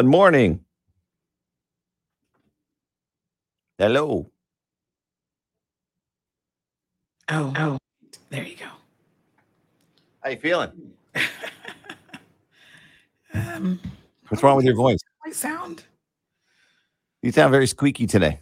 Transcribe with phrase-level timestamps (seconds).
[0.00, 0.64] Good morning.
[3.76, 4.30] Hello.
[7.28, 7.78] Oh, oh,
[8.30, 8.64] there you go.
[10.22, 10.70] How you feeling?
[13.34, 13.78] um,
[14.28, 15.00] What's wrong with your voice?
[15.22, 15.82] my sound?
[17.20, 18.40] You sound very squeaky today.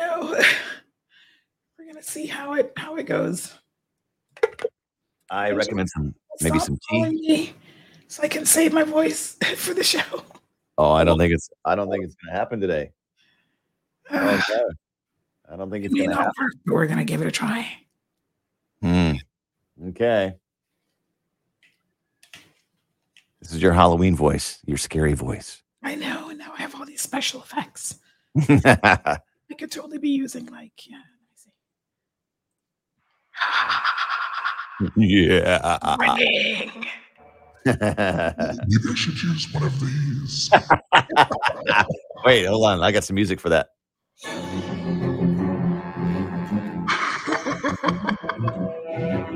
[0.00, 0.22] No,
[1.78, 3.54] we're gonna see how it how it goes.
[5.30, 7.02] I recommend some maybe some tea.
[7.04, 7.54] me
[8.08, 10.24] so I can save my voice for the show.
[10.78, 12.92] Oh, I don't think it's I don't think it's gonna happen today.
[14.10, 14.78] I don't.
[15.50, 16.32] I don't think it's gonna happen.
[16.38, 17.68] work, but we're gonna give it a try.
[18.80, 19.14] Hmm.
[19.88, 20.34] Okay.
[23.40, 25.62] This is your Halloween voice, your scary voice.
[25.82, 27.98] I know, and now I have all these special effects.
[28.48, 29.18] I
[29.58, 31.00] could totally be using like yeah.
[34.80, 35.26] Let me see.
[35.26, 35.96] yeah.
[35.98, 36.86] Ring.
[37.80, 40.50] Maybe I should use one of these.
[42.24, 42.82] Wait, hold on.
[42.82, 43.68] I got some music for that.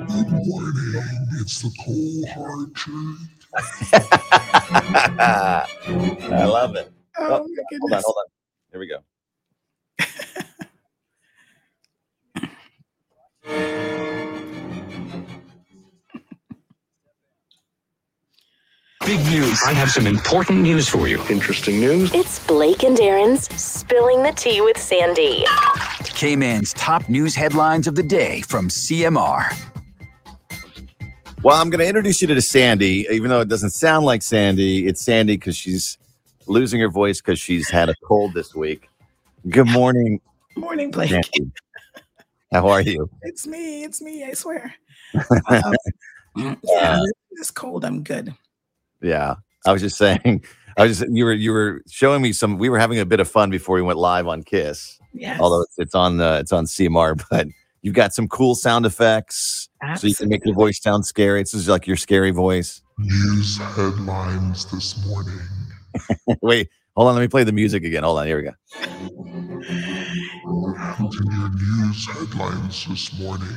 [0.08, 1.02] Good morning.
[1.40, 3.20] It's the cold hard truth.
[5.20, 6.90] I love it.
[7.18, 7.46] Oh, Oh, my
[7.80, 8.26] Hold on, hold on.
[8.70, 8.98] Here we go.
[19.04, 19.60] Big news.
[19.66, 21.20] I have some important news for you.
[21.28, 22.14] Interesting news?
[22.14, 25.44] It's Blake and Aaron's Spilling the Tea with Sandy.
[26.04, 29.52] Cayman's top news headlines of the day from CMR.
[31.42, 34.86] Well, I'm going to introduce you to Sandy, even though it doesn't sound like Sandy.
[34.86, 35.98] It's Sandy because she's
[36.46, 38.88] losing her voice because she's had a cold this week.
[39.48, 40.20] Good morning,
[40.56, 41.10] Morning, Blake.
[41.10, 41.50] Sandy.
[42.52, 43.10] How are you?
[43.22, 43.82] It's me.
[43.82, 44.24] It's me.
[44.24, 44.72] I swear.
[46.34, 46.98] Um, yeah,
[47.32, 47.84] this cold.
[47.84, 48.34] I'm good.
[49.02, 49.34] Yeah,
[49.66, 50.44] I was just saying.
[50.78, 52.56] I was just you were you were showing me some.
[52.56, 54.98] We were having a bit of fun before we went live on Kiss.
[55.12, 55.38] Yes.
[55.40, 57.46] Although it's, it's on the it's on CMR, but
[57.82, 61.40] you've got some cool sound effects, so you can make your voice sound scary.
[61.40, 62.82] It's just like your scary voice.
[62.98, 65.40] News headlines this morning.
[66.42, 67.14] Wait, hold on.
[67.14, 68.02] Let me play the music again.
[68.04, 68.26] Hold on.
[68.26, 68.52] Here we go.
[70.44, 73.48] And in your news headlines this morning.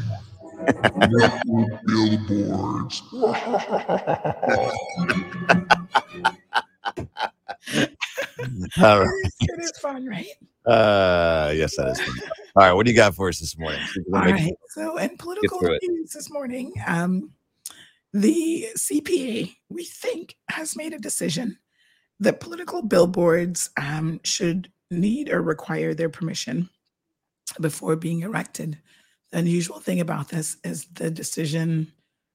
[1.85, 3.01] Billboards.
[8.81, 9.31] All right.
[9.39, 10.27] it is fun, right?
[10.65, 12.01] Uh, yes, that is.
[12.01, 12.15] fun.
[12.55, 12.73] All right.
[12.73, 13.79] What do you got for us this morning?
[13.93, 14.53] See All make- right.
[14.69, 17.31] So, in political news this morning, um,
[18.13, 21.57] the CPA, we think, has made a decision
[22.19, 26.69] that political billboards um, should need or require their permission
[27.59, 28.79] before being erected.
[29.35, 31.91] The unusual thing about this is the decision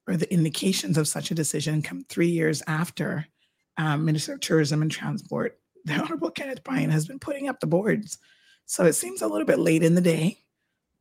[0.07, 3.27] or the indications of such a decision come three years after
[3.79, 7.67] um, Minister of Tourism and Transport, the Honorable Kenneth Bryan, has been putting up the
[7.67, 8.19] boards.
[8.67, 10.41] So it seems a little bit late in the day,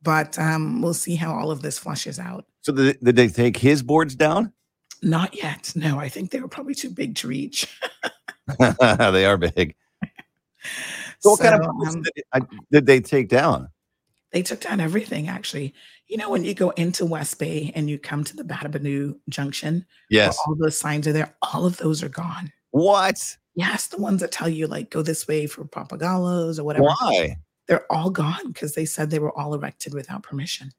[0.00, 2.46] but um, we'll see how all of this flushes out.
[2.62, 4.54] So did, did they take his boards down?
[5.02, 5.70] Not yet.
[5.76, 7.78] No, I think they were probably too big to reach.
[8.58, 9.74] they are big.
[11.22, 11.68] So what kind of
[12.32, 13.68] um, did they take down?
[14.32, 15.74] They took down everything, actually.
[16.06, 19.84] You know, when you go into West Bay and you come to the Batabano Junction,
[20.08, 20.38] Yes.
[20.46, 22.52] all those signs are there, all of those are gone.
[22.70, 23.36] What?
[23.54, 26.84] Yes, the ones that tell you, like, go this way for Papagallos or whatever.
[26.86, 27.36] Why?
[27.66, 30.70] They're all gone because they said they were all erected without permission.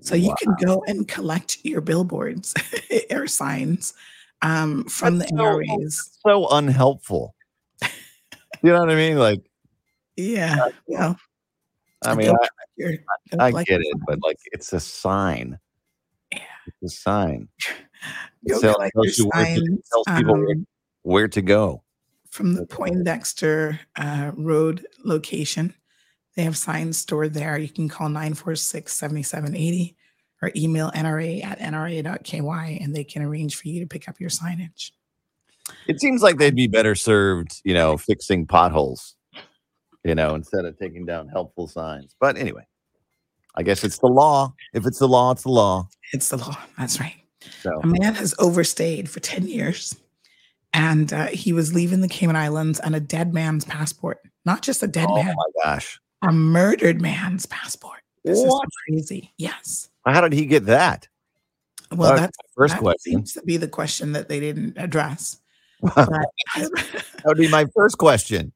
[0.00, 2.52] So you can go and collect your billboards
[3.10, 3.94] air signs
[4.42, 5.94] um, from That's the so- NRAs.
[6.26, 7.34] So unhelpful.
[7.82, 9.18] you know what I mean?
[9.18, 9.40] Like,
[10.16, 10.70] Yeah.
[10.88, 11.16] Well,
[12.06, 15.58] I mean, I, collect your- go I get it, but like, it's a sign.
[16.32, 16.40] Yeah.
[16.82, 17.48] It's a sign.
[18.46, 18.74] It tells your
[19.06, 20.66] you where to- signs, tells people where, um,
[21.02, 21.82] where to go.
[22.30, 25.72] from the Poindexter uh, Road location.
[26.36, 27.56] They have signs stored there.
[27.56, 29.96] You can call 946 7780
[30.42, 34.28] or email nra at nra.ky and they can arrange for you to pick up your
[34.28, 34.90] signage.
[35.88, 39.14] It seems like they'd be better served, you know, fixing potholes,
[40.04, 42.14] you know, instead of taking down helpful signs.
[42.20, 42.66] But anyway,
[43.54, 44.54] I guess it's the law.
[44.72, 45.88] If it's the law, it's the law.
[46.12, 46.56] It's the law.
[46.78, 47.16] That's right.
[47.62, 49.96] So A man has overstayed for 10 years
[50.72, 54.20] and uh, he was leaving the Cayman Islands on a dead man's passport.
[54.44, 56.00] Not just a dead oh man, Oh my gosh.
[56.22, 58.00] a murdered man's passport.
[58.24, 59.32] This is crazy.
[59.36, 59.90] Yes.
[60.06, 61.08] How did he get that?
[61.92, 63.12] Well, That's that's first that question.
[63.12, 65.38] seems to be the question that they didn't address.
[65.82, 66.28] that
[67.26, 68.53] would be my first question.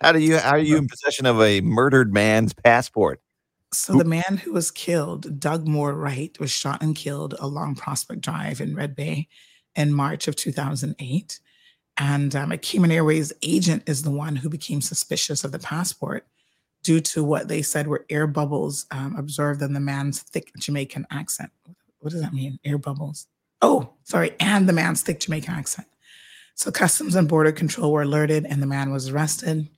[0.00, 3.20] How do you how are you in possession of a murdered man's passport?
[3.72, 8.20] so the man who was killed, Doug Moore Wright, was shot and killed along Prospect
[8.20, 9.28] Drive in Red Bay
[9.74, 11.40] in March of 2008.
[11.98, 16.26] And um, a Cayman Airways agent is the one who became suspicious of the passport
[16.82, 21.06] due to what they said were air bubbles um, observed in the man's thick Jamaican
[21.10, 21.50] accent.
[22.00, 22.58] What does that mean?
[22.64, 23.26] Air bubbles.
[23.62, 24.32] Oh, sorry.
[24.40, 25.88] And the man's thick Jamaican accent.
[26.54, 29.68] So Customs and Border Control were alerted and the man was arrested.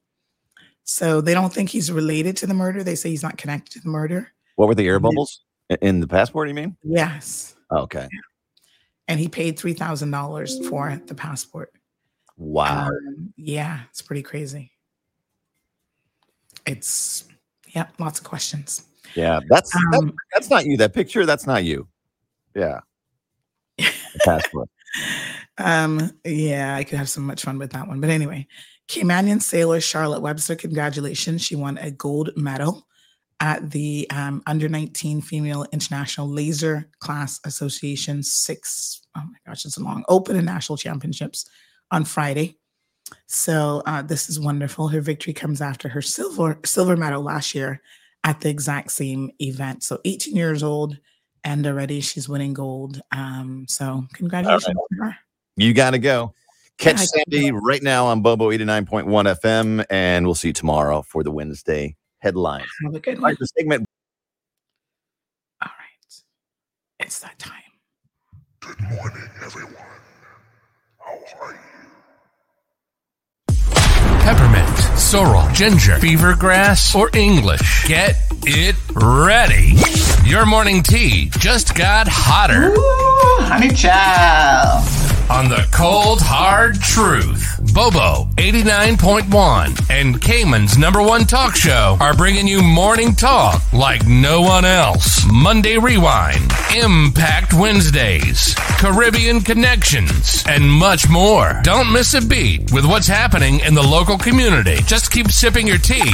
[0.90, 2.82] So they don't think he's related to the murder.
[2.82, 4.32] They say he's not connected to the murder.
[4.56, 5.42] What were the air bubbles
[5.82, 6.48] in the passport?
[6.48, 6.78] You mean?
[6.82, 7.56] Yes.
[7.70, 8.08] Okay.
[9.06, 11.74] And he paid $3,000 for the passport.
[12.38, 12.86] Wow.
[12.86, 14.72] Um, yeah, it's pretty crazy.
[16.66, 17.24] It's,
[17.68, 18.84] yeah, lots of questions.
[19.14, 20.78] Yeah, that's that- Um, that's not you.
[20.78, 21.86] That picture, that's not you.
[22.56, 22.80] Yeah.
[23.76, 23.92] The
[24.24, 24.70] passport.
[25.60, 28.00] Um, yeah, I could have so much fun with that one.
[28.00, 28.46] But anyway,
[28.88, 31.44] Caymanian sailor Charlotte Webster, congratulations.
[31.44, 32.86] She won a gold medal
[33.40, 39.76] at the um, Under 19 Female International Laser Class Association six, oh my gosh, it's
[39.76, 41.48] a long open and national championships
[41.90, 42.56] on Friday.
[43.26, 44.88] So uh, this is wonderful.
[44.88, 47.80] Her victory comes after her silver silver medal last year
[48.24, 49.82] at the exact same event.
[49.82, 50.98] So 18 years old,
[51.44, 53.00] and already she's winning gold.
[53.12, 55.16] Um, so congratulations her.
[55.56, 56.34] You got to go.
[56.78, 59.04] Catch I Sandy right now on Bobo 89.1
[59.40, 62.66] FM, and we'll see you tomorrow for the Wednesday headlines.
[62.84, 63.30] Have a good one.
[63.30, 63.84] right, the segment.
[65.60, 66.14] All right.
[67.00, 67.52] It's that time.
[68.60, 69.74] Good morning, everyone.
[70.98, 71.67] How are you?
[74.98, 77.86] Sorrel, ginger, fever grass, or English.
[77.86, 79.74] Get it ready.
[80.28, 82.74] Your morning tea just got hotter
[83.46, 84.84] Honey child.
[85.30, 87.57] on the cold, hard truth.
[87.78, 94.40] Bobo 89.1 and Cayman's number one talk show are bringing you morning talk like no
[94.40, 95.24] one else.
[95.32, 101.60] Monday Rewind, Impact Wednesdays, Caribbean Connections, and much more.
[101.62, 104.78] Don't miss a beat with what's happening in the local community.
[104.82, 106.10] Just keep sipping your tea.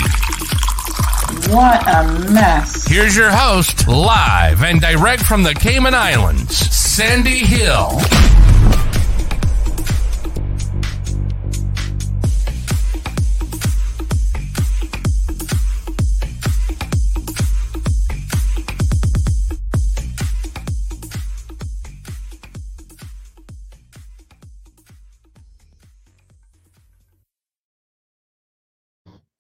[1.49, 2.87] What a mess.
[2.87, 8.03] Here's your host, live and direct from the Cayman Islands, Sandy Hill.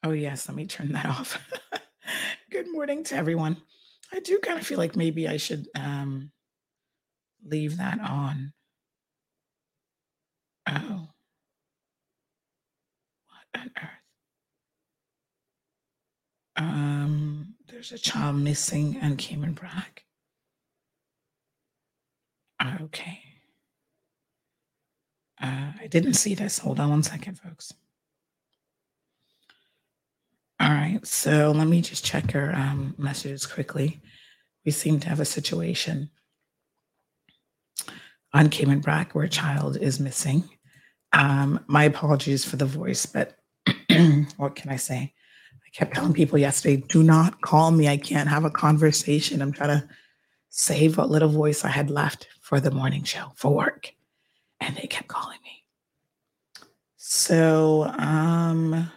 [0.05, 0.47] Oh, yes.
[0.49, 1.39] Let me turn that off.
[2.51, 3.57] Good morning to everyone.
[4.13, 6.31] I do kind of feel like maybe I should um,
[7.43, 8.53] leave that on.
[10.69, 11.09] Oh.
[13.29, 13.89] What on earth?
[16.57, 20.05] Um, there's a child missing on Cayman Brac.
[22.83, 23.21] Okay.
[25.43, 26.59] Uh, I didn't see this.
[26.59, 27.73] Hold on one second, folks.
[30.61, 34.01] All right, so let me just check our um, messages quickly.
[34.65, 36.11] We seem to have a situation
[38.33, 40.49] on Cayman Brac where a child is missing.
[41.13, 43.37] Um, my apologies for the voice, but
[44.37, 45.13] what can I say?
[45.53, 47.89] I kept telling people yesterday, do not call me.
[47.89, 49.43] I can't have a conversation.
[49.43, 49.89] I'm trying to
[50.51, 53.93] save what little voice I had left for the morning show for work.
[54.61, 55.65] And they kept calling me.
[56.97, 58.91] So, um,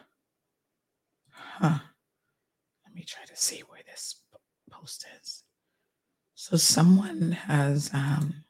[1.60, 1.80] Huh.
[2.86, 4.18] Let me try to see where this
[4.70, 5.44] post is.
[6.36, 8.44] So someone has um,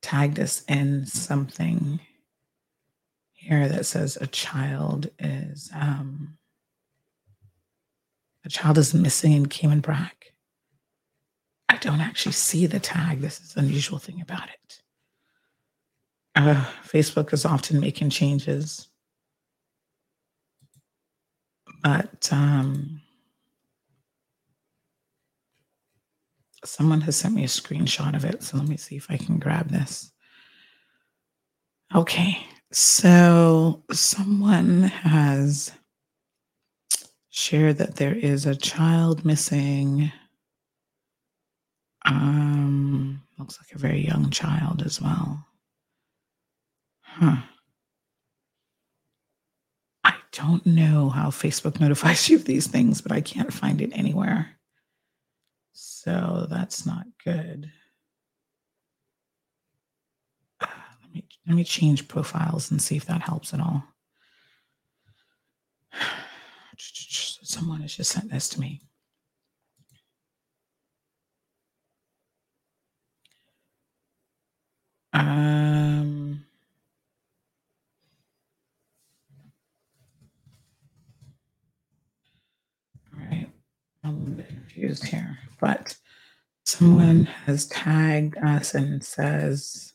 [0.00, 2.00] tagged us in something
[3.34, 6.38] here that says a child is um,
[8.46, 10.32] a child is missing in Cayman Brac.
[11.68, 13.20] I don't actually see the tag.
[13.20, 14.80] This is unusual thing about it.
[16.34, 18.88] Uh, Facebook is often making changes
[21.82, 23.00] but um,
[26.64, 28.42] someone has sent me a screenshot of it.
[28.42, 30.12] So let me see if I can grab this.
[31.94, 35.72] Okay, so someone has
[37.30, 40.10] shared that there is a child missing.
[42.04, 45.46] Um, looks like a very young child as well.
[47.02, 47.36] Huh.
[50.36, 54.50] Don't know how Facebook notifies you of these things, but I can't find it anywhere.
[55.72, 57.70] So that's not good.
[60.60, 60.66] Uh,
[61.02, 63.84] let me let me change profiles and see if that helps at all.
[66.78, 68.82] Someone has just sent this to me.
[75.14, 76.45] Um
[84.06, 85.96] I'm confused here, but
[86.64, 89.94] someone has tagged us and says,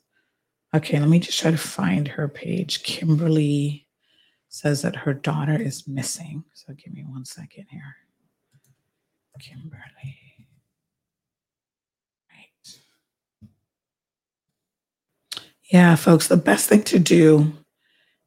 [0.76, 2.84] okay, let me just try to find her page.
[2.84, 3.88] Kimberly
[4.50, 6.44] says that her daughter is missing.
[6.54, 7.96] So give me one second here.
[9.40, 10.18] Kimberly.
[12.30, 12.80] Right.
[15.72, 17.54] Yeah, folks, the best thing to do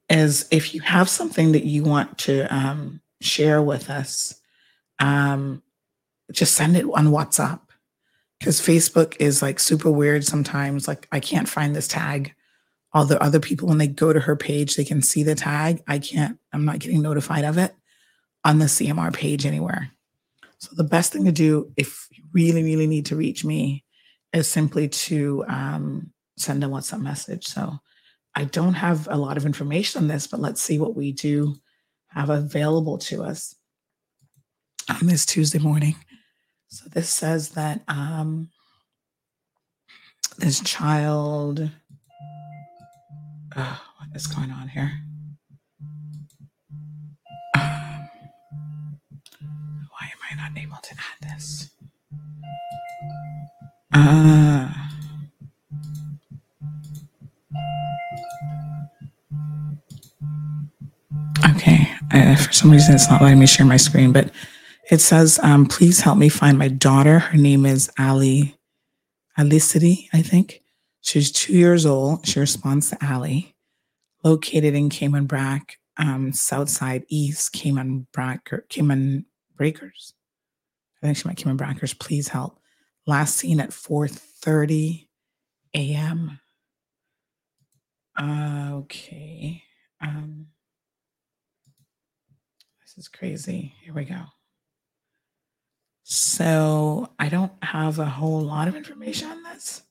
[0.09, 4.41] is if you have something that you want to um, share with us,
[4.99, 5.63] um,
[6.35, 7.61] just send it on WhatsApp
[8.39, 10.87] because Facebook is like super weird sometimes.
[10.87, 12.35] Like, I can't find this tag.
[12.93, 15.83] All the other people, when they go to her page, they can see the tag.
[15.89, 17.75] I can't, I'm not getting notified of it
[18.45, 19.91] on the CMR page anywhere.
[20.59, 23.85] So, the best thing to do if you really, really need to reach me
[24.33, 27.47] is simply to um, send a WhatsApp message.
[27.47, 27.79] So,
[28.35, 31.57] I don't have a lot of information on this, but let's see what we do
[32.09, 33.55] have available to us
[34.89, 35.97] on this Tuesday morning.
[36.75, 38.49] So this says that um,
[40.39, 41.71] this child,
[43.55, 44.91] uh, what is going on here?
[47.55, 48.09] Um,
[49.89, 51.71] why am I not able to add this?
[53.93, 54.69] Uh,
[61.55, 61.89] okay,
[62.37, 64.33] for some reason it's not letting me share my screen, but
[64.91, 67.19] it says, um, please help me find my daughter.
[67.19, 68.57] Her name is Ali
[69.39, 70.63] Alicity, I think.
[71.01, 72.27] She's two years old.
[72.27, 73.55] She responds to Ali,
[74.23, 79.27] located in Cayman Brac, um, Southside East, Cayman Bracker, Cayman
[79.57, 80.15] Breakers.
[81.03, 81.99] I think she might Cayman Brackers.
[81.99, 82.59] Please help.
[83.07, 85.09] Last seen at 4:30
[85.75, 86.41] a.m.
[88.17, 89.63] Uh, okay.
[90.01, 90.47] Um,
[92.83, 93.75] this is crazy.
[93.83, 94.23] Here we go.
[96.05, 99.83] So I don't have a whole lot of information on this.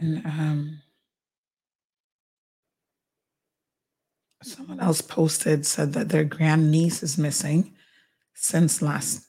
[0.00, 0.82] And um,
[4.44, 7.74] someone else posted said that their grandniece is missing
[8.34, 9.26] since last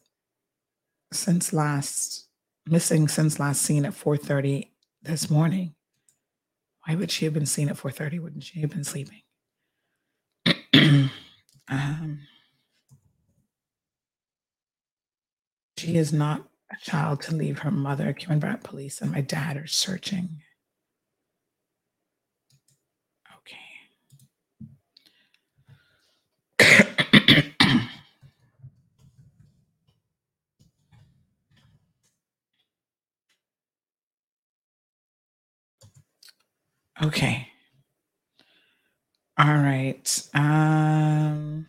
[1.12, 2.28] since last
[2.68, 4.70] missing since last seen at 4:30
[5.02, 5.74] this morning.
[6.90, 8.20] Why would she have been seen at 4:30?
[8.20, 9.22] Wouldn't she have been sleeping?
[11.68, 12.22] um,
[15.78, 18.12] she is not a child to leave her mother.
[18.12, 20.42] Cayman Brac police and my dad are searching.
[26.60, 26.86] Okay.
[37.02, 37.48] okay.
[39.38, 40.30] All right.
[40.34, 41.68] Um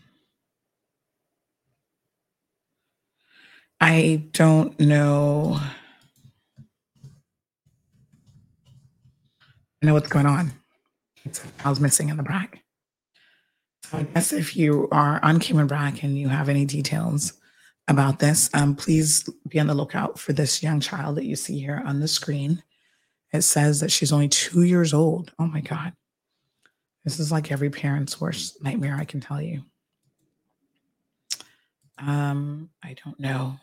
[3.81, 5.59] I don't know.
[9.83, 10.53] I know what's going on.
[11.65, 12.63] I was missing in the Brac.
[13.85, 17.33] So I guess if you are on Cayman Brac and you have any details
[17.89, 21.59] about this, um, please be on the lookout for this young child that you see
[21.59, 22.63] here on the screen.
[23.33, 25.33] It says that she's only two years old.
[25.39, 25.93] Oh my God.
[27.05, 29.63] This is like every parent's worst nightmare, I can tell you.
[31.99, 33.59] Um, I don't know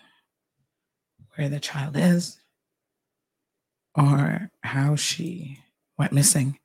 [1.35, 2.39] where the child is
[3.95, 5.59] or how she
[5.97, 6.59] went missing.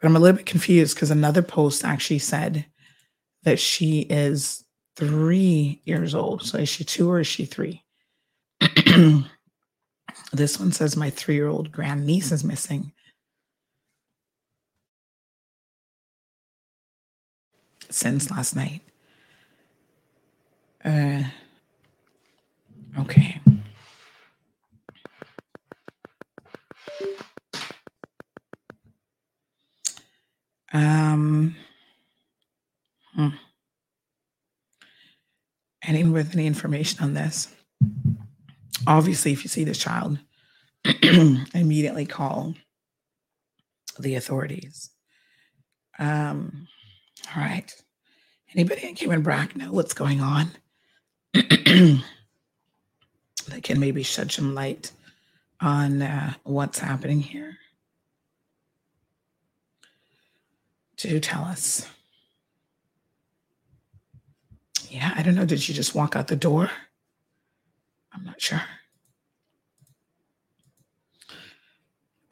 [0.00, 2.66] But I'm a little bit confused because another post actually said
[3.42, 4.64] that she is
[4.96, 6.42] three years old.
[6.42, 7.84] So is she two or is she three?
[10.32, 12.92] this one says my three year old grandniece is missing.
[17.90, 18.82] Since last night.
[20.84, 21.22] Uh,
[22.98, 23.40] okay.
[30.72, 31.56] Um,
[33.14, 33.28] hmm.
[35.82, 37.48] Anyone with any information on this?
[38.86, 40.18] Obviously, if you see this child,
[41.54, 42.54] immediately call
[43.98, 44.90] the authorities.
[45.98, 46.68] Um,
[47.34, 47.74] all right.
[48.54, 50.50] Anybody in Cayman Brac know what's going on?
[51.32, 52.02] that
[53.62, 54.92] can maybe shed some light
[55.60, 57.58] on uh, what's happening here.
[60.96, 61.86] Do tell us.
[64.88, 65.44] Yeah, I don't know.
[65.44, 66.70] Did she just walk out the door?
[68.16, 68.62] I'm not sure.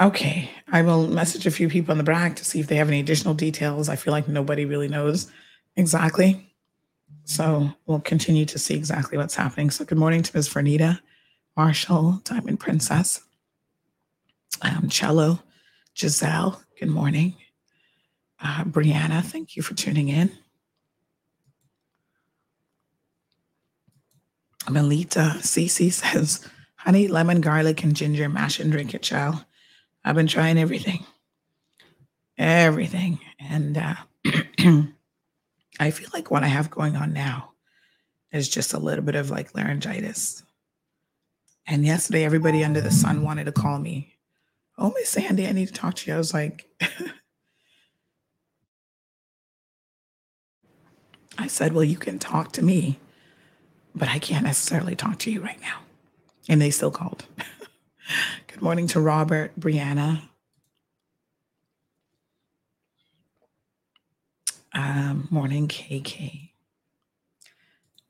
[0.00, 2.88] Okay, I will message a few people on the BRAC to see if they have
[2.88, 3.88] any additional details.
[3.88, 5.30] I feel like nobody really knows
[5.76, 6.52] exactly.
[7.24, 9.70] So we'll continue to see exactly what's happening.
[9.70, 10.48] So good morning to Ms.
[10.48, 11.00] Vernita,
[11.56, 13.20] Marshall, Diamond Princess,
[14.62, 15.40] um, Cello,
[15.96, 17.34] Giselle, good morning.
[18.42, 20.30] Uh, Brianna, thank you for tuning in.
[24.70, 26.46] Melita Cece says,
[26.76, 29.44] honey, lemon, garlic, and ginger, mash and drink it, child.
[30.04, 31.04] I've been trying everything,
[32.36, 33.18] everything.
[33.38, 33.94] And uh,
[35.80, 37.52] I feel like what I have going on now
[38.32, 40.42] is just a little bit of like laryngitis.
[41.66, 44.14] And yesterday, everybody under the sun wanted to call me.
[44.76, 46.14] Oh, Miss Sandy, I need to talk to you.
[46.14, 46.66] I was like,
[51.38, 52.98] I said, well, you can talk to me,
[53.94, 55.78] but I can't necessarily talk to you right now.
[56.48, 57.24] And they still called.
[58.48, 60.22] Good morning to Robert, Brianna.
[64.72, 66.50] Um, morning, KK.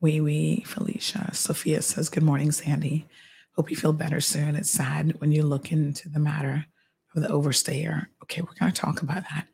[0.00, 1.30] Wee Wee, Felicia.
[1.34, 3.06] Sophia says, Good morning, Sandy.
[3.54, 4.56] Hope you feel better soon.
[4.56, 6.66] It's sad when you look into the matter
[7.14, 8.06] of the overstayer.
[8.22, 9.46] Okay, we're going to talk about that.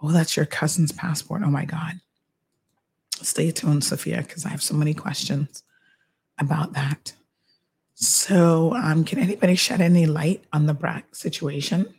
[0.00, 1.42] Oh, that's your cousin's passport.
[1.44, 2.00] Oh my God.
[3.20, 5.64] Stay tuned, Sophia, because I have so many questions
[6.38, 7.14] about that.
[7.94, 11.92] So, um, can anybody shed any light on the Brac situation?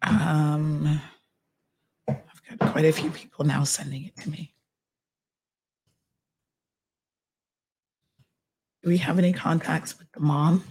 [0.00, 1.00] Um,
[2.08, 4.54] I've got quite a few people now sending it to me.
[8.82, 10.64] Do we have any contacts with the mom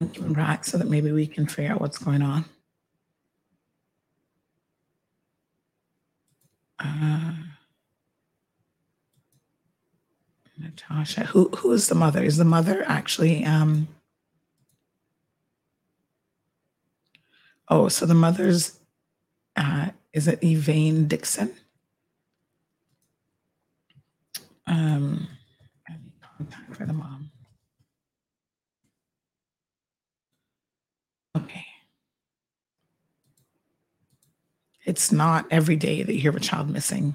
[0.00, 2.44] in Brac, so that maybe we can figure out what's going on?
[6.78, 7.32] Uh,
[10.58, 12.22] Natasha, who who is the mother?
[12.22, 13.44] Is the mother actually?
[13.44, 13.88] Um,
[17.68, 18.78] oh, so the mother's
[19.56, 21.54] uh, is it Evane Dixon?
[24.66, 25.28] Um,
[26.36, 27.30] contact for the mom.
[31.36, 31.64] Okay.
[34.84, 37.14] It's not every day that you hear a child missing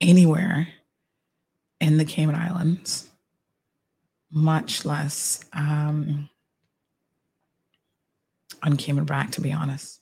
[0.00, 0.68] anywhere
[1.80, 3.08] in the Cayman Islands,
[4.30, 6.28] much less um,
[8.62, 10.00] on Cayman Brac, to be honest.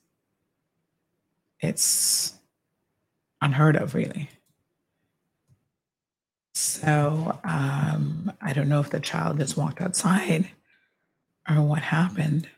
[1.61, 2.35] It's
[3.41, 4.29] unheard of, really.
[6.55, 10.49] So um, I don't know if the child just walked outside
[11.49, 12.49] or what happened,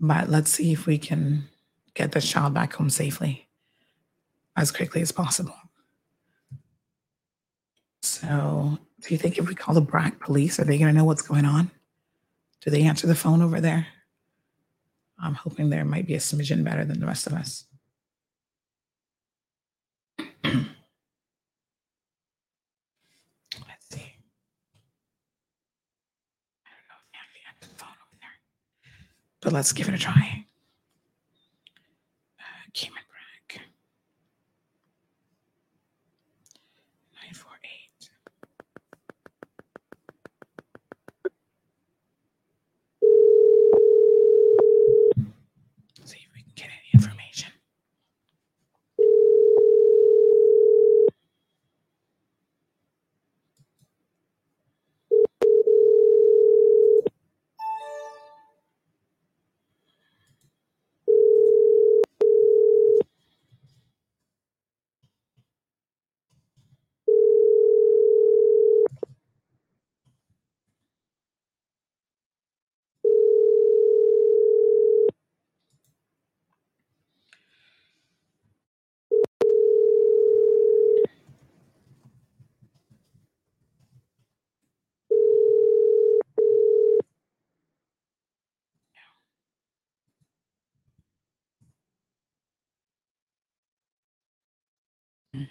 [0.00, 1.48] but let's see if we can
[1.94, 3.48] get this child back home safely
[4.56, 5.54] as quickly as possible.
[8.02, 11.04] So, do you think if we call the BRAC police, are they going to know
[11.04, 11.70] what's going on?
[12.62, 13.86] Do they answer the phone over there?
[15.18, 17.64] I'm hoping there might be a smidgen better than the rest of us.
[20.18, 20.28] Let's
[23.90, 24.14] see.
[26.64, 28.36] I don't know if Andy answered the phone over there,
[29.40, 30.46] but let's give it a try.
[32.38, 32.42] Uh,
[32.74, 33.60] Brac.
[37.14, 38.10] 948.
[46.04, 47.52] See if we can get any information.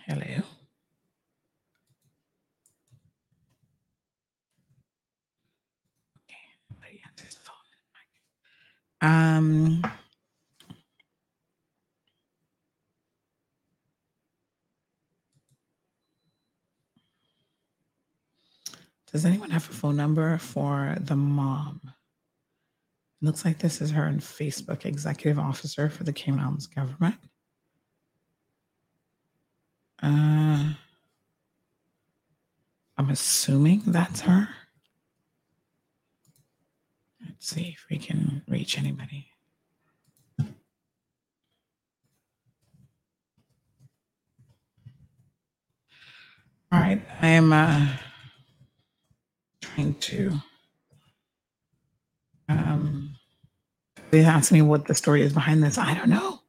[0.06, 0.44] Hello.
[9.02, 9.82] Um.
[19.12, 21.82] Does anyone have a phone number for the mom?
[23.22, 27.16] Looks like this is her on Facebook, executive officer for the Cayman Islands government.
[30.02, 30.74] Uh,
[32.98, 34.50] I'm assuming that's her.
[37.26, 39.28] Let's see if we can reach anybody.
[46.72, 47.88] All right, I am uh,
[49.62, 50.34] trying to.
[52.48, 53.16] Um,
[54.12, 55.78] they asked me what the story is behind this.
[55.78, 56.42] I don't know.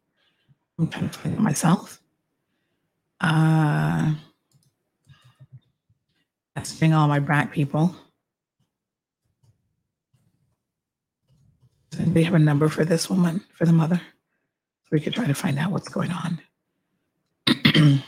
[0.79, 2.00] I'm trying to find it myself.
[3.21, 4.15] Uh,
[6.57, 7.95] messaging all my brat people.
[11.91, 13.97] Does anybody have a number for this woman, for the mother?
[13.97, 16.41] So we could try to find out what's going on.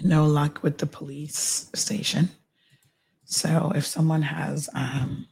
[0.00, 2.30] no luck with the police station.
[3.24, 5.26] So if someone has um,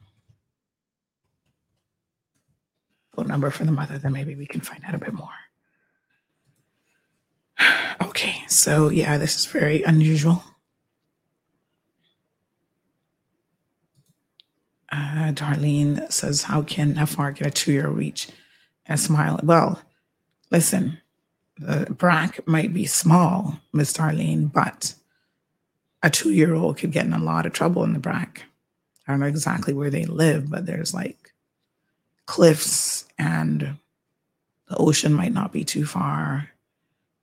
[3.14, 5.28] phone number for the mother, then maybe we can find out a bit more.
[8.00, 10.44] Okay, so yeah, this is very unusual.
[14.90, 18.28] Uh, Darlene says, "How can FR get a two-year reach
[18.86, 19.82] and smile?" Well,
[20.50, 20.98] listen,
[21.58, 24.94] the BRAC might be small, Miss Darlene, but
[26.02, 28.42] a two-year-old could get in a lot of trouble in the BRAC.
[29.06, 31.32] I don't know exactly where they live, but there's like
[32.26, 33.78] cliffs, and
[34.68, 36.50] the ocean might not be too far.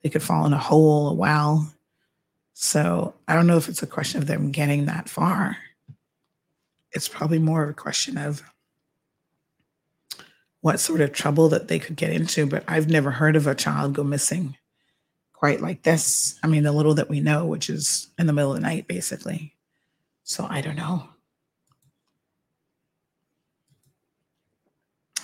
[0.01, 1.71] They could fall in a hole, a well.
[2.53, 5.57] So I don't know if it's a question of them getting that far
[6.93, 8.43] it's probably more of a question of
[10.61, 12.45] what sort of trouble that they could get into.
[12.45, 14.57] But I've never heard of a child go missing
[15.33, 16.37] quite like this.
[16.43, 18.87] I mean, the little that we know, which is in the middle of the night,
[18.87, 19.55] basically.
[20.23, 21.09] So I don't know.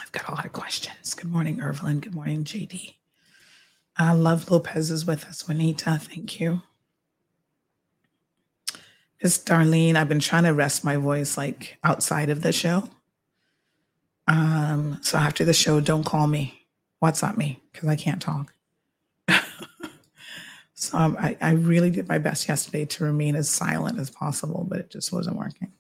[0.02, 1.14] I've got a lot of questions.
[1.14, 2.02] Good morning, Irvelin.
[2.02, 2.97] Good morning, JD.
[4.00, 5.48] Uh, Love Lopez is with us.
[5.48, 6.62] Juanita, thank you.
[9.20, 9.96] It's Darlene.
[9.96, 12.90] I've been trying to rest my voice like outside of the show.
[14.28, 16.68] Um, so after the show, don't call me,
[17.02, 18.54] WhatsApp me because I can't talk.
[20.76, 24.66] so um, I, I really did my best yesterday to remain as silent as possible,
[24.70, 25.72] but it just wasn't working.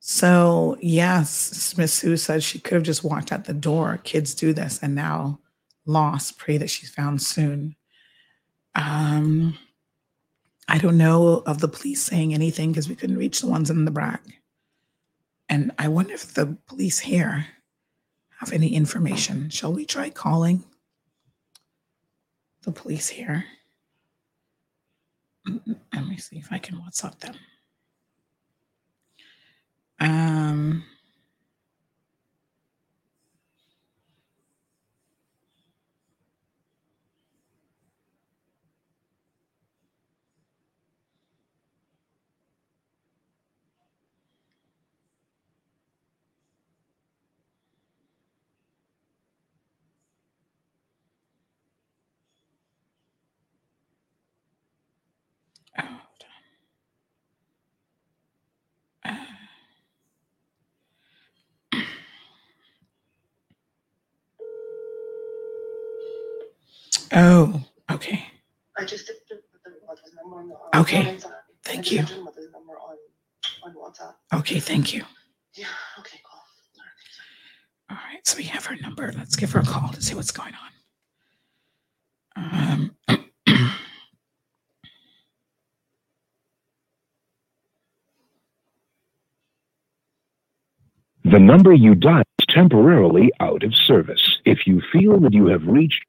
[0.00, 4.00] So yes, Miss Sue said she could have just walked out the door.
[4.04, 5.40] Kids do this, and now
[5.88, 6.38] lost.
[6.38, 7.74] Pray that she's found soon.
[8.74, 9.58] Um,
[10.68, 13.84] I don't know of the police saying anything because we couldn't reach the ones in
[13.84, 14.20] the BRAC.
[15.48, 17.46] And I wonder if the police here
[18.38, 19.48] have any information.
[19.48, 20.62] Shall we try calling
[22.62, 23.46] the police here?
[25.46, 27.34] Let me see if I can WhatsApp them.
[30.00, 30.84] Um,
[67.18, 68.24] Oh, okay.
[68.78, 71.02] I just did the the mother's number on the Okay.
[71.02, 71.32] the inside.
[71.64, 72.16] Thank just you.
[72.16, 72.96] the mother's number on
[73.64, 74.14] on WhatsApp.
[74.38, 75.02] Okay, thank you.
[75.54, 75.66] Yeah.
[75.98, 76.20] Okay.
[76.24, 76.40] Cool.
[77.90, 79.12] All right, so we have her number.
[79.16, 80.54] Let's give her a call to see what's going
[82.36, 82.92] on.
[83.08, 83.18] Um,
[91.24, 94.38] The number you dial is temporarily out of service.
[94.46, 96.02] If you feel that you have reached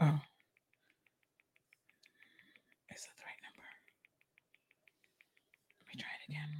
[0.00, 0.20] oh.
[2.94, 3.68] Is that the right number?
[5.80, 6.50] Let me try it again.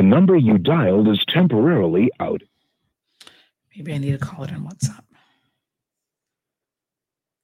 [0.00, 2.40] The number you dialed is temporarily out.
[3.76, 5.02] Maybe I need to call it on WhatsApp.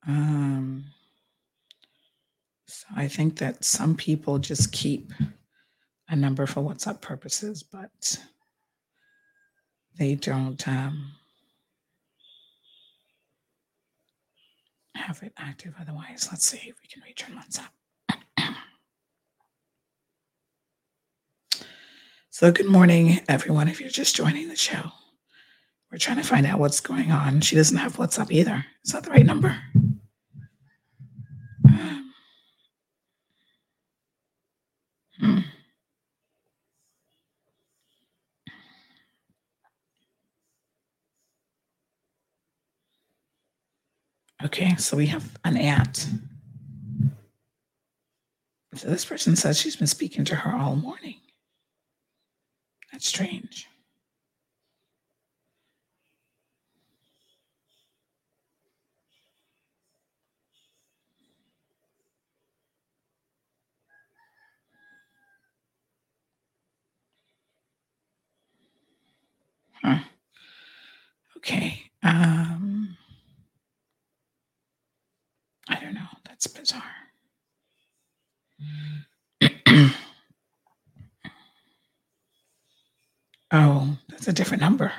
[0.08, 0.86] Um,
[2.66, 5.12] so I think that some people just keep
[6.08, 8.18] a number for WhatsApp purposes, but
[9.98, 11.12] they don't um,
[14.94, 16.28] have it active otherwise.
[16.32, 17.68] Let's see if we can reach on WhatsApp.
[22.38, 23.66] So, good morning, everyone.
[23.66, 24.92] If you're just joining the show,
[25.90, 27.40] we're trying to find out what's going on.
[27.40, 28.62] She doesn't have WhatsApp either.
[28.84, 29.56] Is that the right number?
[31.64, 32.12] Um,
[35.18, 35.38] hmm.
[44.44, 46.06] Okay, so we have an aunt.
[48.74, 51.16] So this person says she's been speaking to her all morning.
[52.96, 53.68] That's strange.
[69.82, 69.98] Huh.
[71.36, 71.82] Okay.
[72.02, 72.96] Um,
[75.68, 76.00] I don't know.
[76.24, 76.82] That's bizarre.
[83.52, 84.92] Oh, that's a different number.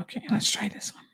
[0.00, 1.04] Okay, let's try this one.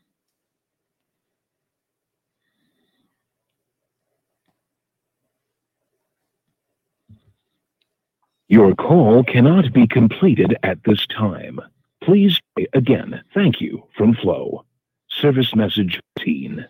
[8.51, 11.61] Your call cannot be completed at this time.
[12.03, 13.23] Please try again.
[13.35, 14.65] Thank you from Flow.
[15.11, 16.67] Service message 15.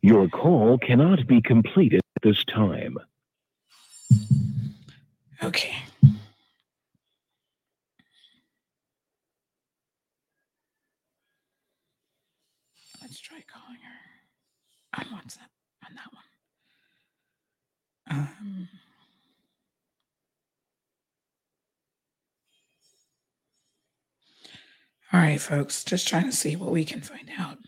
[0.00, 2.98] Your call cannot be completed at this time.
[5.42, 5.74] Okay.
[13.02, 13.78] Let's try calling
[15.10, 15.50] on WhatsApp
[15.86, 16.24] on that one.
[18.10, 18.68] Um,
[25.12, 27.58] all right, folks, just trying to see what we can find out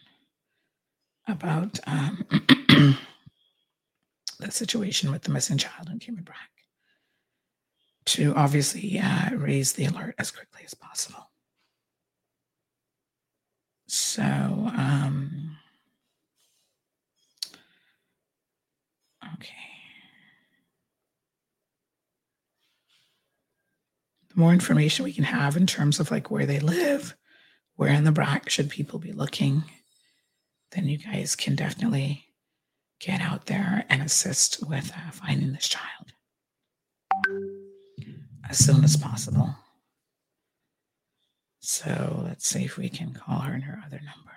[1.28, 2.24] about um,
[4.38, 6.38] the situation with the missing child in Cayman Brac
[8.04, 11.30] to obviously uh, raise the alert as quickly as possible.
[13.86, 15.51] So, um,
[19.42, 19.54] okay.
[24.30, 27.16] The more information we can have in terms of like where they live,
[27.76, 29.64] where in the BRAC should people be looking,
[30.70, 32.26] then you guys can definitely
[33.00, 36.12] get out there and assist with uh, finding this child
[38.48, 39.54] as soon as possible.
[41.60, 44.32] So let's see if we can call her in her other number.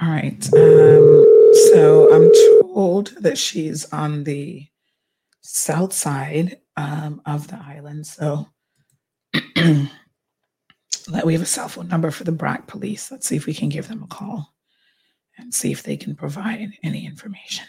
[0.00, 0.54] All right.
[0.54, 2.30] Um, so I'm
[2.62, 4.66] told that she's on the
[5.40, 8.06] south side um, of the island.
[8.06, 8.48] So
[9.32, 9.88] that
[11.24, 13.10] we have a cell phone number for the BRAC police.
[13.10, 14.54] Let's see if we can give them a call
[15.38, 17.66] and see if they can provide any information.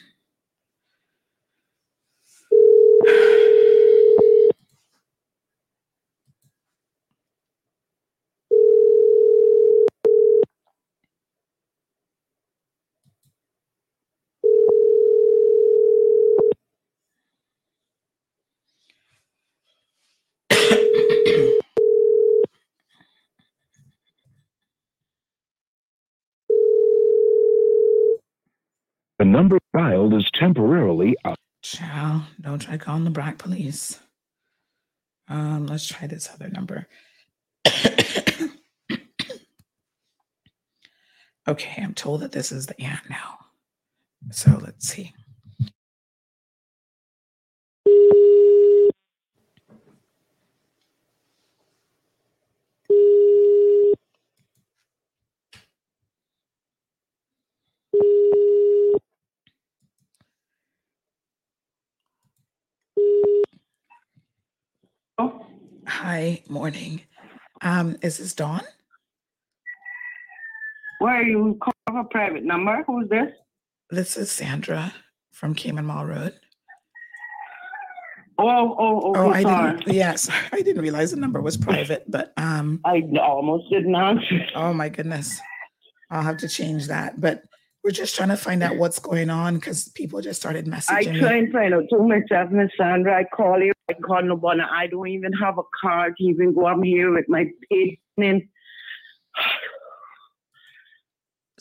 [29.39, 31.37] Number dialed is temporarily out.
[31.61, 32.23] Ciao.
[32.41, 33.97] Don't try calling the BRAC police.
[35.29, 36.87] Um, let's try this other number.
[41.47, 43.37] okay, I'm told that this is the aunt now.
[44.31, 45.13] So let's see.
[66.03, 67.01] Hi, morning.
[67.61, 68.61] Um, is this Dawn?
[70.99, 72.85] Where are you calling a private number?
[72.87, 73.33] Who's this?
[73.89, 74.93] This is Sandra
[75.33, 76.39] from Cayman Marl Road.
[78.37, 79.77] Oh, oh, okay, Oh, I sorry.
[79.79, 79.93] didn't.
[79.93, 82.79] Yes, I didn't realize the number was private, but um.
[82.85, 84.45] I almost didn't answer.
[84.55, 85.37] Oh my goodness,
[86.09, 87.19] I'll have to change that.
[87.19, 87.43] But
[87.83, 90.89] we're just trying to find out what's going on because people just started messaging.
[90.89, 91.39] I try me.
[91.39, 93.19] and find out too myself, Miss Sandra.
[93.19, 94.61] I call you, I call nobody.
[94.61, 98.49] I don't even have a car to even go up here with my pain.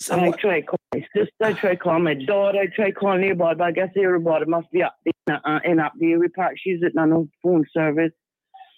[0.01, 3.25] So and I try call my sister, I try call my daughter, I try calling
[3.25, 6.21] everybody, but I guess everybody must be up there uh, in up there.
[6.21, 6.55] We Park.
[6.57, 8.13] She's at no phone service.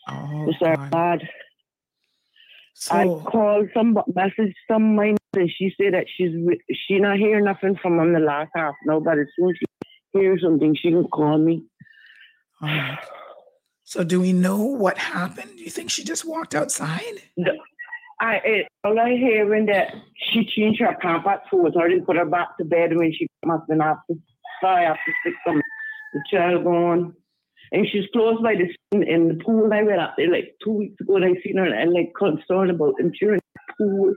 [0.08, 0.90] Oh, So sorry, God.
[0.90, 1.28] God.
[2.90, 6.32] I So, called some message some my and she said that she's
[6.86, 8.74] she not hear nothing from them the last half.
[8.84, 9.22] Nobody.
[9.22, 11.64] as soon as she hears something, she can call me.
[12.60, 12.98] all right.
[13.84, 15.56] So do we know what happened?
[15.56, 17.22] Do you think she just walked outside?
[17.36, 17.58] The-
[18.22, 22.26] I it, all I hearing that she changed her pampas for her and put her
[22.26, 24.14] back to bed when she must have been after
[24.60, 25.60] five after six some
[26.12, 27.14] the child gone.
[27.72, 29.72] And she's close by the scene in the pool.
[29.72, 32.70] I went up there like two weeks ago and I seen her and like concerned
[32.70, 33.42] about insurance
[33.78, 34.14] pool.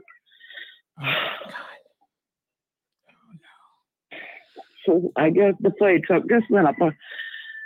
[4.86, 6.90] So I guess the fire truck just went up uh,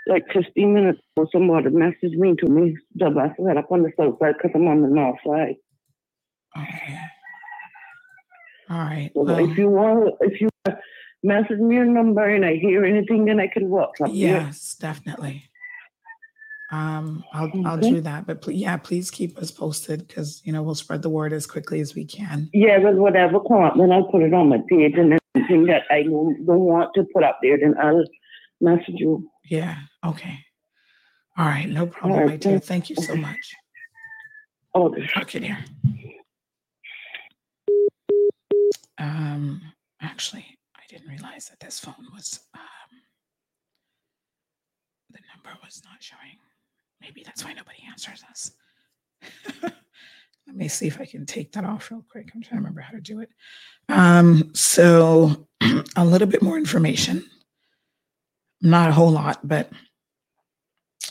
[0.06, 1.28] like 15 minutes ago.
[1.32, 2.76] Somebody messaged me to me.
[2.94, 5.56] The bus went up on the south side because I'm on the north side.
[6.56, 6.98] Okay.
[8.70, 9.10] All right.
[9.14, 10.48] So Well, if you want, if you
[11.22, 14.28] message me your number and I hear anything, then I can WhatsApp you.
[14.28, 15.44] yes, definitely.
[16.70, 20.62] Um, I'll I'll do that, but please, yeah, please keep us posted because you know
[20.62, 22.50] we'll spread the word as quickly as we can.
[22.52, 25.84] Yeah, but whatever come up, then I'll put it on my page and anything that
[25.90, 28.04] I don't, want to put up there, then I'll
[28.60, 29.30] message you.
[29.46, 29.76] Yeah.
[30.04, 30.40] Okay.
[31.38, 31.68] All right.
[31.68, 32.58] No problem, right, my dear.
[32.58, 33.54] thank- Thank you so much.
[34.74, 35.58] Oh, Okay, dear.
[38.98, 39.62] Um,
[40.02, 40.44] actually,
[40.76, 42.60] I didn't realize that this phone was um
[45.10, 46.36] the number was not showing.
[47.00, 48.52] Maybe that's why nobody answers us.
[49.62, 52.30] Let me see if I can take that off real quick.
[52.34, 53.28] I'm trying to remember how to do it.
[53.88, 55.48] Um, so
[55.96, 57.24] a little bit more information.
[58.60, 59.70] Not a whole lot, but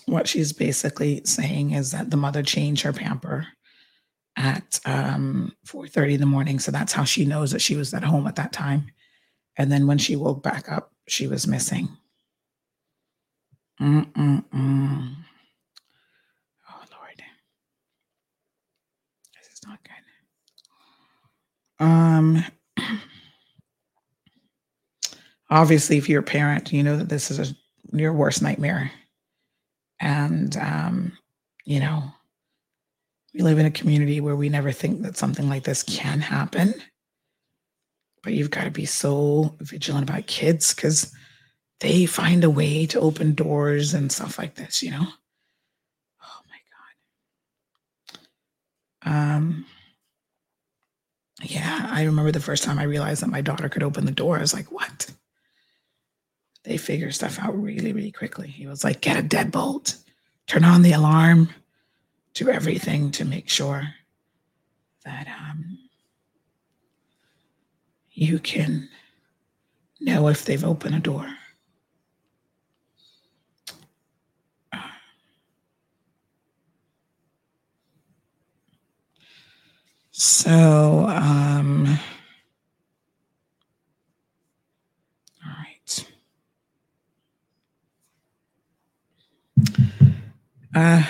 [0.05, 3.47] what she's basically saying is that the mother changed her pamper
[4.35, 6.59] at um 4:30 in the morning.
[6.59, 8.87] So that's how she knows that she was at home at that time.
[9.57, 11.89] And then when she woke back up, she was missing.
[13.81, 15.15] Mm-mm-mm.
[16.69, 17.23] Oh Lord.
[19.35, 19.93] This is not good.
[21.79, 22.43] Um
[25.49, 27.55] obviously if you're a parent, you know that this is a,
[27.95, 28.91] your worst nightmare.
[29.99, 31.17] And um,
[31.65, 32.03] you know,
[33.33, 36.73] we live in a community where we never think that something like this can happen.
[38.23, 41.13] But you've got to be so vigilant about kids because
[41.79, 45.07] they find a way to open doors and stuff like this, you know?
[46.23, 46.59] Oh my
[49.03, 49.15] God.
[49.35, 49.65] Um,
[51.43, 54.37] yeah, I remember the first time I realized that my daughter could open the door.
[54.37, 55.11] I was like, what?
[56.63, 58.47] They figure stuff out really, really quickly.
[58.47, 59.97] He was like, get a deadbolt,
[60.47, 61.49] turn on the alarm,
[62.33, 63.93] do everything to make sure
[65.05, 65.77] that um,
[68.11, 68.89] you can
[69.99, 71.36] know if they've opened a door.
[80.19, 81.99] So, um,
[85.45, 86.07] all right.
[90.73, 91.03] Uh,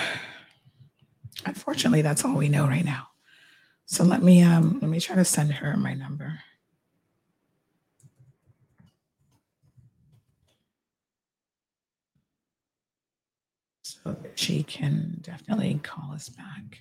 [1.46, 3.08] unfortunately, that's all we know right now.
[3.86, 6.40] So let me um let me try to send her my number.
[13.80, 16.80] So she can definitely call us back.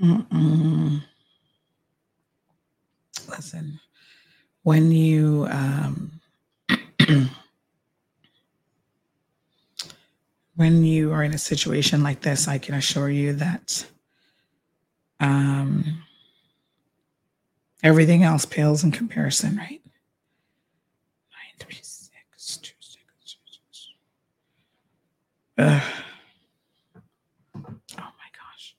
[0.00, 1.02] Mm-mm.
[3.28, 3.80] Listen,
[4.62, 6.20] when you um,
[10.54, 13.86] when you are in a situation like this, I can assure you that
[15.20, 16.02] um,
[17.82, 19.80] everything else pales in comparison, right?
[21.32, 23.88] Nine three six two six two six.
[25.58, 25.82] Ugh.
[27.56, 28.76] Oh my gosh.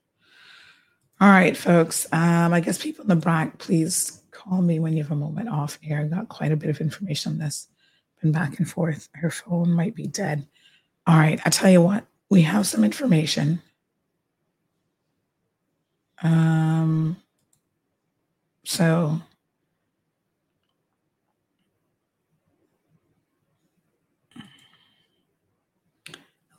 [1.21, 2.07] All right, folks.
[2.13, 5.49] Um, I guess people in the back, please call me when you have a moment
[5.49, 5.99] off air.
[5.99, 7.67] I got quite a bit of information on this.
[8.21, 9.09] Been back and forth.
[9.13, 10.47] Her phone might be dead.
[11.05, 13.61] All right, I tell you what, we have some information.
[16.23, 17.17] Um,
[18.63, 19.21] so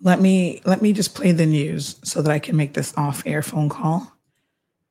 [0.02, 3.42] let me let me just play the news so that I can make this off-air
[3.42, 4.19] phone call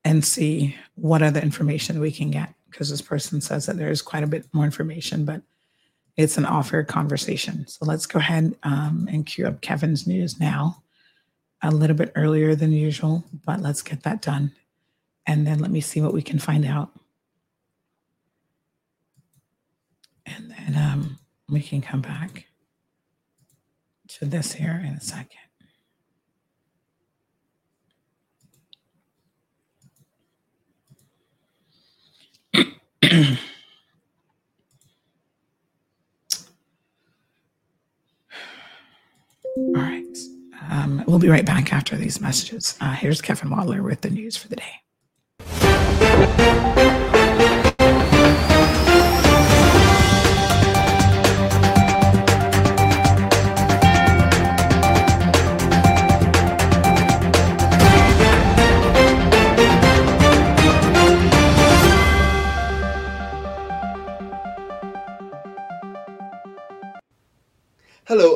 [0.05, 4.23] and see what other information we can get because this person says that there's quite
[4.23, 5.41] a bit more information, but
[6.15, 7.67] it's an offer conversation.
[7.67, 10.83] So let's go ahead um, and queue up Kevin's news now,
[11.63, 14.53] a little bit earlier than usual, but let's get that done.
[15.25, 16.91] And then let me see what we can find out.
[20.25, 21.19] And then um,
[21.49, 22.45] we can come back
[24.09, 25.48] to this here in a second.
[39.57, 40.17] All right.
[40.69, 42.77] Um, we'll be right back after these messages.
[42.79, 44.75] Uh, here's Kevin Watler with the news for the day.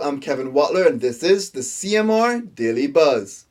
[0.03, 3.45] I'm Kevin Watler, and this is the CMR Daily Buzz.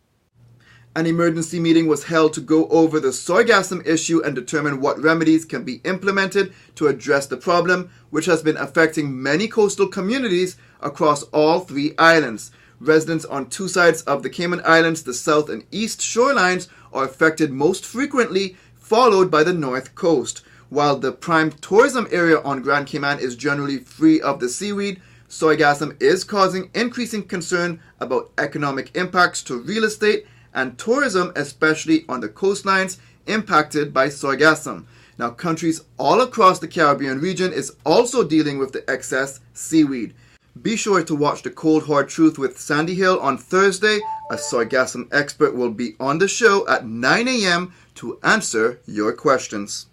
[0.95, 5.47] An emergency meeting was held to go over the sargassum issue and determine what remedies
[5.47, 11.23] can be implemented to address the problem, which has been affecting many coastal communities across
[11.33, 12.51] all three islands.
[12.81, 17.51] Residents on two sides of the Cayman Islands, the south and east shorelines, are affected
[17.51, 20.43] most frequently, followed by the north coast.
[20.69, 25.01] While the prime tourism area on Grand Cayman is generally free of the seaweed,
[25.33, 32.20] sargassum is causing increasing concern about economic impacts to real estate and tourism, especially on
[32.20, 34.85] the coastlines impacted by sargassum.
[35.16, 40.12] Now, countries all across the Caribbean region is also dealing with the excess seaweed.
[40.61, 44.01] Be sure to watch the Cold Hard Truth with Sandy Hill on Thursday.
[44.30, 47.72] A sargassum expert will be on the show at 9 a.m.
[47.95, 49.87] to answer your questions.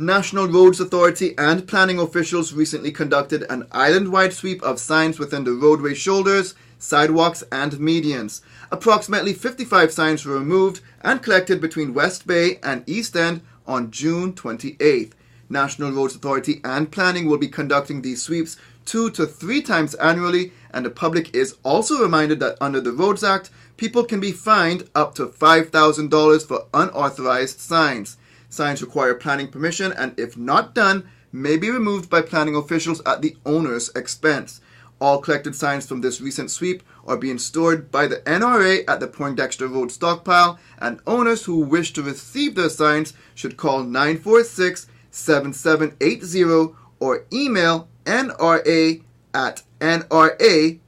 [0.00, 5.44] National Roads Authority and planning officials recently conducted an island wide sweep of signs within
[5.44, 8.40] the roadway shoulders, sidewalks, and medians.
[8.72, 14.32] Approximately 55 signs were removed and collected between West Bay and East End on June
[14.32, 15.12] 28th.
[15.50, 20.52] National Roads Authority and Planning will be conducting these sweeps two to three times annually,
[20.72, 24.88] and the public is also reminded that under the Roads Act, people can be fined
[24.94, 28.16] up to $5,000 for unauthorized signs.
[28.50, 33.22] Signs require planning permission and, if not done, may be removed by planning officials at
[33.22, 34.60] the owner's expense.
[35.00, 39.06] All collected signs from this recent sweep are being stored by the NRA at the
[39.06, 46.74] Poindexter Road stockpile, and owners who wish to receive their signs should call 946 7780
[46.98, 50.80] or email nra at nra.ky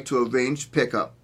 [0.00, 1.14] to arrange pickup.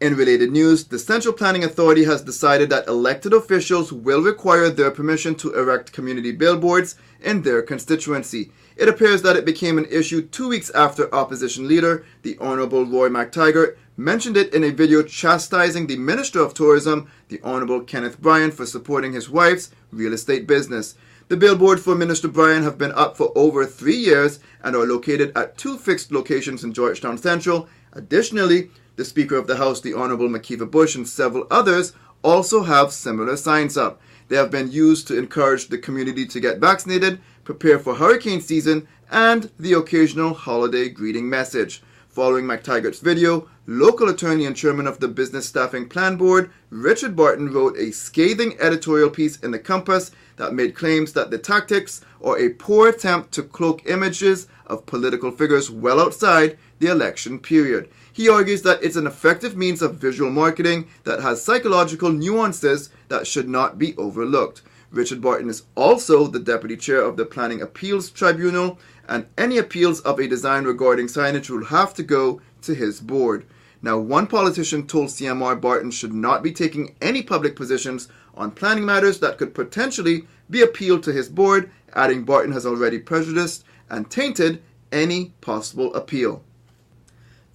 [0.00, 4.90] In related news, the Central Planning Authority has decided that elected officials will require their
[4.90, 8.50] permission to erect community billboards in their constituency.
[8.76, 13.10] It appears that it became an issue two weeks after opposition leader, the Honorable Roy
[13.10, 18.52] McTaggart, mentioned it in a video chastising the Minister of Tourism, the Honorable Kenneth Bryan,
[18.52, 20.94] for supporting his wife's real estate business.
[21.28, 25.36] The billboards for Minister Bryan have been up for over three years and are located
[25.36, 27.68] at two fixed locations in Georgetown Central.
[27.92, 28.70] Additionally,
[29.00, 33.34] the Speaker of the House, the Honorable McKeeva Bush, and several others also have similar
[33.34, 33.98] signs up.
[34.28, 38.86] They have been used to encourage the community to get vaccinated, prepare for hurricane season,
[39.10, 41.82] and the occasional holiday greeting message.
[42.10, 47.50] Following McTaggart's video, local attorney and chairman of the Business Staffing Plan Board, Richard Barton,
[47.50, 52.38] wrote a scathing editorial piece in The Compass that made claims that the tactics are
[52.38, 57.88] a poor attempt to cloak images of political figures well outside the election period.
[58.12, 63.26] He argues that it's an effective means of visual marketing that has psychological nuances that
[63.26, 64.62] should not be overlooked.
[64.90, 70.00] Richard Barton is also the deputy chair of the Planning Appeals Tribunal, and any appeals
[70.00, 73.46] of a design regarding signage will have to go to his board.
[73.82, 78.84] Now, one politician told CMR Barton should not be taking any public positions on planning
[78.84, 84.10] matters that could potentially be appealed to his board, adding Barton has already prejudiced and
[84.10, 84.60] tainted
[84.92, 86.42] any possible appeal.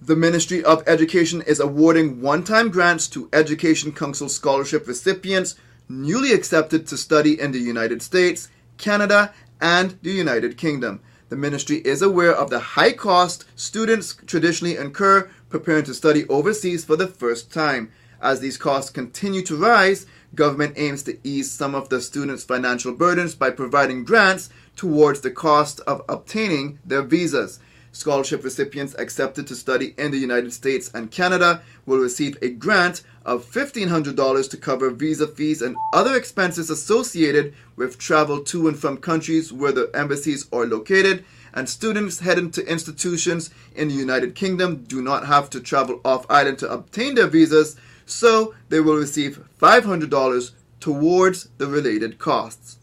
[0.06, 5.56] The Ministry of Education is awarding one time grants to Education Council Scholarship recipients
[5.88, 8.48] newly accepted to study in the United States,
[8.78, 11.00] Canada, and the United Kingdom.
[11.28, 16.84] The ministry is aware of the high cost students traditionally incur preparing to study overseas
[16.84, 17.90] for the first time.
[18.22, 22.92] As these costs continue to rise, government aims to ease some of the students' financial
[22.92, 27.58] burdens by providing grants towards the cost of obtaining their visas.
[27.96, 33.02] Scholarship recipients accepted to study in the United States and Canada will receive a grant
[33.24, 38.98] of $1,500 to cover visa fees and other expenses associated with travel to and from
[38.98, 41.24] countries where the embassies are located,
[41.54, 46.30] and students heading to institutions in the United Kingdom do not have to travel off
[46.30, 52.75] island to obtain their visas, so they will receive $500 towards the related costs.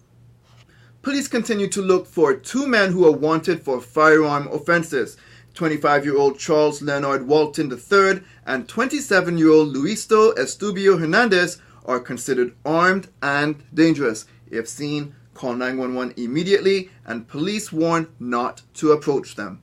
[1.03, 5.17] Police continue to look for two men who are wanted for firearm offenses.
[5.53, 11.99] 25 year old Charles Leonard Walton III and 27 year old Luisto Estubio Hernandez are
[11.99, 14.25] considered armed and dangerous.
[14.49, 19.61] If seen, call 911 immediately and police warn not to approach them.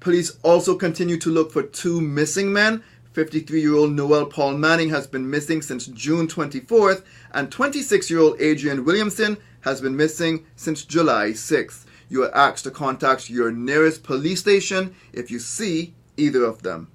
[0.00, 2.82] Police also continue to look for two missing men.
[3.12, 8.20] 53 year old Noel Paul Manning has been missing since June 24th, and 26 year
[8.20, 11.84] old Adrian Williamson has been missing since July 6th.
[12.08, 16.88] You are asked to contact your nearest police station if you see either of them.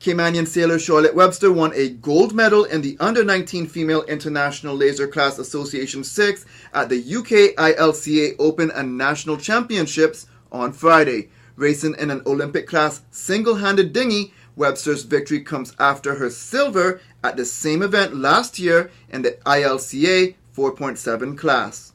[0.00, 5.08] Caymanian sailor Charlotte Webster won a gold medal in the Under 19 Female International Laser
[5.08, 11.30] Class Association 6 at the UK ILCA Open and National Championships on Friday.
[11.56, 17.36] Racing in an Olympic class single handed dinghy, Webster's victory comes after her silver at
[17.36, 21.92] the same event last year in the ILCA 4.7 class.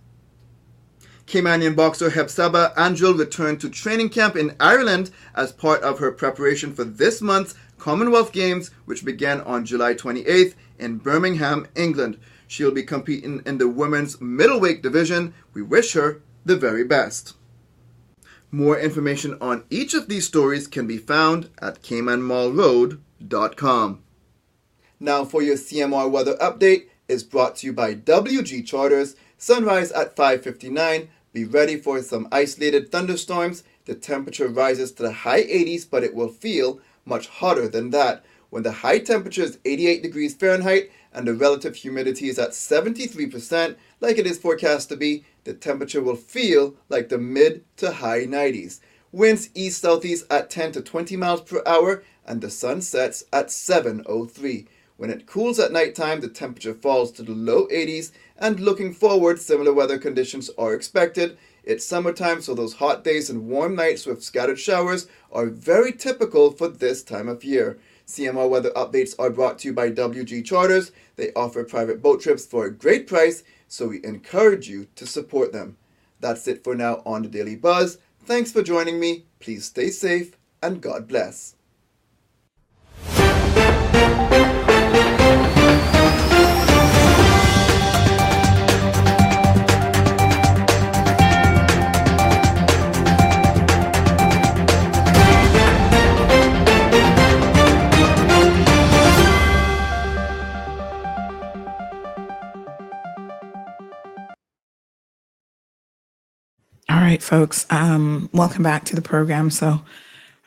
[1.27, 6.73] Caymanian boxer Hepzibah Angel returned to training camp in Ireland as part of her preparation
[6.73, 12.17] for this month's Commonwealth Games, which began on July 28th in Birmingham, England.
[12.47, 15.33] She'll be competing in the women's middleweight division.
[15.53, 17.33] We wish her the very best.
[18.49, 24.03] More information on each of these stories can be found at caymanmarlroad.com.
[25.01, 29.15] Now for your CMR weather update is brought to you by WG Charters.
[29.37, 31.09] Sunrise at 5:59.
[31.33, 33.63] Be ready for some isolated thunderstorms.
[33.85, 38.23] The temperature rises to the high 80s, but it will feel much hotter than that.
[38.49, 43.75] When the high temperature is 88 degrees Fahrenheit and the relative humidity is at 73%,
[43.99, 48.25] like it is forecast to be, the temperature will feel like the mid to high
[48.25, 48.79] 90s.
[49.11, 53.51] Winds east southeast at 10 to 20 miles per hour, and the sun sets at
[53.51, 54.67] 7:03.
[54.97, 59.39] When it cools at nighttime, the temperature falls to the low 80s, and looking forward,
[59.39, 61.37] similar weather conditions are expected.
[61.63, 66.51] It's summertime, so those hot days and warm nights with scattered showers are very typical
[66.51, 67.79] for this time of year.
[68.05, 70.91] CMR weather updates are brought to you by WG Charters.
[71.15, 75.53] They offer private boat trips for a great price, so we encourage you to support
[75.53, 75.77] them.
[76.19, 77.97] That's it for now on the Daily Buzz.
[78.25, 79.25] Thanks for joining me.
[79.39, 81.55] Please stay safe and God bless.
[106.93, 107.65] All right, folks.
[107.71, 109.49] Um, welcome back to the program.
[109.49, 109.81] So, I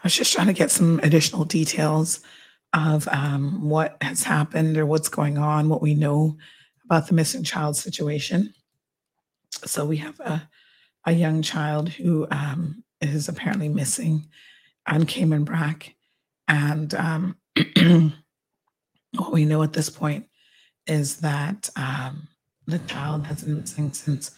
[0.05, 2.21] was just trying to get some additional details
[2.73, 6.37] of um, what has happened or what's going on, what we know
[6.85, 8.55] about the missing child situation.
[9.65, 10.49] So, we have a,
[11.05, 14.29] a young child who um, is apparently missing
[14.87, 15.97] on Cayman Brac.
[16.47, 17.37] And um,
[19.17, 20.27] what we know at this point
[20.87, 22.29] is that um,
[22.69, 24.31] the child has been missing since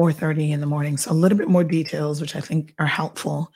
[0.00, 0.96] 4.30 in the morning.
[0.96, 3.50] So a little bit more details which i think are helpful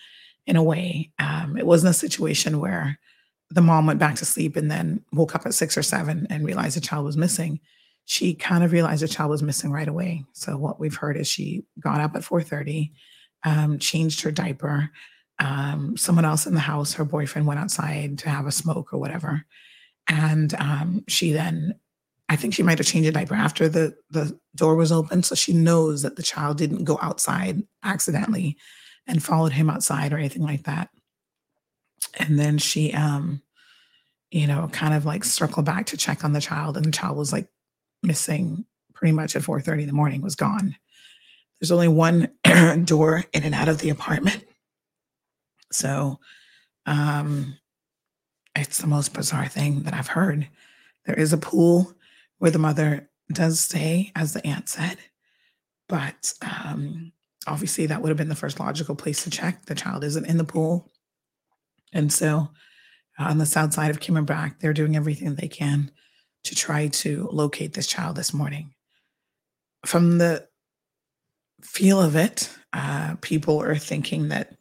[0.47, 1.11] in a way.
[1.19, 2.99] Um, it wasn't a situation where
[3.51, 6.47] the mom went back to sleep and then woke up at six or seven and
[6.47, 7.61] realized the child was missing.
[8.07, 10.25] She kind of realized the child was missing right away.
[10.33, 12.91] So what we've heard is she got up at 4.30
[13.45, 14.91] um, changed her diaper.
[15.39, 18.99] Um, someone else in the house her boyfriend went outside to have a smoke or
[18.99, 19.45] whatever.
[20.09, 21.75] And um, she then
[22.31, 25.35] I think she might have changed a diaper after the the door was open, so
[25.35, 28.57] she knows that the child didn't go outside accidentally
[29.09, 30.91] and followed him outside or anything like that.
[32.21, 33.43] And then she, um,
[34.31, 37.19] you know, kind of like circled back to check on the child, and the child
[37.19, 37.49] was like
[38.05, 38.65] missing
[38.95, 40.77] pretty much at 4:30 in the morning, was gone.
[41.59, 42.29] There's only one
[42.85, 44.45] door in and out of the apartment,
[45.73, 46.21] so
[46.87, 47.59] um,
[48.55, 50.47] it's the most bizarre thing that I've heard.
[51.07, 51.93] There is a pool
[52.41, 54.99] where the mother does stay, as the aunt said.
[55.89, 57.13] But um,
[57.47, 59.67] obviously, that would have been the first logical place to check.
[59.67, 60.91] The child isn't in the pool.
[61.93, 62.51] And so,
[63.19, 65.93] uh, on the south side of Brac, they're doing everything they can
[66.45, 68.73] to try to locate this child this morning.
[69.85, 70.49] From the
[71.63, 74.57] feel of it, uh, people are thinking that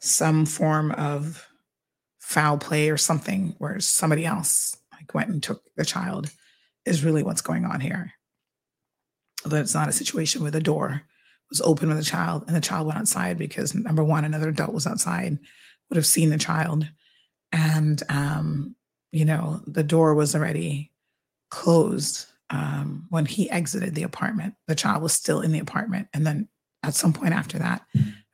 [0.00, 1.46] some form of
[2.20, 6.30] foul play or something where somebody else like went and took the child
[6.86, 8.12] is really what's going on here.
[9.44, 11.02] That it's not a situation where the door
[11.50, 14.72] was open with the child and the child went outside because number one, another adult
[14.72, 15.38] was outside,
[15.88, 16.88] would have seen the child.
[17.52, 18.74] And, um,
[19.12, 20.90] you know, the door was already
[21.50, 24.54] closed um, when he exited the apartment.
[24.66, 26.08] The child was still in the apartment.
[26.12, 26.48] And then
[26.82, 27.82] at some point after that,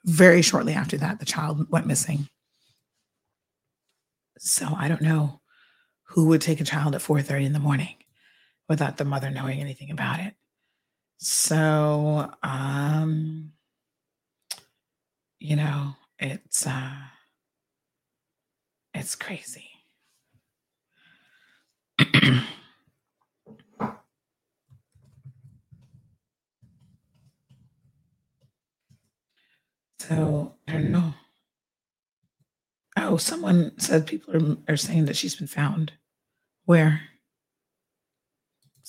[0.05, 2.28] very shortly after that, the child went missing.
[4.38, 5.40] So I don't know
[6.09, 7.94] who would take a child at 4:30 in the morning
[8.72, 10.34] without the mother knowing anything about it.
[11.18, 13.52] So um
[15.38, 16.94] you know, it's uh
[18.94, 19.68] it's crazy.
[29.98, 31.12] so I don't know.
[32.96, 35.92] Oh, someone said people are, are saying that she's been found.
[36.64, 37.02] Where?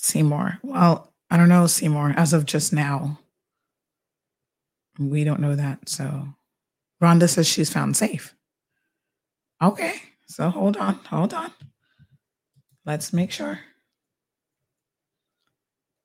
[0.04, 0.58] Seymour.
[0.62, 3.18] Well, I don't know, Seymour, as of just now.
[4.98, 5.88] We don't know that.
[5.88, 6.28] So
[7.02, 8.34] Rhonda says she's found safe.
[9.62, 9.94] Okay.
[10.26, 10.96] So hold on.
[11.06, 11.50] Hold on.
[12.84, 13.60] Let's make sure.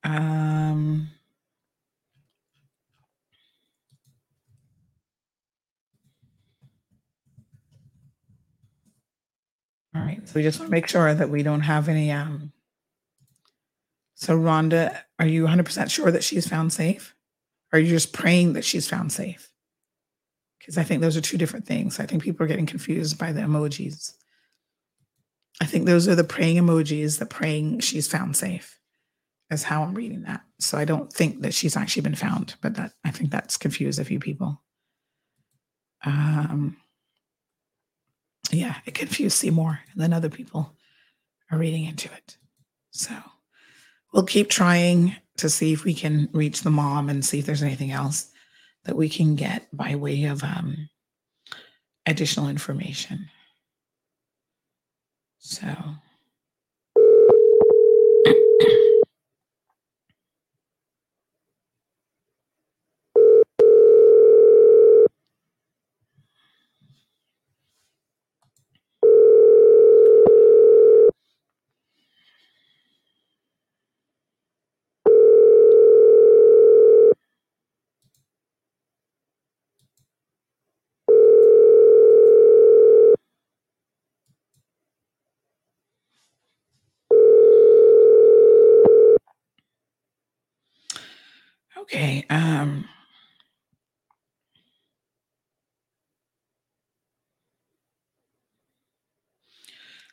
[0.02, 1.10] Um
[9.94, 10.26] All right.
[10.26, 12.10] So we just want to make sure that we don't have any.
[12.12, 12.52] Um,
[14.20, 17.14] so, Rhonda, are you 100% sure that she's found safe?
[17.72, 19.50] Or are you just praying that she's found safe?
[20.58, 21.98] Because I think those are two different things.
[21.98, 24.12] I think people are getting confused by the emojis.
[25.62, 28.78] I think those are the praying emojis, the praying she's found safe,
[29.50, 30.42] is how I'm reading that.
[30.58, 33.98] So I don't think that she's actually been found, but that I think that's confused
[33.98, 34.60] a few people.
[36.04, 36.76] Um,
[38.50, 40.74] yeah, it confused Seymour, and then other people
[41.50, 42.36] are reading into it.
[42.90, 43.14] So
[44.12, 47.62] we'll keep trying to see if we can reach the mom and see if there's
[47.62, 48.30] anything else
[48.84, 50.88] that we can get by way of um,
[52.06, 53.28] additional information.
[55.38, 55.66] So.
[91.80, 92.24] Okay.
[92.30, 92.84] Um,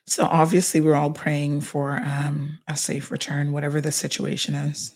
[0.05, 4.93] so obviously, we're all praying for um, a safe return, whatever the situation is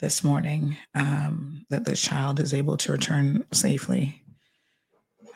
[0.00, 4.22] this morning, um, that the child is able to return safely.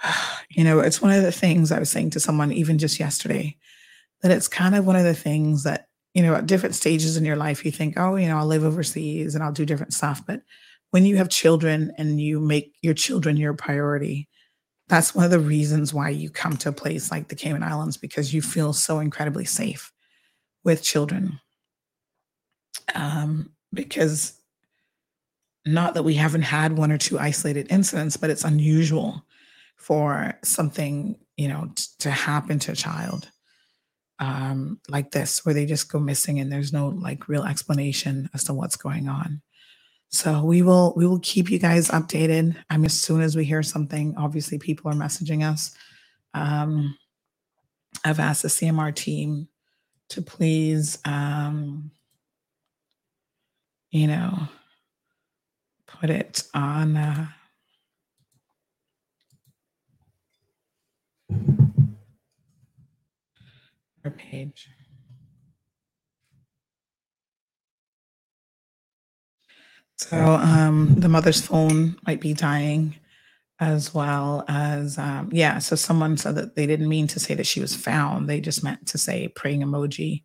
[0.49, 3.57] You know, it's one of the things I was saying to someone even just yesterday
[4.23, 7.27] that it's kind of one of the things that you know, at different stages in
[7.27, 10.25] your life, you think, oh, you know, I'll live overseas and I'll do different stuff.
[10.27, 10.41] But
[10.91, 14.27] when you have children and you make your children your priority,
[14.89, 17.99] that's one of the reasons why you come to a place like the Cayman Islands
[17.99, 19.93] because you feel so incredibly safe
[20.65, 21.39] with children.
[22.95, 24.41] Um, because
[25.67, 29.23] not that we haven't had one or two isolated incidents, but it's unusual
[29.77, 33.31] for something, you know, t- to happen to a child
[34.21, 38.45] um, like this, where they just go missing and there's no like real explanation as
[38.45, 39.43] to what's going on.
[40.11, 42.57] So we will we will keep you guys updated.
[42.71, 45.75] I mean, as soon as we hear something, obviously people are messaging us.
[46.35, 46.97] Um,
[48.05, 49.49] I've asked the CMR team
[50.11, 51.93] to please, um,
[53.91, 54.49] you know,
[55.87, 56.97] put it on.
[56.97, 57.29] Uh,
[64.11, 64.69] page.
[69.99, 72.97] So um, the mother's phone might be dying
[73.59, 77.47] as well as um, yeah so someone said that they didn't mean to say that
[77.47, 78.29] she was found.
[78.29, 80.23] They just meant to say praying emoji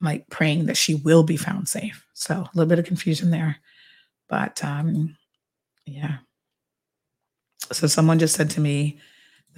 [0.00, 2.06] like praying that she will be found safe.
[2.14, 3.58] So a little bit of confusion there
[4.28, 5.16] but um
[5.84, 6.18] yeah.
[7.72, 8.98] So someone just said to me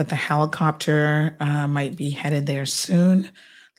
[0.01, 3.30] that the helicopter uh, might be headed there soon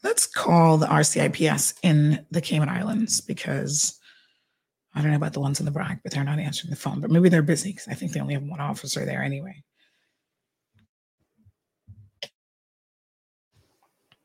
[0.04, 4.00] let's call the rcips in the cayman islands because
[4.94, 7.00] I don't know about the ones in the BRAC, but they're not answering the phone.
[7.00, 9.64] But maybe they're busy because I think they only have one officer there anyway.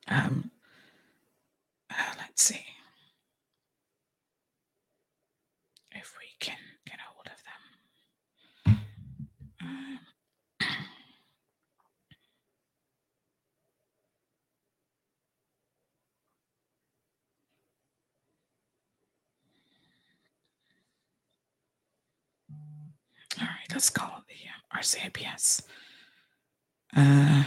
[0.09, 0.51] Um,
[1.91, 2.65] uh, let's see
[5.93, 7.57] if we can get a hold of them.
[23.77, 25.61] Let's call the RCIPS.
[26.97, 27.45] Uh,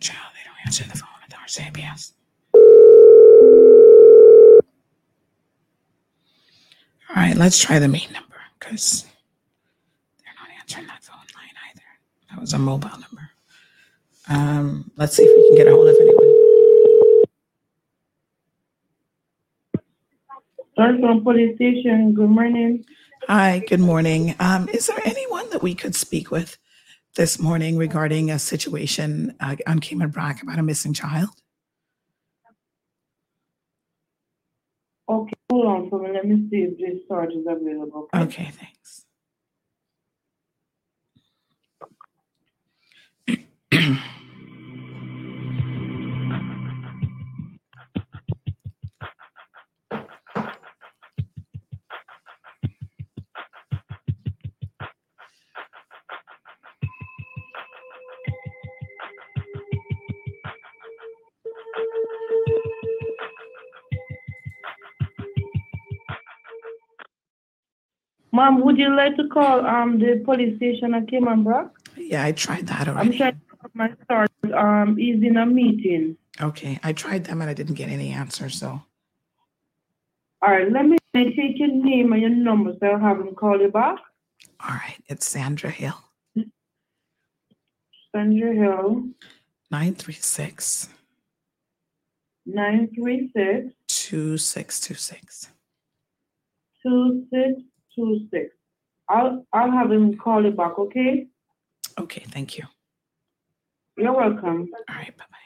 [0.00, 2.12] child, they don't answer the phone at the RCIPS.
[7.36, 9.04] Let's try the main number because
[10.24, 11.82] they're not answering that phone line either.
[12.30, 13.30] That was a mobile number.
[14.26, 16.26] Um, let's see if we can get a hold of anyone.
[20.78, 22.86] Thurston Police Station, good morning.
[23.28, 24.34] Hi, good morning.
[24.40, 26.56] Um, is there anyone that we could speak with
[27.16, 31.28] this morning regarding a situation uh, on Cayman Brac about a missing child?
[35.08, 35.34] Okay,
[35.66, 36.10] hold on for me.
[36.12, 38.08] Let me see if this charge is available.
[38.14, 39.04] Okay, thanks.
[68.36, 71.66] Ma'am, would you like to call um the police station at Cayman Brac?
[71.96, 73.10] Yeah, I tried that already.
[73.10, 74.30] I'm trying to call my start.
[74.62, 76.16] Um, he's in a meeting.
[76.48, 78.48] Okay, I tried them and I didn't get any answer.
[78.50, 78.68] So,
[80.42, 83.58] All right, let me take your name and your number so I'll have him call
[83.60, 83.98] you back.
[84.60, 85.98] all right, it's Sandra Hill,
[88.14, 89.04] Sandra Hill,
[89.70, 90.88] 936
[92.48, 95.48] nine three six 2626.
[96.82, 97.62] 2626.
[97.96, 98.54] Two six.
[99.08, 101.26] I'll I'll have him call you back, okay?
[101.98, 102.64] Okay, thank you.
[103.96, 104.68] You're welcome.
[104.88, 105.36] All right, bye bye.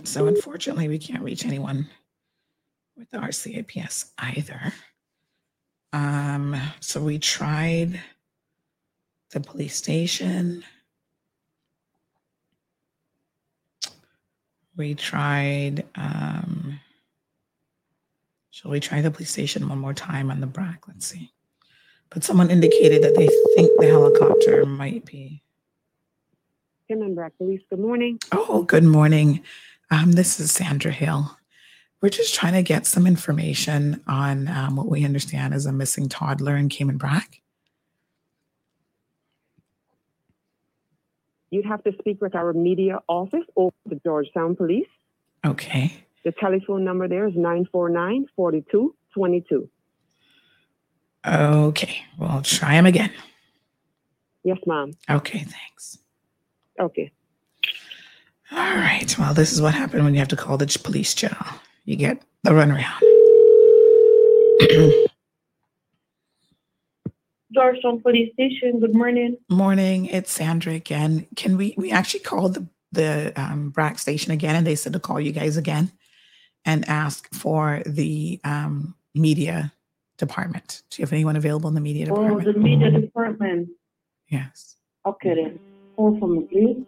[0.04, 1.88] so, unfortunately, we can't reach anyone
[2.96, 4.72] with the RCIPS either.
[5.92, 8.00] Um, so, we tried
[9.30, 10.64] the police station.
[14.76, 16.80] We tried, um,
[18.54, 20.86] shall we try the police station one more time on the BRAC?
[20.86, 21.32] Let's see.
[22.08, 23.26] But someone indicated that they
[23.56, 25.42] think the helicopter might be
[26.86, 28.20] Cayman Brac Police, good morning.
[28.30, 29.42] Oh, good morning.
[29.90, 31.36] Um, this is Sandra Hill.
[32.00, 36.08] We're just trying to get some information on um, what we understand is a missing
[36.08, 37.40] toddler in Cayman Brac.
[41.50, 44.86] You'd have to speak with our media office or the Georgetown Police.
[45.44, 46.04] Okay.
[46.24, 49.68] The telephone number there is 949 4222.
[51.26, 52.04] Okay.
[52.18, 53.12] Well, try them again.
[54.42, 54.92] Yes, ma'am.
[55.08, 55.40] Okay.
[55.40, 55.98] Thanks.
[56.80, 57.12] Okay.
[58.52, 59.14] All right.
[59.18, 61.46] Well, this is what happened when you have to call the police general.
[61.84, 63.00] You get the runaround.
[67.54, 69.36] Georgetown Police Station, good morning.
[69.48, 70.06] Morning.
[70.06, 71.26] It's Sandra again.
[71.36, 71.74] Can we?
[71.76, 75.32] We actually called the the um, BRAC station again, and they said to call you
[75.32, 75.92] guys again
[76.64, 79.72] and ask for the um, media
[80.16, 80.82] department.
[80.90, 82.48] Do you have anyone available in the media department?
[82.48, 83.68] Oh, the media department.
[84.28, 84.76] Yes.
[85.06, 85.58] Okay then.
[85.96, 86.84] Hold for me, please.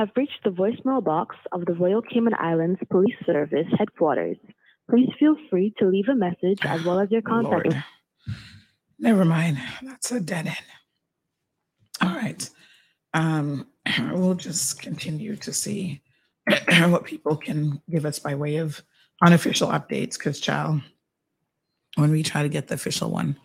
[0.00, 4.38] Have reached the voicemail box of the Royal Cayman Islands Police Service headquarters.
[4.88, 7.66] Please feel free to leave a message as well as your contact.
[7.66, 7.84] Lord.
[8.98, 9.58] Never mind.
[9.82, 10.56] That's a dead end.
[12.00, 12.48] All right.
[13.12, 13.66] Um,
[14.12, 16.00] we'll just continue to see
[16.86, 18.82] what people can give us by way of
[19.22, 20.80] unofficial updates because, child,
[21.96, 23.38] when we try to get the official one,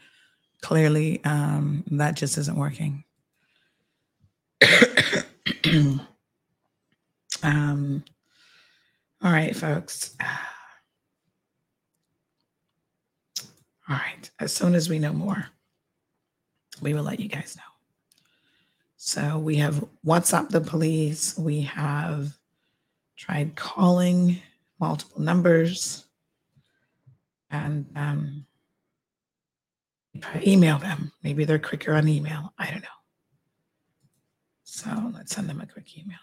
[0.62, 3.04] clearly um, that just isn't working.
[7.46, 8.04] um,
[9.24, 10.16] all right, folks.
[13.88, 14.30] All right.
[14.40, 15.48] As soon as we know more,
[16.82, 17.62] we will let you guys know.
[18.98, 21.38] So we have WhatsApp the police.
[21.38, 22.36] We have
[23.16, 24.42] tried calling
[24.80, 26.06] multiple numbers
[27.52, 28.46] and um,
[30.46, 31.12] email them.
[31.22, 32.54] Maybe they're quicker on email.
[32.58, 32.88] I don't know.
[34.64, 36.18] So let's send them a quick email.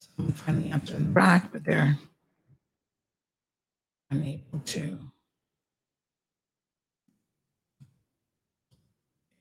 [0.00, 1.98] So I'm finally answering the rack, but they're
[4.10, 4.98] unable to.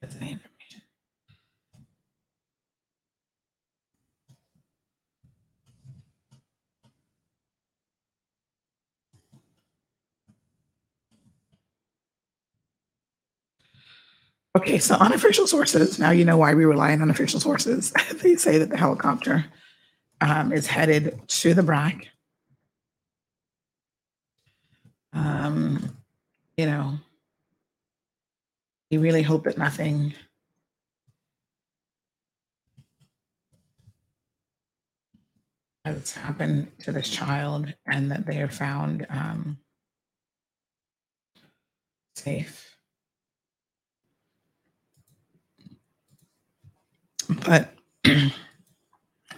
[0.02, 0.40] Get any
[14.58, 16.00] Okay, so unofficial sources.
[16.00, 17.92] Now you know why we rely on unofficial sources.
[18.22, 19.46] they say that the helicopter
[20.22, 22.08] um, is headed to the BRAC.
[25.14, 25.98] Um,
[26.58, 26.98] you know,
[28.92, 30.14] we really hope that nothing
[35.86, 39.58] has happened to this child and that they are found um,
[42.16, 42.69] safe.
[47.30, 47.74] But
[48.06, 48.34] it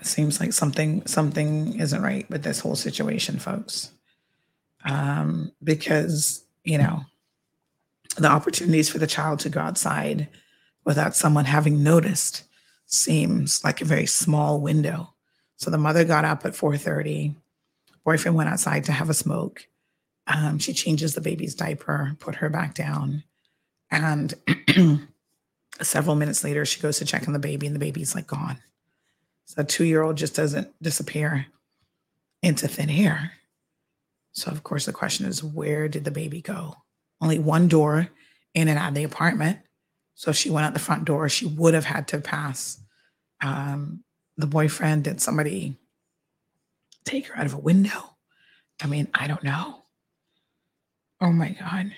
[0.02, 3.92] seems like something something isn't right with this whole situation, folks.
[4.86, 7.06] Um, because you know
[8.18, 10.28] the opportunities for the child to go outside
[10.86, 12.44] without someone having noticed
[12.86, 15.14] seems like a very small window.
[15.58, 17.36] So the mother got up at 4:30.
[18.04, 19.68] Boyfriend went outside to have a smoke.
[20.28, 23.24] Um, she changes the baby's diaper, put her back down,
[23.92, 24.34] and
[25.82, 28.58] several minutes later, she goes to check on the baby, and the baby's like gone.
[29.46, 31.48] So a two-year-old just doesn't disappear
[32.42, 33.34] into thin air.
[34.34, 36.78] So of course, the question is, where did the baby go?
[37.22, 38.10] only one door
[38.54, 39.60] in and out of the apartment.
[40.16, 42.80] So if she went out the front door, she would have had to pass
[43.42, 44.04] um,
[44.38, 45.06] the boyfriend.
[45.06, 45.78] Did somebody
[47.06, 48.16] take her out of a window?
[48.82, 49.84] I mean, I don't know.
[51.22, 51.92] Oh my God.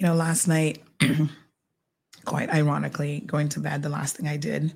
[0.00, 0.82] You know, last night,
[2.24, 4.72] quite ironically, going to bed, the last thing I did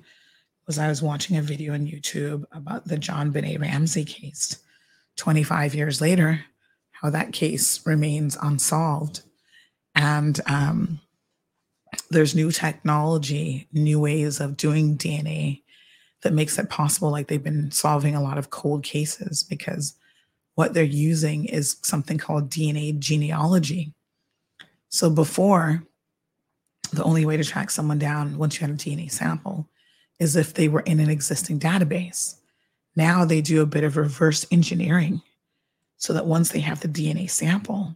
[0.67, 4.59] was I was watching a video on YouTube about the John JonBenét Ramsey case
[5.17, 6.45] 25 years later,
[6.91, 9.23] how that case remains unsolved.
[9.95, 10.99] And um,
[12.11, 15.63] there's new technology, new ways of doing DNA
[16.21, 17.09] that makes it possible.
[17.09, 19.95] Like they've been solving a lot of cold cases because
[20.53, 23.94] what they're using is something called DNA genealogy.
[24.95, 25.83] So before,
[26.93, 29.67] the only way to track someone down once you had a DNA sample
[30.21, 32.35] is if they were in an existing database.
[32.95, 35.21] Now they do a bit of reverse engineering
[35.97, 37.93] so that once they have the DNA sample,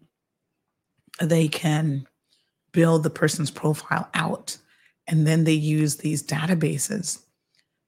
[1.21, 2.05] they can
[2.73, 4.57] build the person's profile out.
[5.07, 7.23] And then they use these databases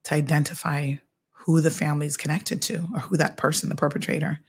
[0.05, 0.93] to identify
[1.32, 4.39] who the family is connected to or who that person, the perpetrator,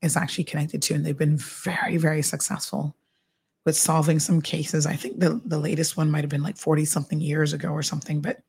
[0.00, 0.94] is actually connected to.
[0.94, 2.96] And they've been very, very successful
[3.66, 4.86] with solving some cases.
[4.86, 7.82] I think the, the latest one might have been like 40 something years ago or
[7.82, 8.40] something, but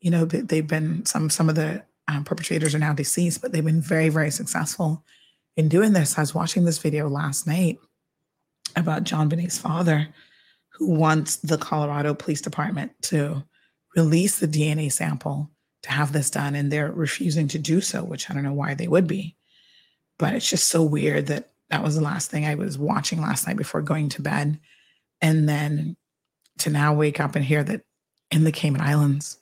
[0.00, 3.64] you know they've been some some of the um, perpetrators are now deceased but they've
[3.64, 5.04] been very very successful
[5.56, 7.78] in doing this i was watching this video last night
[8.76, 10.08] about JonBenét's father
[10.74, 13.42] who wants the colorado police department to
[13.96, 15.50] release the dna sample
[15.82, 18.74] to have this done and they're refusing to do so which i don't know why
[18.74, 19.36] they would be
[20.18, 23.46] but it's just so weird that that was the last thing i was watching last
[23.46, 24.58] night before going to bed
[25.20, 25.96] and then
[26.58, 27.82] to now wake up and hear that
[28.30, 29.38] in the cayman islands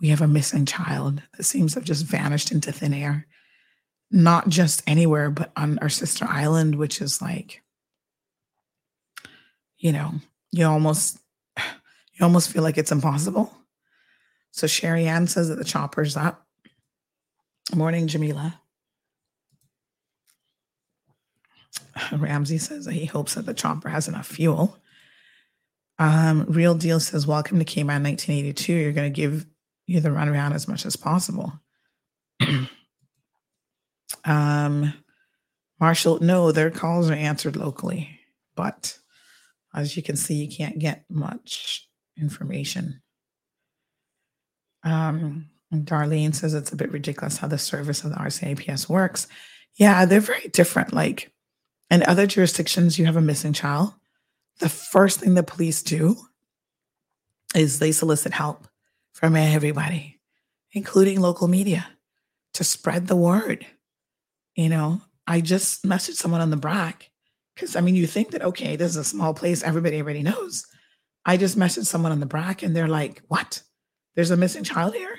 [0.00, 3.26] we have a missing child that seems to have just vanished into thin air.
[4.10, 7.62] Not just anywhere, but on our sister island, which is like,
[9.78, 10.12] you know,
[10.52, 11.18] you almost
[11.58, 13.50] you almost feel like it's impossible
[14.52, 16.46] So Sherry Ann says that the chopper's up.
[17.74, 18.60] Morning, Jamila.
[22.12, 24.78] Ramsey says that he hopes that the chopper has enough fuel.
[25.98, 28.72] Um, Real Deal says, Welcome to Cayman 1982.
[28.72, 29.46] You're going to give
[29.86, 31.52] you the runaround as much as possible.
[34.24, 34.92] um,
[35.80, 38.18] Marshall, no, their calls are answered locally,
[38.56, 38.98] but
[39.74, 41.88] as you can see, you can't get much
[42.18, 43.02] information.
[44.82, 49.26] Um, Darlene says it's a bit ridiculous how the service of the RCIPS works.
[49.76, 50.92] Yeah, they're very different.
[50.92, 51.32] Like
[51.90, 53.92] in other jurisdictions, you have a missing child.
[54.60, 56.16] The first thing the police do
[57.54, 58.66] is they solicit help
[59.12, 60.20] from everybody,
[60.72, 61.86] including local media,
[62.54, 63.66] to spread the word.
[64.56, 67.10] You know, I just messaged someone on the BRAC
[67.54, 70.66] because I mean, you think that, okay, this is a small place, everybody already knows.
[71.24, 73.62] I just messaged someone on the BRAC and they're like, what?
[74.14, 75.18] There's a missing child here?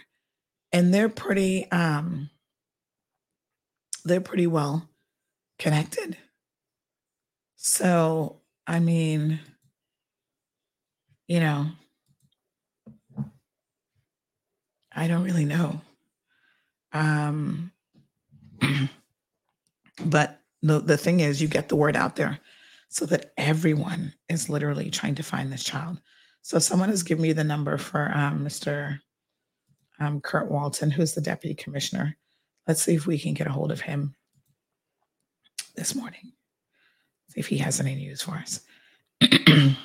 [0.71, 2.29] And they're pretty, um,
[4.03, 4.89] they're pretty well
[5.57, 6.17] connected.
[7.67, 9.39] So, I mean,
[11.27, 11.65] you know,
[14.95, 15.81] I don't really know.
[16.93, 17.71] Um,
[20.05, 22.39] but the, the thing is, you get the word out there
[22.89, 25.99] so that everyone is literally trying to find this child.
[26.43, 28.99] So someone has given me the number for um, Mr.
[29.99, 32.15] Um, Kurt Walton, who's the deputy commissioner.
[32.67, 34.13] Let's see if we can get a hold of him
[35.75, 36.33] this morning.
[37.29, 38.61] See if he has any news for us.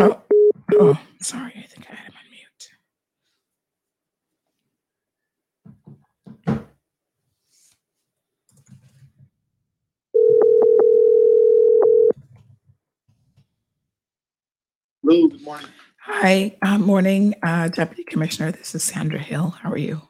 [0.00, 0.20] Oh,
[0.74, 1.52] oh, sorry.
[1.56, 2.70] I think I had him on mute.
[15.14, 15.68] Hello, good morning.
[16.00, 18.50] Hi, uh, morning, uh, Deputy Commissioner.
[18.50, 19.50] This is Sandra Hill.
[19.50, 20.02] How are you?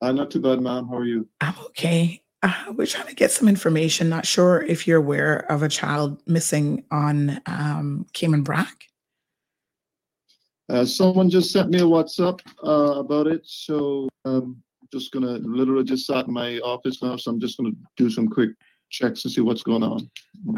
[0.00, 0.88] Uh, not too bad, ma'am.
[0.88, 1.28] How are you?
[1.42, 2.22] I'm okay.
[2.42, 4.08] Uh, we're trying to get some information.
[4.08, 8.84] Not sure if you're aware of a child missing on um, Cayman Brac.
[10.70, 15.84] Uh, someone just sent me a WhatsApp uh, about it, so I'm just gonna literally
[15.84, 18.52] just sat in my office now, so I'm just gonna do some quick
[18.94, 20.08] checks to see what's going on.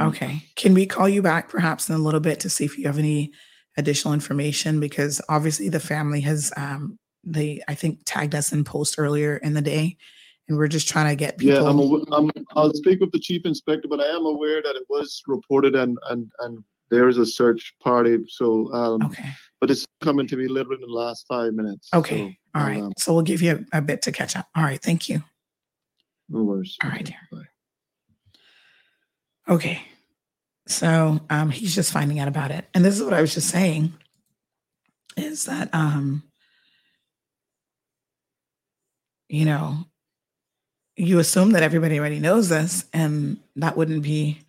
[0.00, 0.42] Okay.
[0.56, 2.98] Can we call you back perhaps in a little bit to see if you have
[2.98, 3.32] any
[3.76, 4.78] additional information?
[4.78, 9.54] Because obviously the family has, um, they, I think, tagged us in post earlier in
[9.54, 9.96] the day,
[10.48, 11.56] and we're just trying to get people.
[11.64, 12.30] Yeah, I'm, aw- I'm.
[12.54, 15.98] I'll speak with the chief inspector, but I am aware that it was reported and
[16.10, 18.18] and and there is a search party.
[18.28, 19.30] So um, okay.
[19.60, 21.88] But it's coming to me literally in the last five minutes.
[21.94, 22.36] Okay.
[22.54, 22.82] So, All right.
[22.82, 24.46] um, So we'll give you a, a bit to catch up.
[24.54, 24.80] All right.
[24.80, 25.24] Thank you.
[26.28, 26.76] no worries.
[26.84, 27.46] All right, dear.
[29.48, 29.82] Okay.
[30.66, 32.66] So um, he's just finding out about it.
[32.74, 33.92] And this is what I was just saying
[35.16, 36.24] is that, um,
[39.28, 39.86] you know,
[40.96, 44.40] you assume that everybody already knows this, and that wouldn't be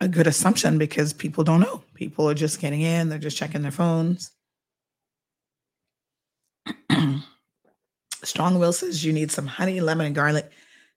[0.00, 1.82] a good assumption because people don't know.
[1.94, 4.30] People are just getting in, they're just checking their phones.
[8.22, 10.50] Strong Will says you need some honey, lemon, and garlic.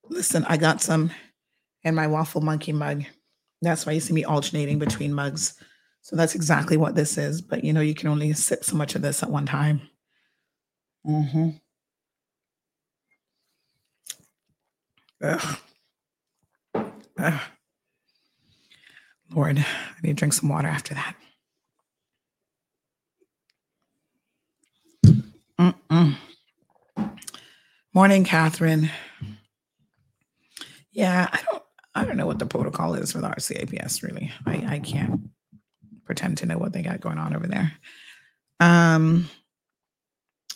[0.07, 1.11] Listen, I got some
[1.83, 3.05] in my waffle monkey mug.
[3.65, 5.55] That's why you see me alternating between mugs.
[6.01, 7.41] So that's exactly what this is.
[7.41, 9.81] But you know, you can only sip so much of this at one time.
[11.07, 11.49] Mm-hmm.
[15.23, 15.57] Ugh.
[17.19, 17.41] Ugh.
[19.31, 19.65] Lord, I
[20.03, 21.15] need to drink some water after that.
[25.59, 26.15] Mm-mm.
[27.93, 28.91] Morning, Catherine.
[30.91, 31.63] Yeah, I don't
[31.95, 34.31] I don't know what the protocol is for the RCIPS really.
[34.45, 35.21] I, I can't
[36.03, 37.71] pretend to know what they got going on over there.
[38.59, 39.29] Um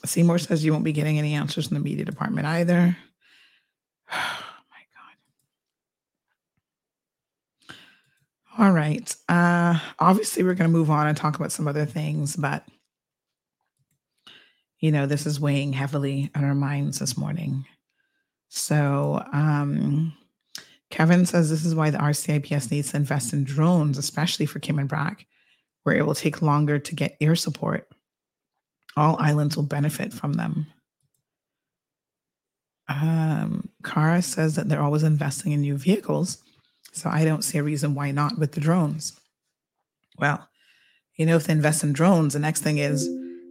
[0.06, 2.98] Seymour says you won't be getting any answers from the media department either.
[4.12, 4.82] Oh my
[7.70, 7.76] God.
[8.66, 9.16] All right.
[9.28, 12.66] Uh obviously we're going to move on and talk about some other things, but
[14.80, 17.66] you know, this is weighing heavily on our minds this morning.
[18.48, 20.14] So, um
[20.90, 24.88] Kevin says this is why the RCIPS needs to invest in drones, especially for Cayman
[24.88, 25.26] Brac,
[25.84, 27.88] where it will take longer to get air support.
[28.98, 30.68] All islands will benefit from them.
[32.88, 33.70] Um,
[34.22, 36.40] says that they're always investing in new vehicles,
[36.92, 39.20] so I don't see a reason why not with the drones.
[40.18, 40.50] Well,
[41.16, 43.08] you know, if they invest in drones, the next thing is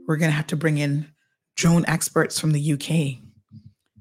[0.09, 1.07] we're going to have to bring in
[1.55, 3.22] drone experts from the UK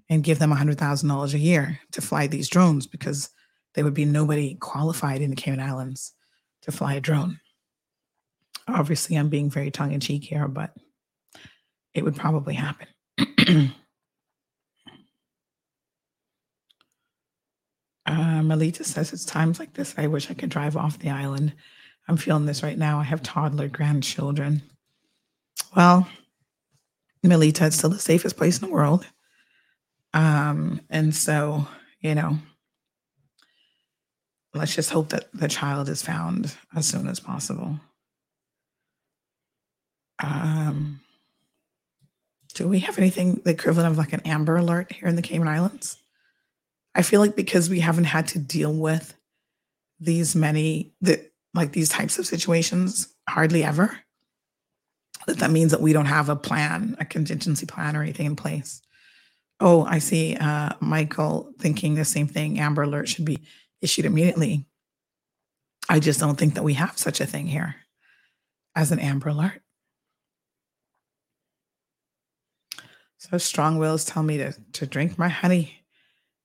[0.09, 3.29] and give them $100,000 a year to fly these drones because
[3.75, 6.13] there would be nobody qualified in the Cayman Islands
[6.63, 7.39] to fly a drone.
[8.67, 10.73] Obviously, I'm being very tongue in cheek here, but
[11.93, 12.87] it would probably happen.
[18.05, 21.53] uh, Melita says it's times like this I wish I could drive off the island.
[22.07, 22.99] I'm feeling this right now.
[22.99, 24.61] I have toddler grandchildren.
[25.75, 26.07] Well,
[27.23, 29.05] Melita, it's still the safest place in the world.
[30.17, 31.67] Um, and so,
[32.01, 32.39] you know,
[34.55, 37.79] let's just hope that the child is found as soon as possible.
[40.17, 41.01] Um,
[42.55, 45.47] do we have anything the equivalent of like an Amber Alert here in the Cayman
[45.47, 45.97] Islands?
[46.95, 49.13] I feel like because we haven't had to deal with
[49.99, 53.95] these many that like these types of situations hardly ever
[55.27, 58.35] that that means that we don't have a plan, a contingency plan or anything in
[58.35, 58.81] place.
[59.59, 60.35] Oh, I see.
[60.35, 62.59] Uh, Michael thinking the same thing.
[62.59, 63.39] Amber Alert should be
[63.81, 64.65] issued immediately.
[65.89, 67.75] I just don't think that we have such a thing here
[68.75, 69.61] as an Amber Alert.
[73.17, 75.83] So strong wills tell me to, to drink my honey,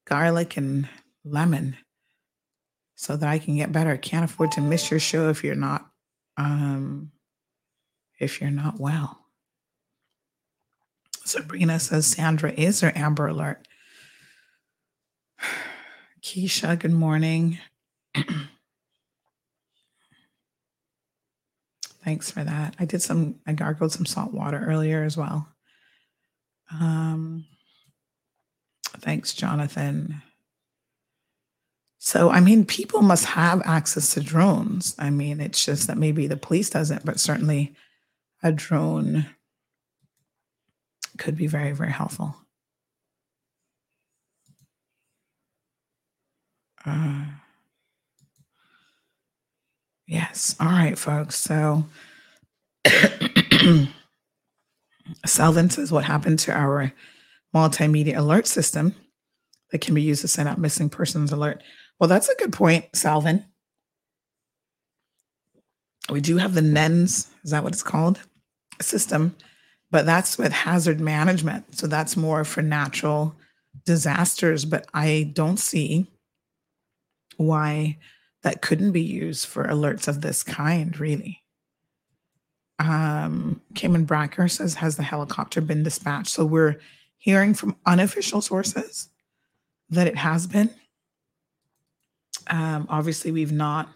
[0.06, 0.88] garlic, and
[1.24, 1.76] lemon
[2.94, 3.96] so that I can get better.
[3.96, 5.86] Can't afford to miss your show if you're not
[6.36, 7.10] um
[8.18, 9.21] if you're not well.
[11.24, 13.66] Sabrina says Sandra is her Amber Alert.
[16.22, 17.58] Keisha, good morning.
[22.04, 22.74] Thanks for that.
[22.78, 25.48] I did some, I gargled some salt water earlier as well.
[26.72, 27.44] Um,
[28.98, 30.22] thanks, Jonathan.
[31.98, 34.96] So, I mean, people must have access to drones.
[34.98, 37.74] I mean, it's just that maybe the police doesn't, but certainly
[38.42, 39.26] a drone
[41.18, 42.36] could be very, very helpful.
[46.84, 47.26] Uh,
[50.06, 50.56] yes.
[50.58, 51.36] All right, folks.
[51.36, 51.84] So,
[55.26, 56.92] Selvin says, What happened to our
[57.54, 58.94] multimedia alert system
[59.70, 61.62] that can be used to send out missing persons alert?
[62.00, 63.44] Well, that's a good point, Salvin.
[66.10, 68.20] We do have the NENS, is that what it's called?
[68.80, 69.36] System,
[69.92, 71.76] but that's with hazard management.
[71.78, 73.36] So that's more for natural
[73.84, 74.64] disasters.
[74.64, 76.10] But I don't see
[77.36, 77.98] why
[78.42, 81.42] that couldn't be used for alerts of this kind, really.
[82.78, 86.30] Um, Cayman Bracker says, Has the helicopter been dispatched?
[86.30, 86.80] So we're
[87.18, 89.10] hearing from unofficial sources
[89.90, 90.70] that it has been.
[92.46, 93.90] Um, obviously, we've not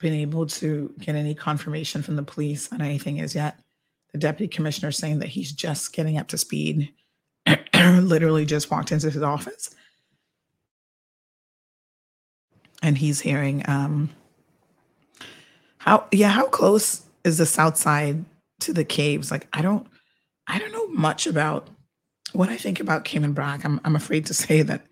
[0.00, 3.60] been able to get any confirmation from the police on anything as yet.
[4.14, 6.92] The deputy commissioner saying that he's just getting up to speed,
[7.74, 9.74] literally just walked into his office.
[12.82, 14.10] And he's hearing um
[15.78, 18.24] how yeah, how close is the south side
[18.60, 19.30] to the caves?
[19.30, 19.86] Like I don't
[20.46, 21.68] I don't know much about
[22.32, 23.64] what I think about Cayman Brac.
[23.64, 24.86] I'm I'm afraid to say that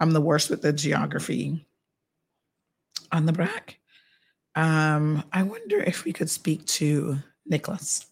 [0.00, 1.66] I'm the worst with the geography
[3.10, 3.78] on the Brac.
[4.54, 8.07] Um, I wonder if we could speak to Nicholas.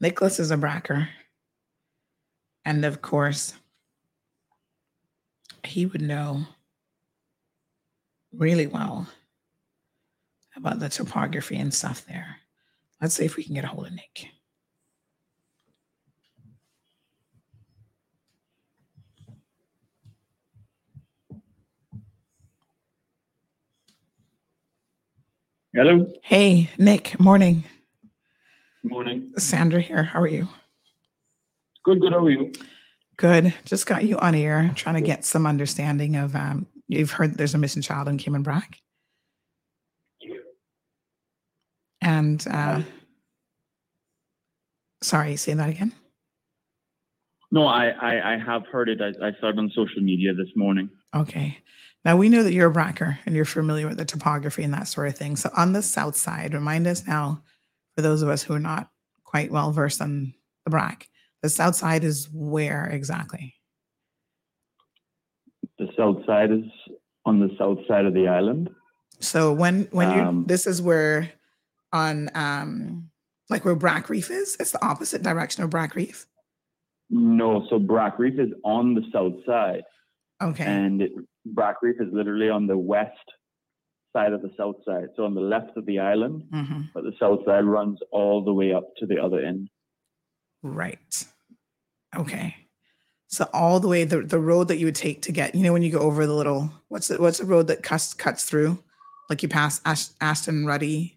[0.00, 1.08] Nicholas is a Bracker.
[2.64, 3.54] And of course,
[5.64, 6.46] he would know
[8.32, 9.06] really well
[10.56, 12.36] about the topography and stuff there.
[13.00, 14.28] Let's see if we can get a hold of Nick.
[25.72, 26.12] Hello.
[26.22, 27.18] Hey, Nick.
[27.20, 27.64] Morning.
[28.82, 29.32] Morning.
[29.36, 30.02] Sandra here.
[30.02, 30.48] How are you?
[31.84, 32.12] Good, good.
[32.12, 32.52] How are you?
[33.16, 33.52] Good.
[33.64, 37.54] Just got you on air trying to get some understanding of um you've heard there's
[37.54, 38.78] a missing child in Cayman Brac.
[42.00, 42.82] And uh
[45.02, 45.92] sorry, you say that again.
[47.52, 49.00] No, I, I, I have heard it.
[49.02, 50.88] I, I saw it on social media this morning.
[51.14, 51.58] Okay.
[52.04, 54.88] Now we know that you're a bracker and you're familiar with the topography and that
[54.88, 55.36] sort of thing.
[55.36, 57.42] So on the south side, remind us now,
[58.00, 58.88] for those of us who are not
[59.24, 60.32] quite well versed on
[60.64, 61.08] the Brac,
[61.42, 63.54] the south side is where exactly?
[65.78, 66.64] The south side is
[67.26, 68.70] on the south side of the island.
[69.20, 71.30] So when when you Um, this is where
[71.92, 73.10] on um
[73.50, 76.26] like where Brac Reef is, it's the opposite direction of Brac Reef.
[77.10, 79.82] No, so Brac Reef is on the south side.
[80.42, 80.64] Okay.
[80.64, 81.12] And it,
[81.44, 83.18] Brac Reef is literally on the west
[84.12, 85.08] side of the south side.
[85.16, 86.90] So on the left of the island, Mhm.
[86.92, 89.70] but the south side runs all the way up to the other end.
[90.62, 91.24] Right.
[92.16, 92.56] Okay.
[93.28, 95.72] So all the way the, the road that you would take to get, you know,
[95.72, 98.82] when you go over the little what's the what's the road that cuts cuts through?
[99.28, 101.16] Like you pass Ash, Ashton Ruddy.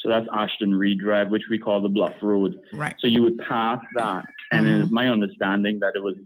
[0.00, 2.60] So that's Ashton Reid Drive, which we call the Bluff Road.
[2.72, 2.94] Right.
[3.00, 6.16] So you would pass that, and it is my understanding that it was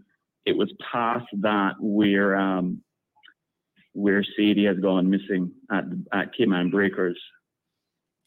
[0.45, 2.81] it was past that where um
[3.97, 7.19] where Sadie has gone missing at at Cayman Breakers.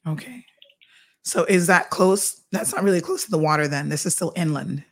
[0.07, 0.45] Okay.
[1.23, 2.43] So is that close?
[2.51, 3.89] That's not really close to the water then.
[3.89, 4.83] This is still inland.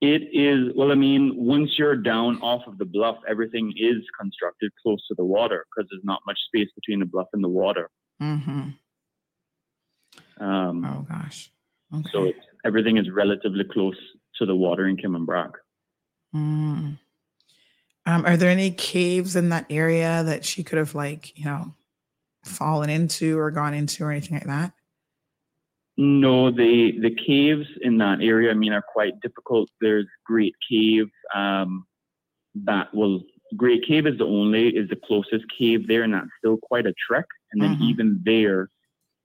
[0.00, 4.72] It is well, I mean, once you're down off of the bluff, everything is constructed
[4.82, 7.90] close to the water because there's not much space between the bluff and the water.
[8.22, 8.70] Mm-hmm.
[10.42, 11.52] Um, oh gosh.
[11.94, 12.08] Okay.
[12.10, 12.32] So
[12.64, 13.98] everything is relatively close
[14.36, 15.50] to the water in Cayman Brac.
[16.34, 16.98] Mm.
[18.06, 21.74] Um, are there any caves in that area that she could have like, you know,
[22.44, 24.72] fallen into or gone into or anything like that?
[25.96, 29.68] No, the the caves in that area, I mean, are quite difficult.
[29.80, 31.86] There's Great Cave um,
[32.54, 33.22] that will.
[33.56, 36.94] Great Cave is the only is the closest cave there, and that's still quite a
[37.06, 37.26] trek.
[37.52, 37.80] And then Mhm.
[37.82, 38.70] even there,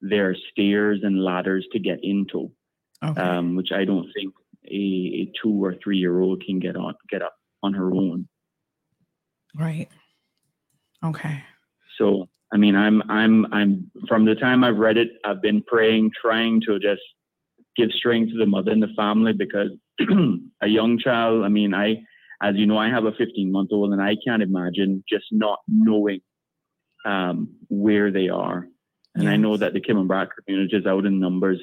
[0.01, 2.51] there are stairs and ladders to get into,
[3.03, 3.21] Okay.
[3.21, 4.33] um, which I don't think
[4.65, 8.27] a, a two or three year old can get on get up on her own.
[9.57, 9.87] Right.
[11.03, 11.43] Okay.
[11.97, 16.11] So I mean, I'm I'm I'm from the time I've read it, I've been praying,
[16.19, 17.01] trying to just
[17.75, 19.71] give strength to the mother and the family because
[20.61, 21.43] a young child.
[21.43, 22.03] I mean, I
[22.41, 25.59] as you know, I have a 15 month old, and I can't imagine just not
[25.67, 26.21] knowing
[27.05, 28.67] um, where they are.
[29.15, 31.61] And I know that the Cayman Brac community is out in numbers,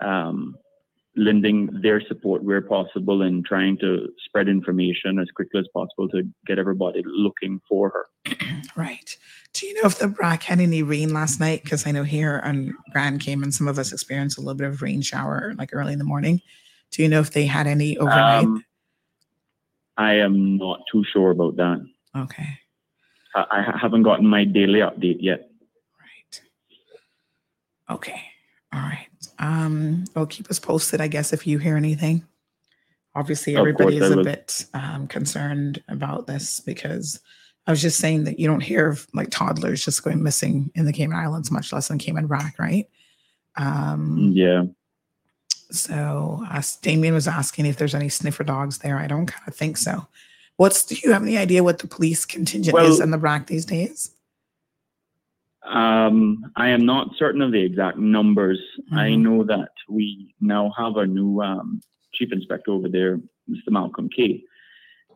[0.00, 0.54] um,
[1.18, 6.22] lending their support where possible and trying to spread information as quickly as possible to
[6.46, 8.06] get everybody looking for her.
[8.76, 9.16] Right.
[9.54, 11.64] Do you know if the Brac had any rain last night?
[11.64, 14.82] Because I know here on Grand Cayman, some of us experienced a little bit of
[14.82, 16.40] rain shower like early in the morning.
[16.92, 18.44] Do you know if they had any overnight?
[18.44, 18.64] Um,
[19.96, 21.84] I am not too sure about that.
[22.16, 22.60] okay.
[23.34, 25.50] I, I haven't gotten my daily update yet.
[25.98, 26.40] Right.
[27.90, 28.22] Okay.
[28.72, 29.08] All right.
[29.38, 32.26] Um, well, keep us posted, I guess, if you hear anything.
[33.14, 37.20] Obviously, Of everybody course is a bit um, concerned about this because
[37.66, 40.84] I was just saying that you don't hear of like toddlers just going missing in
[40.84, 42.88] the Cayman Islands, much less in Cayman Rock, right?
[43.56, 44.64] Um, Yeah.
[45.70, 48.98] so uh, Damien was asking if there's any sniffer dogs there.
[48.98, 50.06] I don't kind of think so.
[50.56, 53.64] What's do you have any idea what the police contingent is in the Rock these
[53.64, 54.10] days?
[55.68, 58.58] Um, I am not certain of the exact numbers.
[58.92, 59.20] I Mhm.
[59.22, 61.80] know that we now have a new um,
[62.12, 63.18] chief inspector over there,
[63.48, 63.70] Mr.
[63.70, 64.42] Malcolm Kay,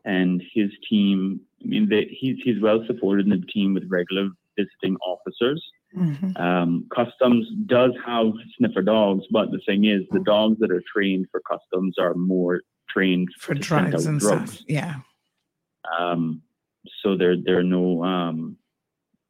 [0.05, 1.41] and his team.
[1.63, 5.63] I mean, they, he's he's well supported in the team with regular visiting officers.
[5.97, 6.39] Mhm.
[6.39, 11.27] Um, customs does have sniffer dogs, but the thing is, the dogs that are trained
[11.31, 14.53] for customs are more trained For drugs and drugs.
[14.55, 14.65] stuff.
[14.69, 14.97] Yeah.
[15.99, 16.43] Um,
[17.03, 18.03] so there there are no.
[18.05, 18.57] Um,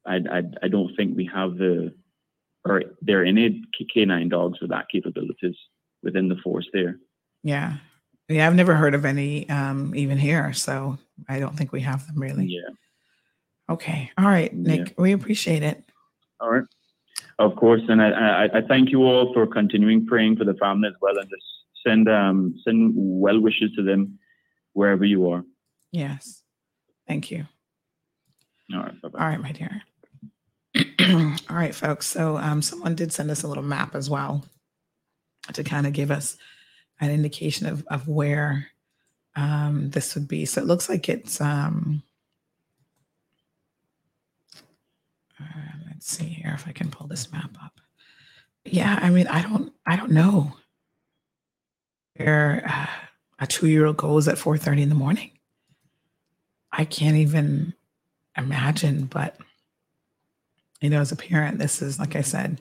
[0.07, 1.95] I, I I don't think we have the
[2.65, 3.63] or there are any
[3.93, 5.57] canine dogs with that capabilities
[6.03, 6.99] within the force there.
[7.43, 7.77] Yeah.
[8.29, 10.99] Yeah, I've never heard of any um even here, so
[11.29, 12.47] I don't think we have them really.
[12.47, 12.71] Yeah.
[13.69, 14.11] Okay.
[14.19, 14.95] All right, Nick.
[14.99, 15.85] We appreciate it.
[16.41, 16.65] All right.
[17.39, 20.89] Of course, and I, I, I thank you all for continuing praying for the family
[20.89, 21.45] as well, and just
[21.87, 24.19] send um send well wishes to them
[24.73, 25.45] wherever you are.
[25.91, 26.43] Yes.
[27.07, 27.47] Thank you.
[28.73, 29.03] All right.
[29.03, 29.19] Bye-bye.
[29.19, 29.83] All right, my dear.
[31.51, 32.07] All right, folks.
[32.07, 34.45] So um someone did send us a little map as well
[35.53, 36.37] to kind of give us
[37.01, 38.69] an indication of, of where
[39.37, 40.45] um this would be.
[40.45, 42.03] So it looks like it's um
[45.41, 45.45] uh,
[45.89, 47.81] let's see here if I can pull this map up.
[48.65, 50.55] Yeah, I mean, I don't I don't know
[52.17, 52.87] where uh,
[53.41, 55.33] a two-year-old goes at 4:30 in the morning.
[56.71, 57.75] I can't even
[58.37, 59.37] imagine, but
[60.83, 62.61] you know, as a parent, this is like I said,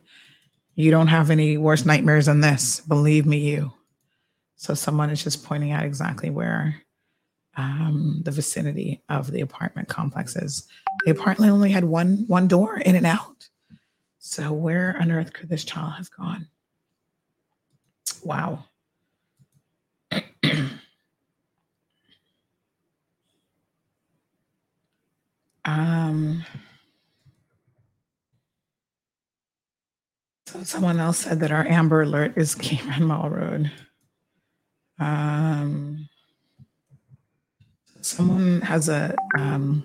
[0.75, 2.79] you don't have any worse nightmares than this.
[2.81, 3.73] Believe me, you.
[4.55, 6.75] So someone is just pointing out exactly where
[7.57, 10.67] um, the vicinity of the apartment complex is.
[11.05, 13.49] The apartment only had one one door in and out.
[14.19, 16.47] So where on earth could this child have gone?
[18.23, 18.65] Wow.
[25.65, 26.43] um
[30.63, 33.71] someone else said that our amber alert is Cayman Marl Road.
[34.99, 36.07] Um
[38.01, 39.83] someone has a um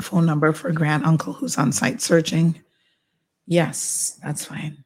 [0.00, 2.60] phone number for grand uncle who's on site searching?
[3.46, 4.84] Yes, that's fine.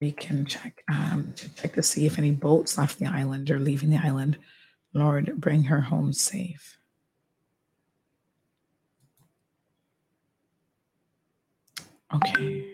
[0.00, 3.58] We can check um, to check to see if any boats left the island or
[3.58, 4.38] leaving the island.
[4.94, 6.77] Lord, bring her home safe.
[12.14, 12.64] Okay.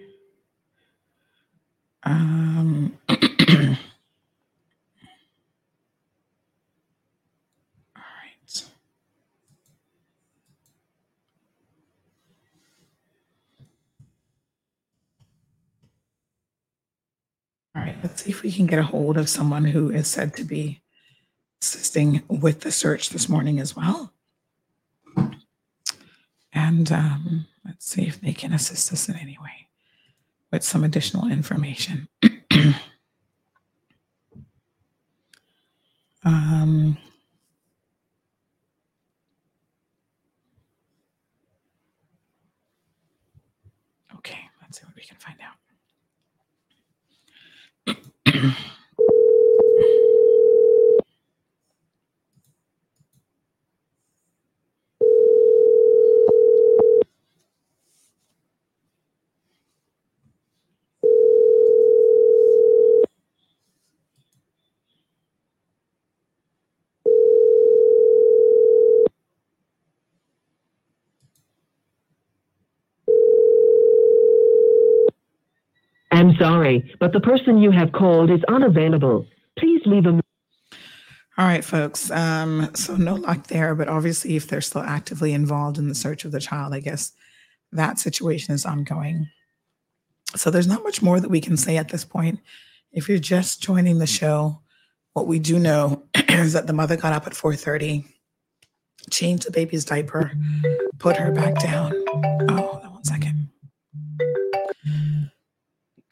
[2.05, 2.97] Um,
[17.77, 20.37] All right, let's see if we can get a hold of someone who is said
[20.37, 20.81] to be
[21.61, 24.13] assisting with the search this morning as well.
[26.53, 29.69] And um, let's see if they can assist us in any way
[30.53, 32.09] with some additional information.
[36.25, 36.97] um,
[44.17, 45.57] okay, let's see what we can find out.
[76.15, 79.27] I'm sorry, but the person you have called is unavailable.
[79.59, 82.11] Please leave a All right, folks.
[82.11, 86.25] Um, so no luck there, but obviously, if they're still actively involved in the search
[86.25, 87.13] of the child, I guess
[87.73, 89.29] that situation is ongoing.
[90.37, 92.41] So there's not much more that we can say at this point.
[92.93, 94.61] If you're just joining the show,
[95.15, 98.05] what we do know is that the mother got up at 4:30,
[99.11, 100.33] changed the baby's diaper,
[100.99, 102.04] put her back down.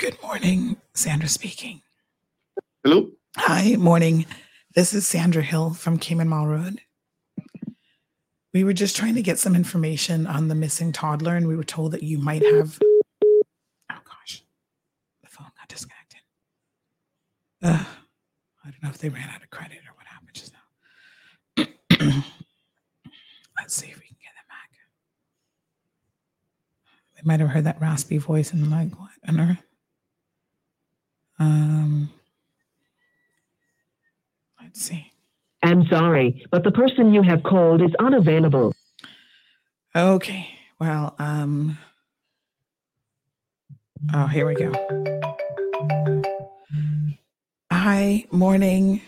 [0.02, 1.80] Good morning, Sandra speaking.
[2.82, 3.12] Hello.
[3.36, 4.26] Hi, morning.
[4.74, 6.80] This is Sandra Hill from Cayman Marl Road.
[8.52, 11.62] We were just trying to get some information on the missing toddler, and we were
[11.62, 12.80] told that you might have.
[12.82, 14.42] Oh gosh,
[15.22, 16.20] the phone got disconnected.
[17.62, 17.84] Uh,
[18.64, 21.64] I don't know if they ran out of credit or what happened just now.
[23.56, 24.70] Let's see if we can get them back.
[27.14, 29.62] They might have heard that raspy voice and like, what on earth?
[31.42, 32.08] Um,
[34.62, 35.12] let's see.
[35.64, 38.74] I'm sorry, but the person you have called is unavailable.
[39.96, 40.48] Okay.
[40.78, 41.78] Well, um
[44.14, 44.72] Oh, here we go.
[47.72, 49.00] Hi, morning.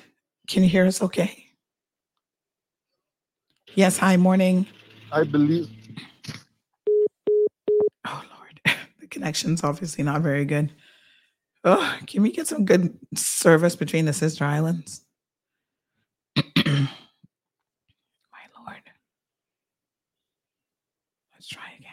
[0.49, 1.47] Can you hear us okay?
[3.75, 4.67] Yes, hi, morning.
[5.13, 5.69] I believe
[8.05, 8.61] Oh, Lord.
[9.01, 10.73] The connection's obviously not very good.
[11.67, 15.01] Oh, can we get some good service between the sister islands?
[16.37, 16.89] My
[18.59, 18.83] lord.
[21.33, 21.91] Let's try again.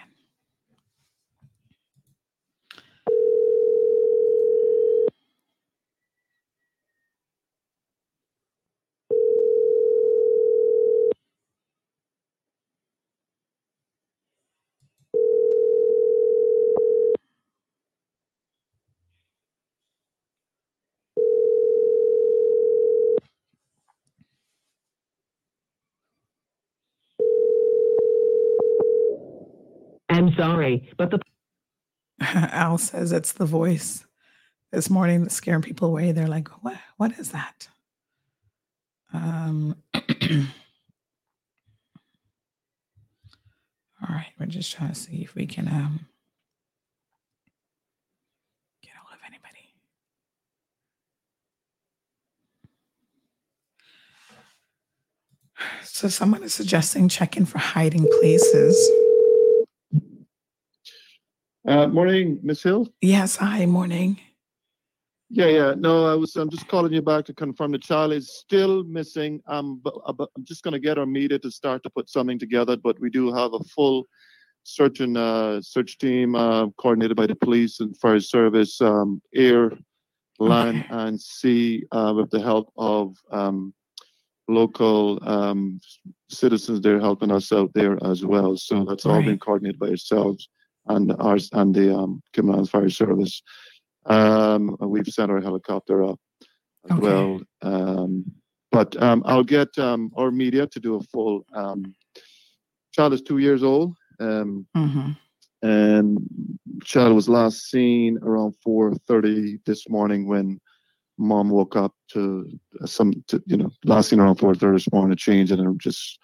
[30.10, 31.20] I'm sorry, but the
[32.22, 34.06] Al says it's the voice
[34.72, 36.12] this morning that's scaring people away.
[36.12, 37.68] They're like, what what is that?
[39.14, 40.02] Um all
[44.10, 46.08] right, we're just trying to see if we can um
[48.82, 49.76] get hold of anybody.
[55.84, 59.01] So someone is suggesting check in for hiding places.
[61.68, 62.88] Uh, morning, Miss Hill.
[63.02, 64.20] Yes, hi, morning.
[65.30, 65.74] Yeah, yeah.
[65.78, 66.36] No, I was.
[66.36, 69.42] I'm just calling you back to confirm the child is still missing.
[69.48, 72.40] Um, but, but I'm just going to get our media to start to put something
[72.40, 72.78] together.
[72.78, 74.08] But we do have a full
[74.64, 79.72] search and uh, search team uh, coordinated by the police and fire service, um, air,
[80.40, 83.72] land, and sea, uh, with the help of um,
[84.48, 85.80] local um,
[86.28, 86.82] citizens.
[86.82, 88.58] They're helping us out there as well.
[88.58, 90.50] So that's all been coordinated by ourselves
[90.88, 93.42] and ours and the um, Cumberland Fire Service.
[94.06, 96.20] Um, we've sent our helicopter up
[96.90, 97.02] as Okay.
[97.02, 97.42] well.
[97.62, 98.26] Um,
[98.72, 101.94] but um, I'll get um, our media to do a full um,
[102.94, 103.96] child is two years old.
[104.20, 105.12] Um, Mm-hmm.
[105.62, 106.18] and
[106.84, 110.60] child was last seen around 4.30 this morning when
[111.18, 112.48] mom woke up to
[112.86, 116.20] some to, you know last seen around 4.30 this morning to change and then just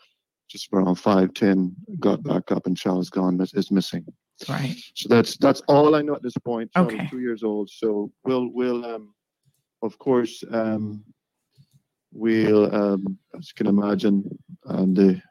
[0.50, 4.06] just around 5.10 got back up and child is gone is missing
[4.48, 4.76] Right.
[4.96, 7.08] so that's that's all i know at this point Okay.
[7.10, 9.14] two years old so we'll we'll um
[9.82, 11.04] of course um
[12.14, 14.24] we'll um as you can imagine
[14.68, 15.22] um the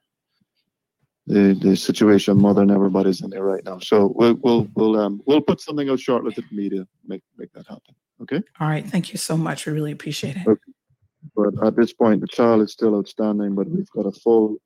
[1.28, 5.20] the the situation mother and everybody's in there right now so we'll we'll we'll um
[5.26, 8.86] we'll put something out shortly to the media make make that happen okay All right.
[8.86, 9.66] Thank you so much.
[9.66, 10.46] We really appreciate it.
[10.46, 10.72] Okay.
[11.36, 14.56] but at this point the child is still outstanding but we've got a full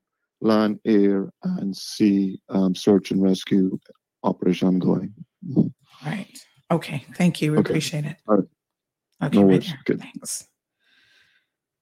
[0.42, 3.78] land air and sea um, search and rescue
[4.22, 5.14] operation ongoing
[6.04, 6.38] Right.
[6.70, 7.04] Okay.
[7.16, 7.52] Thank you.
[7.52, 7.70] We Okay.
[7.70, 8.16] appreciate it.
[8.26, 8.44] Right.
[9.22, 9.38] Okay.
[9.38, 9.64] No right.
[9.86, 10.46] Thanks.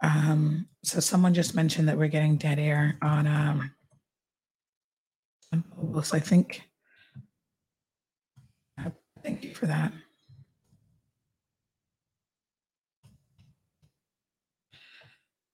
[0.02, 3.70] Um, so someone just mentioned that we're getting dead air on um
[5.52, 6.62] on Phobos, I think.
[8.78, 8.90] Uh,
[9.22, 9.92] Thank you for that.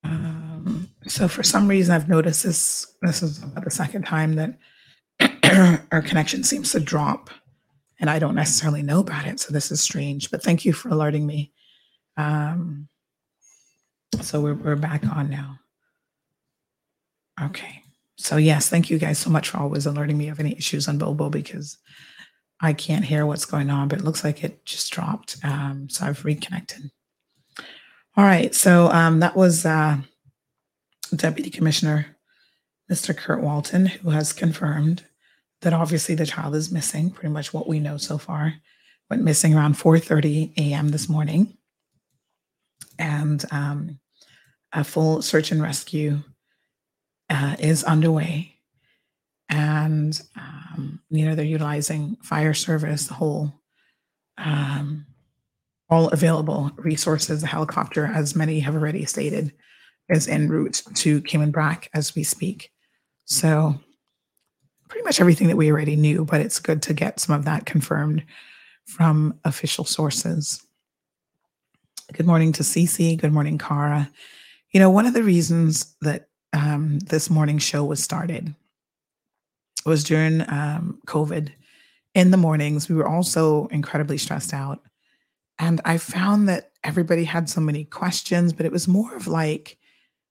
[0.02, 4.58] Um, so for some reason I've noticed this this is about the second time that
[5.92, 7.30] our connection seems to drop
[8.00, 9.40] and I don't necessarily know about it.
[9.40, 11.52] So this is strange, but thank you for alerting me.
[12.16, 12.88] Um,
[14.20, 15.58] so we're, we're back on now.
[17.40, 17.82] Okay.
[18.16, 20.98] So yes, thank you guys so much for always alerting me of any issues on
[20.98, 21.78] Bobo because
[22.60, 25.36] I can't hear what's going on, but it looks like it just dropped.
[25.42, 26.90] Um, so I've reconnected.
[28.16, 28.54] All right.
[28.54, 29.98] So um, that was uh,
[31.14, 32.06] Deputy Commissioner
[32.90, 33.16] Mr.
[33.16, 35.04] Kurt Walton, who has confirmed
[35.64, 38.54] that obviously the child is missing, pretty much what we know so far.
[39.10, 40.88] Went missing around 4:30 a.m.
[40.88, 41.56] this morning.
[42.98, 43.98] And um,
[44.72, 46.22] a full search and rescue
[47.28, 48.54] uh, is underway.
[49.48, 53.52] And um, you know, they're utilizing fire service, the whole
[54.38, 55.06] um,
[55.90, 59.52] all available resources, the helicopter, as many have already stated,
[60.08, 62.70] is en route to Cayman Brac as we speak.
[63.26, 63.80] So
[64.94, 67.66] pretty much everything that we already knew, but it's good to get some of that
[67.66, 68.22] confirmed
[68.86, 70.64] from official sources.
[72.12, 73.18] Good morning to Cece.
[73.18, 74.08] Good morning, Cara.
[74.70, 78.54] You know, one of the reasons that um, this morning show was started
[79.84, 81.50] was during um, COVID.
[82.14, 84.80] In the mornings, we were also incredibly stressed out.
[85.58, 89.76] And I found that everybody had so many questions, but it was more of like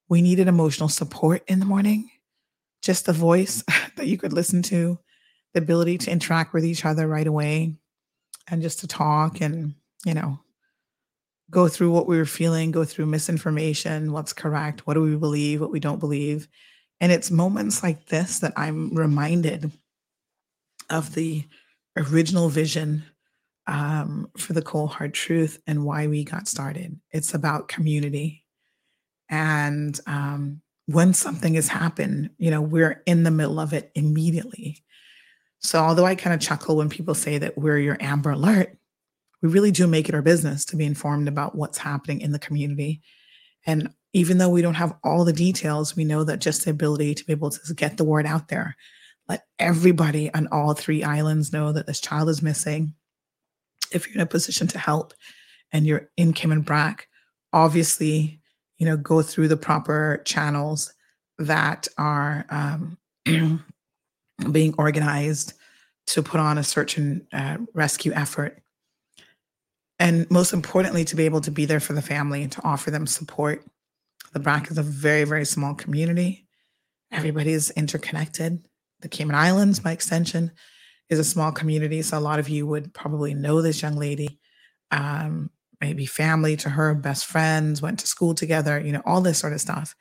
[0.07, 2.09] we needed emotional support in the morning,
[2.83, 3.63] just the voice
[3.95, 4.99] that you could listen to,
[5.53, 7.75] the ability to interact with each other right away,
[8.49, 9.73] and just to talk and,
[10.05, 10.37] you know,
[11.49, 15.61] go through what we were feeling, go through misinformation, what's correct, what do we believe,
[15.61, 16.47] what we don't believe.
[16.99, 19.71] And it's moments like this that I'm reminded
[20.89, 21.45] of the
[21.95, 23.03] original vision
[23.67, 26.99] um, for the cold hard truth and why we got started.
[27.11, 28.43] It's about community.
[29.29, 34.83] And um, when something has happened, you know, we're in the middle of it immediately.
[35.59, 38.77] So, although I kind of chuckle when people say that we're your Amber Alert,
[39.41, 42.39] we really do make it our business to be informed about what's happening in the
[42.39, 43.01] community.
[43.65, 47.15] And even though we don't have all the details, we know that just the ability
[47.15, 48.75] to be able to get the word out there,
[49.27, 52.93] let everybody on all three islands know that this child is missing.
[53.91, 55.13] If you're in a position to help
[55.71, 57.07] and you're in Cayman Brac,
[57.53, 58.41] obviously,
[58.83, 60.93] you know, go through the proper channels
[61.37, 62.97] that are um,
[64.51, 65.53] being organized
[66.07, 68.61] to put on a search and uh, rescue effort.
[69.99, 72.91] And most importantly, to be able to be there for the family and to offer
[72.91, 73.63] them support.
[74.33, 76.45] The Brac is a very, very small community.
[77.09, 78.67] Everybody is interconnected.
[78.99, 80.51] The Cayman Islands, by extension,
[81.07, 82.01] is a small community.
[82.01, 84.41] So a lot of you would probably know this young lady,
[84.91, 85.51] um,
[85.83, 89.51] maybe family to her, best friends, went to school together, you know, all this sort
[89.51, 89.95] of stuff.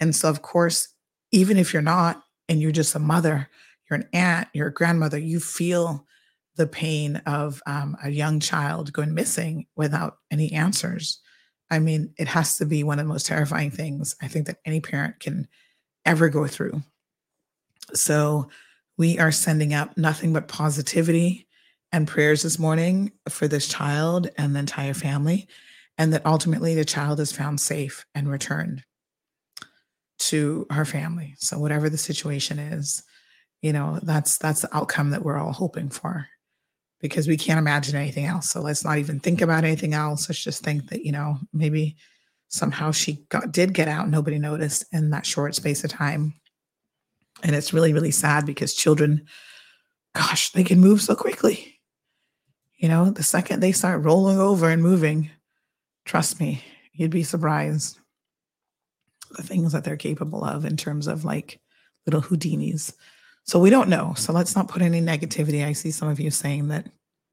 [0.00, 0.88] And so, of course,
[1.30, 3.46] even if you're not and you're just a mother,
[3.88, 6.06] you're an aunt, you're a grandmother, you feel
[6.56, 11.20] the pain of um, a young child going missing without any answers.
[11.70, 14.60] I mean, it has to be one of the most terrifying things I think that
[14.64, 15.48] any parent can
[16.06, 16.82] ever go through.
[17.92, 18.48] So,
[18.96, 21.45] we are sending up nothing but positivity
[21.92, 25.48] and prayers this morning for this child and the entire family,
[25.98, 28.84] and that ultimately the child is found safe and returned
[30.18, 31.34] to her family.
[31.38, 33.02] So, whatever the situation is,
[33.62, 36.28] you know, that's that's the outcome that we're all hoping for
[37.00, 38.50] because we can't imagine anything else.
[38.50, 40.28] So let's not even think about anything else.
[40.28, 41.96] Let's just think that, you know, maybe
[42.48, 46.34] somehow she got did get out, nobody noticed in that short space of time.
[47.42, 49.26] And it's really, really sad because children,
[50.14, 51.75] gosh, they can move so quickly.
[52.76, 55.30] You know, the second they start rolling over and moving,
[56.04, 56.62] trust me,
[56.92, 57.98] you'd be surprised
[59.30, 61.60] the things that they're capable of in terms of like
[62.06, 62.92] little Houdinis.
[63.44, 64.14] So we don't know.
[64.16, 65.64] So let's not put any negativity.
[65.64, 66.86] I see some of you saying that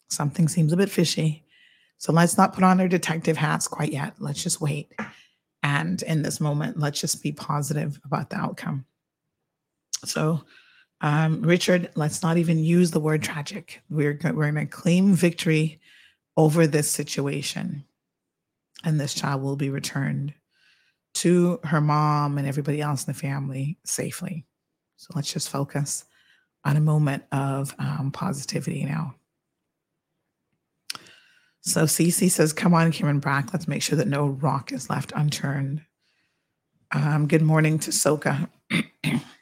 [0.09, 1.43] something seems a bit fishy.
[1.97, 4.13] So let's not put on our detective hats quite yet.
[4.19, 4.93] Let's just wait.
[5.63, 8.85] And in this moment, let's just be positive about the outcome.
[10.03, 10.43] So,
[11.03, 13.83] um, Richard, let's not even use the word tragic.
[13.89, 15.81] We're, we're going to claim victory
[16.37, 17.83] over this situation.
[18.85, 20.33] And this child will be returned
[21.15, 24.45] to her mom and everybody else in the family safely.
[24.95, 26.05] So let's just focus
[26.63, 29.15] on a moment of um, positivity now.
[31.59, 35.11] So Cece says, Come on, Cayman Brac, let's make sure that no rock is left
[35.13, 35.81] unturned.
[36.93, 38.49] Um, good morning to Soka.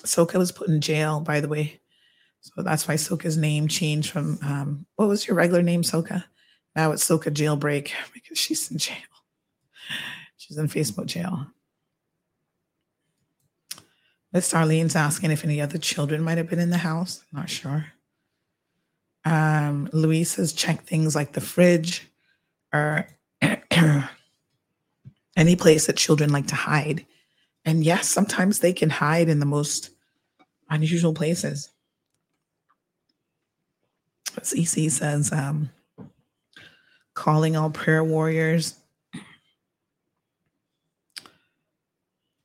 [0.00, 1.80] Soka was put in jail, by the way.
[2.40, 6.24] So that's why Soka's name changed from um, what was your regular name, Soka?
[6.74, 8.96] Now it's Soka Jailbreak because she's in jail.
[10.36, 11.46] She's in Facebook jail.
[14.32, 17.22] Miss Arlene's asking if any other children might have been in the house.
[17.32, 17.86] Not sure.
[19.24, 22.08] Um, Louise says check things like the fridge
[22.72, 23.06] or
[25.36, 27.06] any place that children like to hide.
[27.64, 29.90] And yes, sometimes they can hide in the most
[30.68, 31.70] unusual places.
[34.40, 35.70] CC says, um,
[37.14, 38.74] calling all prayer warriors.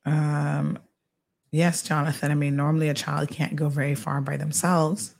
[0.04, 0.78] Um,
[1.50, 2.30] yes, Jonathan.
[2.30, 5.14] I mean, normally a child can't go very far by themselves.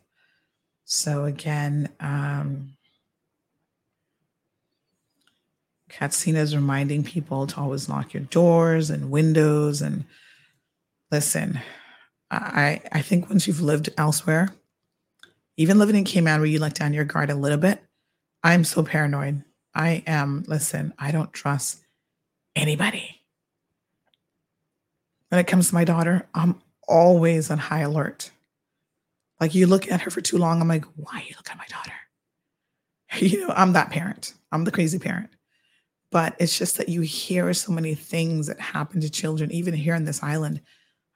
[0.84, 2.77] So again, um,
[5.88, 9.80] Katsina is reminding people to always lock your doors and windows.
[9.82, 10.04] And
[11.10, 11.60] listen,
[12.30, 14.50] I I think once you've lived elsewhere,
[15.56, 17.82] even living in Cayman where you let down your guard a little bit,
[18.42, 19.44] I'm so paranoid.
[19.74, 20.44] I am.
[20.46, 21.80] Listen, I don't trust
[22.54, 23.22] anybody.
[25.28, 28.30] When it comes to my daughter, I'm always on high alert.
[29.40, 31.58] Like you look at her for too long, I'm like, why are you looking at
[31.58, 31.92] my daughter?
[33.20, 34.34] You know, I'm that parent.
[34.52, 35.30] I'm the crazy parent.
[36.10, 39.94] But it's just that you hear so many things that happen to children, even here
[39.94, 40.60] on this island.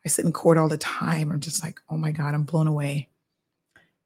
[0.04, 1.30] I sit in court all the time.
[1.30, 3.08] I'm just like, oh my God, I'm blown away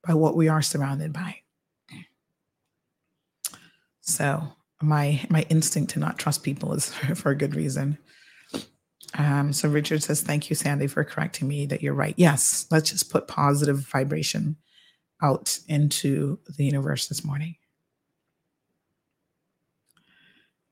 [0.07, 1.41] by what we are surrounded by.
[4.01, 7.99] So my my instinct to not trust people is for a good reason.
[9.15, 12.15] Um, so Richard says, Thank you, Sandy, for correcting me that you're right.
[12.17, 14.57] Yes, let's just put positive vibration
[15.23, 17.57] out into the universe this morning.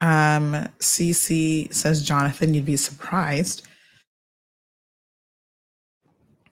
[0.00, 3.66] Um, CC says, Jonathan, you'd be surprised.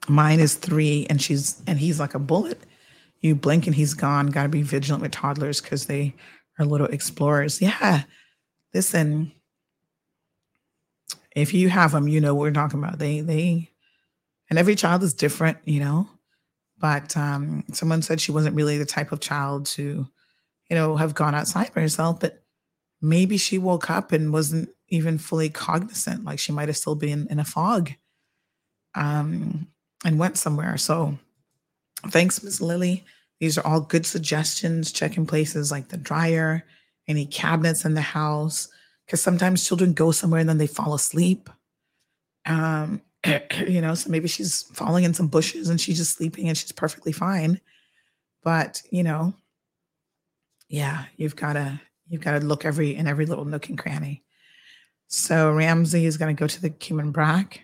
[0.08, 2.60] Mine is three, and she's and he's like a bullet.
[3.20, 4.28] You blink and he's gone.
[4.28, 6.14] Got to be vigilant with toddlers because they
[6.58, 7.60] are little explorers.
[7.62, 8.02] Yeah,
[8.74, 9.32] listen,
[11.36, 12.98] if you have them, you know what we're talking about.
[12.98, 13.70] They they
[14.50, 16.08] and every child is different, you know.
[16.78, 20.06] But um, someone said she wasn't really the type of child to,
[20.68, 22.20] you know, have gone outside by herself.
[22.20, 22.41] But
[23.02, 27.26] maybe she woke up and wasn't even fully cognizant, like she might have still been
[27.28, 27.90] in a fog,
[28.94, 29.66] um,
[30.04, 30.76] and went somewhere.
[30.76, 31.18] So,
[32.08, 33.04] thanks, Miss Lily.
[33.40, 34.92] These are all good suggestions.
[34.92, 36.64] Checking places like the dryer,
[37.08, 38.68] any cabinets in the house
[39.06, 41.50] because sometimes children go somewhere and then they fall asleep.
[42.46, 43.02] Um,
[43.66, 46.72] you know, so maybe she's falling in some bushes and she's just sleeping and she's
[46.72, 47.60] perfectly fine.
[48.42, 49.34] But you know,
[50.68, 51.80] yeah, you've got to
[52.12, 54.22] you've got to look every in every little nook and cranny.
[55.08, 57.62] So Ramsey is going to go to the Cayman Brac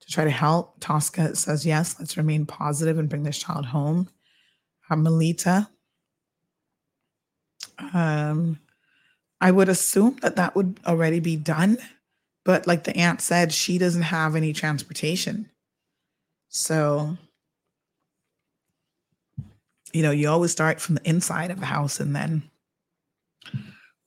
[0.00, 0.78] to try to help.
[0.78, 1.96] Tosca says yes.
[1.98, 4.08] Let's remain positive and bring this child home.
[4.88, 5.68] Uh, Melita.
[7.92, 8.60] Um,
[9.40, 11.78] I would assume that that would already be done.
[12.44, 15.50] But like the aunt said, she doesn't have any transportation.
[16.48, 17.16] So,
[19.92, 22.44] you know, you always start from the inside of the house and then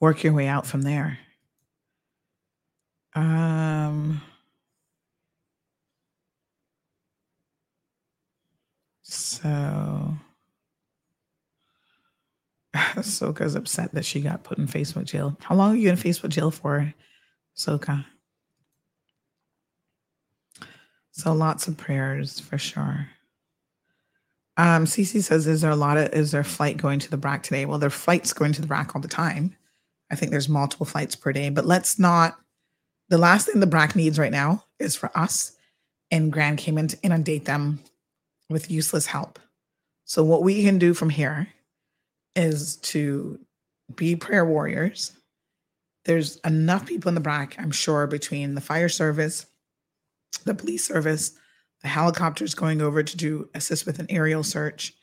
[0.06, 1.18] work your way out from there.
[3.16, 4.22] Um,
[9.02, 10.14] so
[12.76, 15.36] Soka's upset that she got put in Facebook jail.
[15.42, 16.94] How long are you in Facebook jail for,
[17.58, 18.06] Soka?
[21.14, 23.08] So lots of prayers for sure.
[24.56, 27.42] Um, Cece says, "Is there a lot of is there flight going to the Brac
[27.42, 29.56] today?" Well, there flights going to the Brac all the time.
[30.12, 32.38] I think there's multiple flights per day, but let's not.
[33.10, 35.56] The last thing the Brac needs right now is for us
[36.12, 37.80] and Grand Cayman to inundate them
[38.50, 39.40] with useless help.
[40.06, 41.48] So, what we can do from here
[42.36, 43.40] is to
[43.96, 45.14] be prayer warriors.
[46.06, 49.48] There's enough people in the Brac, I'm sure, between the fire service,
[50.46, 51.32] the police service,
[51.82, 54.94] the helicopters going over to do assist with an aerial search,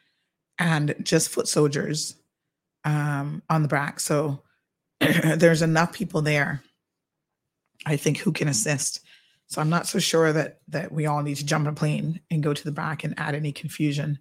[0.58, 2.16] and just foot soldiers
[2.84, 3.98] um, on the Brac.
[3.98, 4.42] So
[5.36, 6.62] there's enough people there,
[7.86, 9.00] I think, who can assist.
[9.46, 12.20] So I'm not so sure that that we all need to jump on a plane
[12.30, 14.18] and go to the back and add any confusion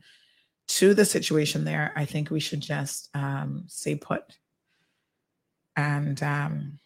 [0.67, 1.93] to the situation there.
[1.95, 4.23] I think we should just um, stay put
[5.75, 6.79] and um,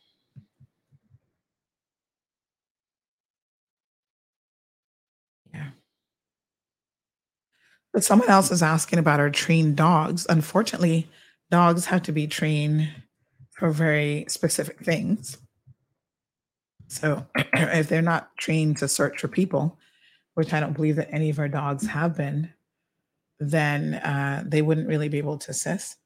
[5.54, 5.70] yeah.
[7.94, 10.26] But someone else is asking about our trained dogs.
[10.30, 11.08] Unfortunately,
[11.50, 12.90] dogs have to be trained
[13.56, 15.38] for very specific things.
[16.88, 19.78] So if they're not trained to search for people,
[20.36, 22.54] which I don't believe that any of our dogs have been,
[23.40, 25.98] then uh, they wouldn't really be able to assist.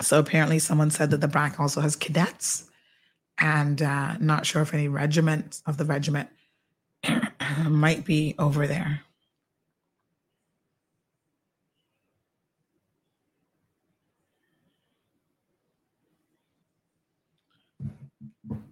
[0.00, 2.70] So apparently, someone said that the Brac also has cadets,
[3.38, 6.30] and uh, not sure if any regiment of the regiment
[7.68, 9.02] might be over there.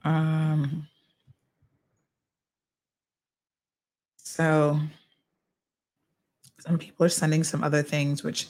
[0.08, 0.88] Um,
[4.16, 4.80] so
[6.60, 8.46] some people are sending some other things, which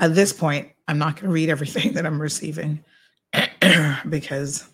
[0.00, 2.84] at this point, I'm not going to read everything that I'm receiving
[4.08, 4.68] because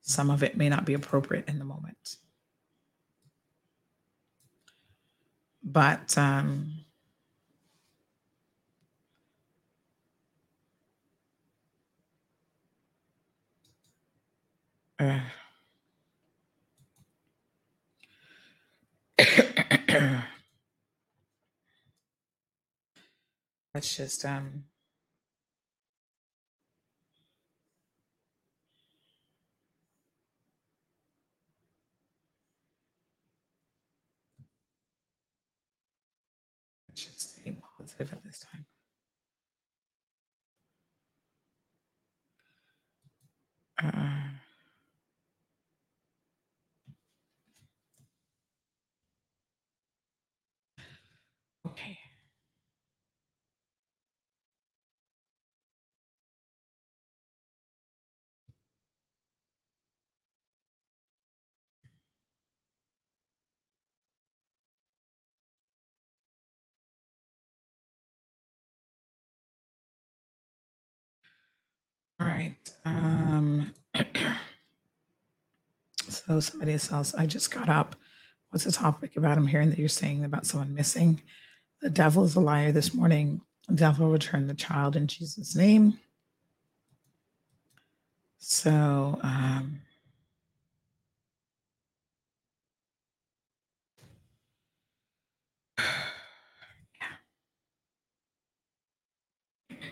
[0.00, 2.16] some of it may not be appropriate in the moment.
[5.62, 6.84] But um,
[23.74, 24.64] let's just um
[36.94, 38.66] just stay positive at this time.
[43.80, 44.28] Uh,
[51.68, 51.98] okay.
[72.20, 72.54] All right.
[72.84, 73.74] Um,
[76.08, 77.96] so somebody else, I just got up.
[78.50, 79.36] What's the topic about?
[79.36, 81.20] I'm hearing that you're saying about someone missing.
[81.82, 83.40] The devil is a liar this morning.
[83.68, 85.98] The devil returned the child in Jesus' name.
[88.38, 89.80] So, um,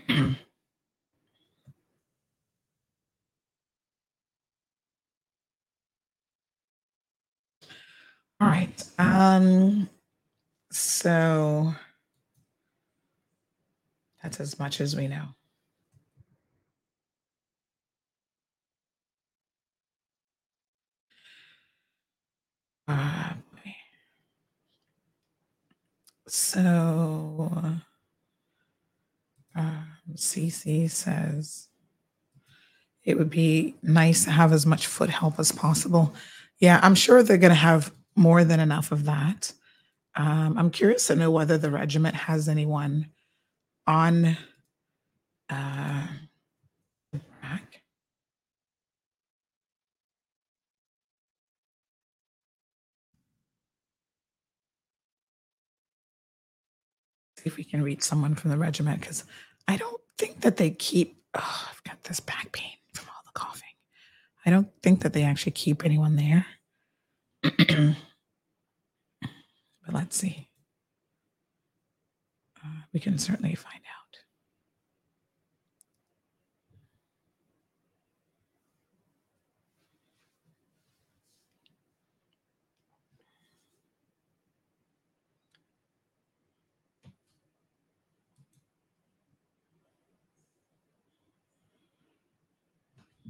[8.41, 8.83] All right.
[8.99, 9.89] Um,
[10.71, 11.73] so
[14.23, 15.29] that's as much as we know.
[22.89, 23.33] Uh,
[26.29, 27.51] so
[29.55, 31.69] um, CC says
[33.05, 36.15] it would be nice to have as much foot help as possible.
[36.59, 39.53] Yeah, I'm sure they're going to have more than enough of that.
[40.17, 43.11] Um, I'm curious to know whether the regiment has anyone
[43.87, 44.37] on
[45.51, 46.07] uh,
[47.13, 47.83] Brac.
[57.37, 59.25] See if we can reach someone from the regiment because
[59.69, 61.23] I don't think that they keep.
[61.35, 63.63] Oh, I've got this back pain from all the coughing.
[64.47, 66.47] I don't think that they actually keep anyone there.
[69.87, 70.49] but let's see.
[72.63, 74.19] Uh, we can certainly find out.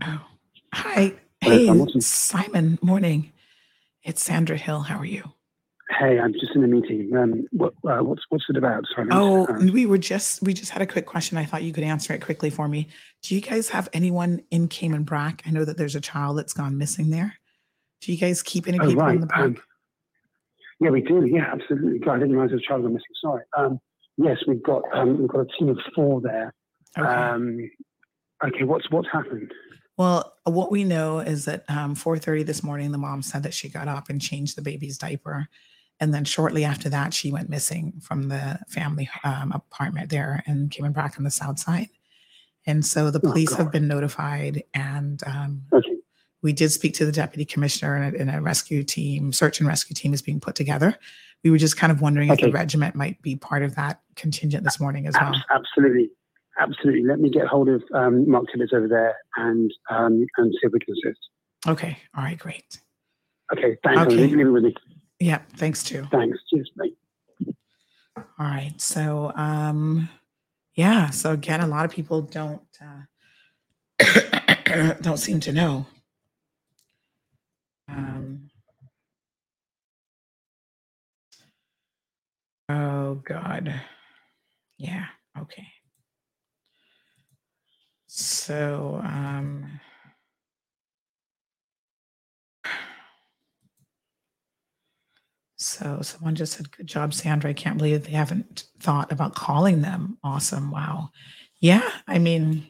[0.04, 0.26] Oh,
[0.72, 1.14] hi.
[1.40, 1.70] Hey,
[2.00, 2.78] Simon.
[2.82, 3.32] Morning.
[4.02, 4.80] It's Sandra Hill.
[4.82, 5.35] How are you?
[5.88, 7.16] Hey, I'm just in a meeting.
[7.16, 8.84] Um, what, uh, what's what's it about?
[8.92, 9.06] Sorry.
[9.12, 11.38] Oh, uh, we were just we just had a quick question.
[11.38, 12.88] I thought you could answer it quickly for me.
[13.22, 15.42] Do you guys have anyone in Cayman Brac?
[15.46, 17.34] I know that there's a child that's gone missing there.
[18.00, 19.14] Do you guys keep any oh, people right.
[19.14, 19.46] in the park?
[19.46, 19.56] Um,
[20.80, 21.24] yeah, we do.
[21.24, 22.00] Yeah, absolutely.
[22.00, 23.06] God, I didn't realize there was a child gone missing.
[23.22, 23.44] Sorry.
[23.56, 23.78] Um,
[24.16, 26.52] yes, we've got um, we've got a team of four there.
[26.98, 27.08] Okay.
[27.08, 27.70] Um,
[28.44, 28.64] okay.
[28.64, 29.52] What's what's happened?
[29.96, 33.68] Well, what we know is that um, 4:30 this morning, the mom said that she
[33.68, 35.48] got up and changed the baby's diaper,
[36.00, 40.70] and then shortly after that, she went missing from the family um, apartment there and
[40.70, 41.88] Cayman Brac on the south side.
[42.66, 45.96] And so the Oh, police have been notified, and um, Okay.
[46.42, 49.68] we did speak to the deputy commissioner, and a, and a rescue team, search and
[49.68, 50.96] rescue team, is being put together.
[51.44, 54.64] We were just kind of wondering if the regiment might be part of that contingent
[54.64, 55.34] this morning as well.
[55.54, 56.10] Absolutely.
[56.58, 57.04] Absolutely.
[57.04, 60.72] Let me get hold of um, Mark Tibbets over there and um, and see if
[60.72, 61.20] we can assist.
[61.68, 61.98] Okay.
[62.16, 62.38] All right.
[62.38, 62.80] Great.
[63.52, 63.76] Okay.
[63.84, 64.00] Thanks.
[64.12, 64.16] Okay.
[64.22, 64.74] Leave, leave it with me.
[65.18, 65.40] Yeah.
[65.56, 66.06] Thanks too.
[66.10, 66.38] Thanks.
[66.50, 66.96] Cheers, mate.
[68.16, 68.74] All right.
[68.78, 70.08] So, um,
[70.74, 71.10] yeah.
[71.10, 73.02] So again, a lot of people don't uh,
[75.00, 75.86] don't seem to know.
[77.88, 78.50] Um,
[82.68, 83.80] oh God.
[84.78, 85.06] Yeah.
[85.38, 85.66] Okay.
[88.06, 89.80] So, um,
[95.66, 99.82] So someone just said, "Good job, Sandra." I can't believe they haven't thought about calling
[99.82, 100.18] them.
[100.22, 100.70] Awesome!
[100.70, 101.10] Wow.
[101.60, 102.66] Yeah, I mean,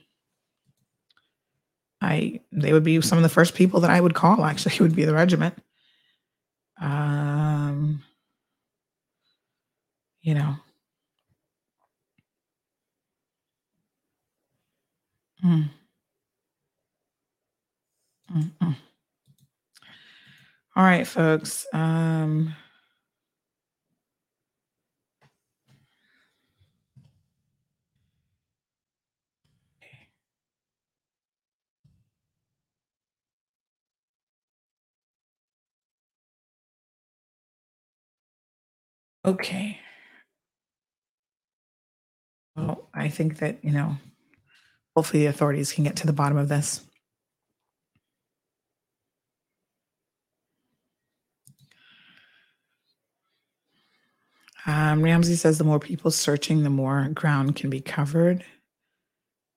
[2.00, 4.44] I they would be some of the first people that I would call.
[4.44, 5.54] Actually, would be the regiment.
[6.80, 8.02] Um,
[10.22, 10.56] you know.
[15.44, 15.70] Mm.
[18.32, 18.76] Mm-mm.
[20.74, 21.66] All right, folks.
[21.72, 22.54] Um,
[39.26, 39.78] okay.
[42.56, 43.96] Well, I think that, you know,
[44.94, 46.82] hopefully the authorities can get to the bottom of this.
[54.66, 58.44] Um, Ramsey says the more people searching, the more ground can be covered.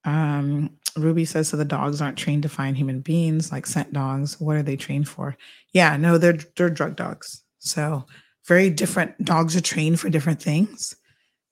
[0.06, 4.40] Um, Ruby says so the dogs aren't trained to find human beings like scent dogs.
[4.40, 5.36] What are they trained for?
[5.74, 7.44] Yeah, no, they're they're drug dogs.
[7.60, 8.06] So
[8.50, 10.96] very different dogs are trained for different things.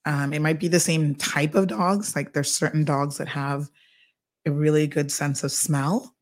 [0.05, 2.15] Um, it might be the same type of dogs.
[2.15, 3.69] Like there's certain dogs that have
[4.47, 6.15] a really good sense of smell,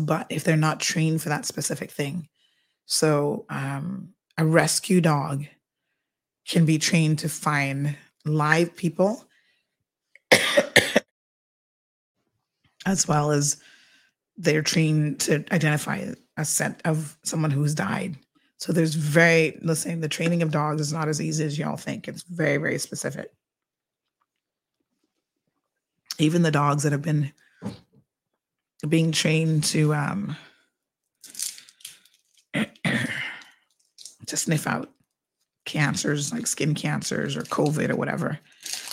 [0.00, 2.28] but if they're not trained for that specific thing,
[2.86, 5.44] so um, a rescue dog
[6.46, 9.24] can be trained to find live people
[12.86, 13.56] as well as
[14.36, 18.16] they're trained to identify a scent of someone who's died.
[18.58, 22.08] So there's very listen, the training of dogs is not as easy as y'all think.
[22.08, 23.32] It's very, very specific.
[26.18, 27.32] Even the dogs that have been
[28.88, 30.36] being trained to um
[34.26, 34.90] to sniff out
[35.64, 38.40] cancers like skin cancers or COVID or whatever,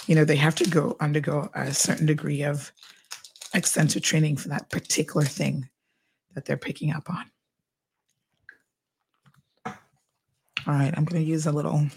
[0.05, 2.71] you know, they have to go undergo a certain degree of
[3.55, 5.69] extensive training for that particular thing
[6.35, 7.31] that they're picking up on.
[10.67, 11.87] All right, I'm going to use a little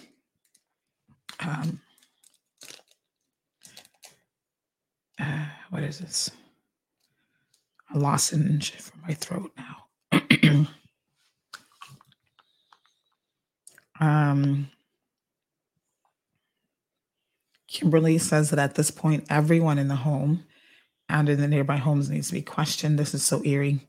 [1.40, 1.80] um,
[5.18, 6.30] uh, what is this?
[7.94, 10.66] A lozenge for my throat now.
[14.00, 14.70] um,
[17.68, 20.44] Kimberly says that at this point, everyone in the home
[21.08, 22.98] and in the nearby homes needs to be questioned.
[22.98, 23.88] This is so eerie.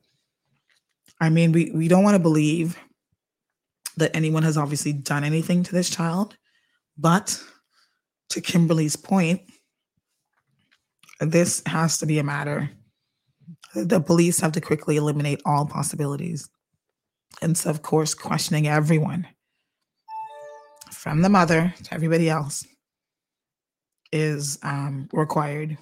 [1.20, 2.78] I mean, we, we don't want to believe
[4.00, 6.36] that anyone has obviously done anything to this child,
[6.98, 7.42] but
[8.30, 9.42] to Kimberly's point,
[11.20, 12.70] this has to be a matter.
[13.76, 16.50] The police have to quickly eliminate all possibilities.
[17.42, 19.28] And so, of course, questioning everyone
[20.92, 22.66] from the mother to everybody else
[24.12, 25.78] is um, required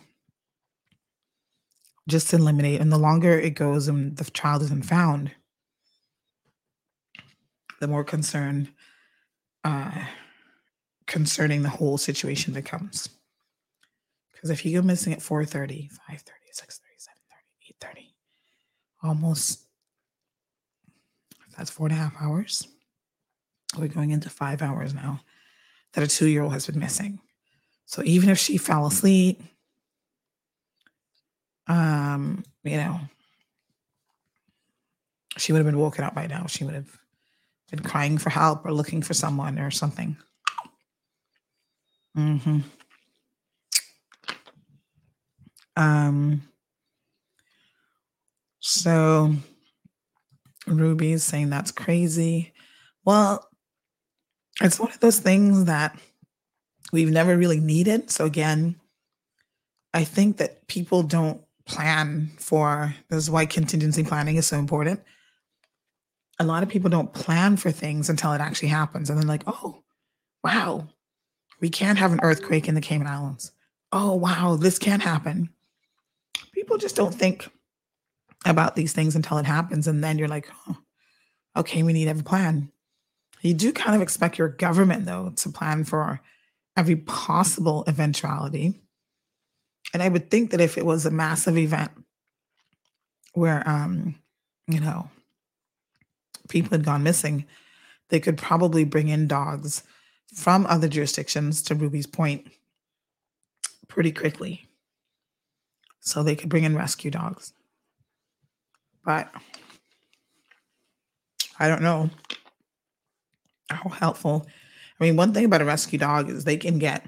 [2.07, 2.81] just to eliminate.
[2.81, 5.31] And the longer it goes and the child isn't found,
[7.79, 8.69] the more concern
[9.63, 10.05] uh,
[11.05, 13.09] concerning the whole situation becomes.
[14.33, 16.79] Because if you go missing at 4.30, 5.30, 6.30,
[17.81, 18.05] 7.30, 8.30,
[19.03, 19.67] almost
[21.57, 22.67] that's four and a half hours.
[23.77, 25.21] We're going into five hours now
[25.93, 27.19] that a two year old has been missing.
[27.85, 29.41] So even if she fell asleep,
[31.67, 32.99] um, you know,
[35.37, 36.45] she would have been woken up by now.
[36.47, 36.97] She would have
[37.69, 40.17] been crying for help or looking for someone or something.
[42.15, 42.59] hmm
[45.75, 46.41] Um,
[48.59, 49.35] so
[50.65, 52.53] Ruby's saying that's crazy.
[53.05, 53.47] Well,
[54.61, 55.97] it's one of those things that
[56.91, 58.09] we've never really needed.
[58.09, 58.79] So again,
[59.93, 65.01] I think that people don't plan for this is why contingency planning is so important.
[66.39, 69.09] A lot of people don't plan for things until it actually happens.
[69.09, 69.83] And then like, oh,
[70.43, 70.87] wow,
[71.59, 73.51] we can't have an earthquake in the Cayman Islands.
[73.91, 75.49] Oh, wow, this can't happen.
[76.53, 77.49] People just don't think
[78.45, 79.87] about these things until it happens.
[79.87, 80.77] And then you're like, oh,
[81.55, 82.71] okay, we need to have a plan.
[83.41, 86.21] You do kind of expect your government, though, to plan for
[86.75, 88.81] every possible eventuality.
[89.93, 91.91] And I would think that if it was a massive event
[93.33, 94.15] where, um,
[94.67, 95.09] you know,
[96.47, 97.45] people had gone missing,
[98.09, 99.83] they could probably bring in dogs
[100.33, 102.47] from other jurisdictions, to Ruby's point,
[103.87, 104.67] pretty quickly.
[105.99, 107.53] So they could bring in rescue dogs.
[109.03, 109.29] But
[111.59, 112.09] I don't know
[113.69, 114.45] how helpful.
[114.99, 117.05] I mean, one thing about a rescue dog is they can get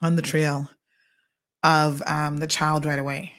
[0.00, 0.68] on the trail
[1.62, 3.32] of um, the child right away.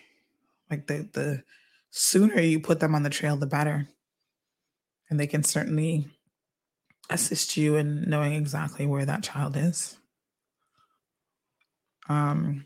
[0.70, 1.44] Like the the
[1.92, 3.88] sooner you put them on the trail, the better.
[5.14, 6.08] And they can certainly
[7.08, 9.96] assist you in knowing exactly where that child is.
[12.10, 12.66] Um,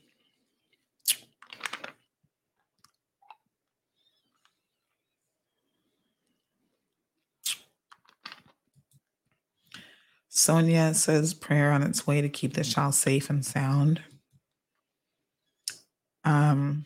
[10.30, 13.99] Sonia says prayer on its way to keep the child safe and sound.
[16.24, 16.86] Um,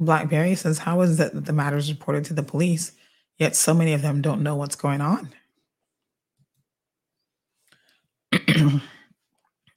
[0.00, 2.90] Blackberry says, How is it that the matter is reported to the police,
[3.42, 5.30] yet so many of them don't know what's going on?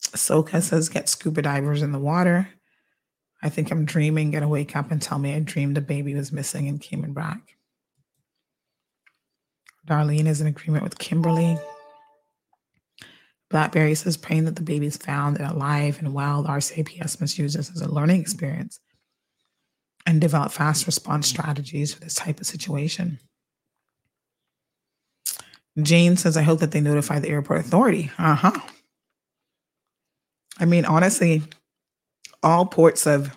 [0.01, 2.47] Soka says, Get scuba divers in the water.
[3.41, 6.31] I think I'm dreaming, gonna wake up and tell me I dreamed a baby was
[6.31, 7.57] missing and came back.
[9.87, 11.57] Darlene is in agreement with Kimberly.
[13.49, 16.43] Blackberry says praying that the baby's found and alive and well.
[16.43, 18.79] The RCIPS must use this as a learning experience
[20.05, 23.19] and develop fast response strategies for this type of situation.
[25.81, 28.11] Jane says, I hope that they notify the airport authority.
[28.18, 28.60] Uh huh.
[30.57, 31.43] I mean, honestly,
[32.41, 33.35] all ports of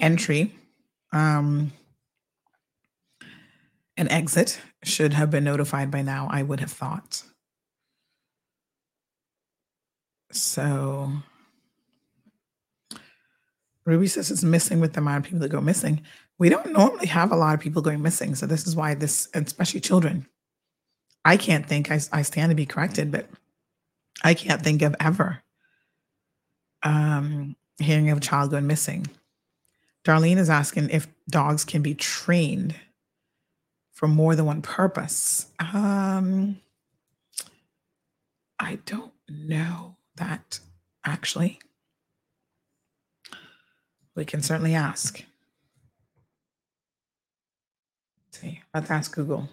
[0.00, 0.54] entry
[1.12, 1.72] um,
[3.96, 7.22] an exit should have been notified by now, I would have thought.
[10.32, 11.12] So
[13.84, 16.02] Ruby says it's missing with the amount of people that go missing.
[16.38, 18.34] We don't normally have a lot of people going missing.
[18.34, 20.26] So this is why this, especially children.
[21.24, 23.28] I can't think, I, I stand to be corrected, but
[24.22, 25.42] I can't think of ever
[26.82, 29.06] um, hearing of a child going missing.
[30.04, 32.74] Darlene is asking if dogs can be trained
[34.02, 35.46] for more than one purpose?
[35.60, 36.60] Um,
[38.58, 40.58] I don't know that
[41.04, 41.60] actually.
[44.16, 45.24] We can certainly ask.
[48.26, 49.48] Let's see, let's ask Google.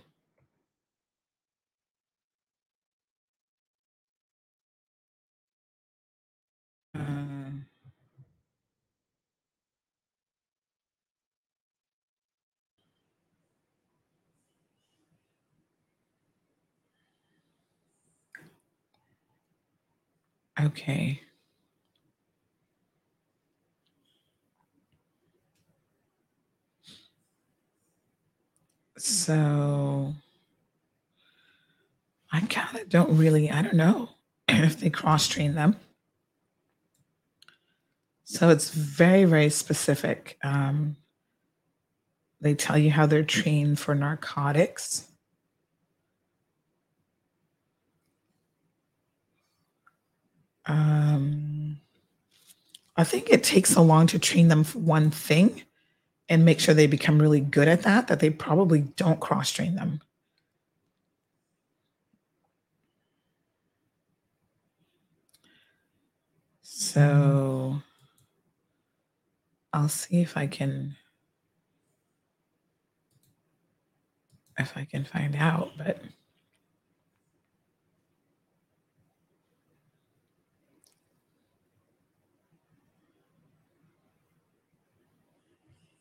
[6.95, 7.29] Uh,
[20.59, 21.21] Okay.
[28.97, 30.13] So
[32.31, 34.09] I kind of don't really, I don't know
[34.49, 35.77] if they cross train them.
[38.31, 40.37] So it's very, very specific.
[40.43, 40.97] Um,
[42.39, 45.07] they tell you how they're trained for narcotics.
[50.67, 51.81] Um,
[52.95, 55.63] I think it takes so long to train them for one thing
[56.29, 59.73] and make sure they become really good at that that they probably don't cross train
[59.73, 60.01] them.
[66.61, 67.81] So
[69.73, 70.95] I'll see if I can
[74.57, 76.01] if I can find out, but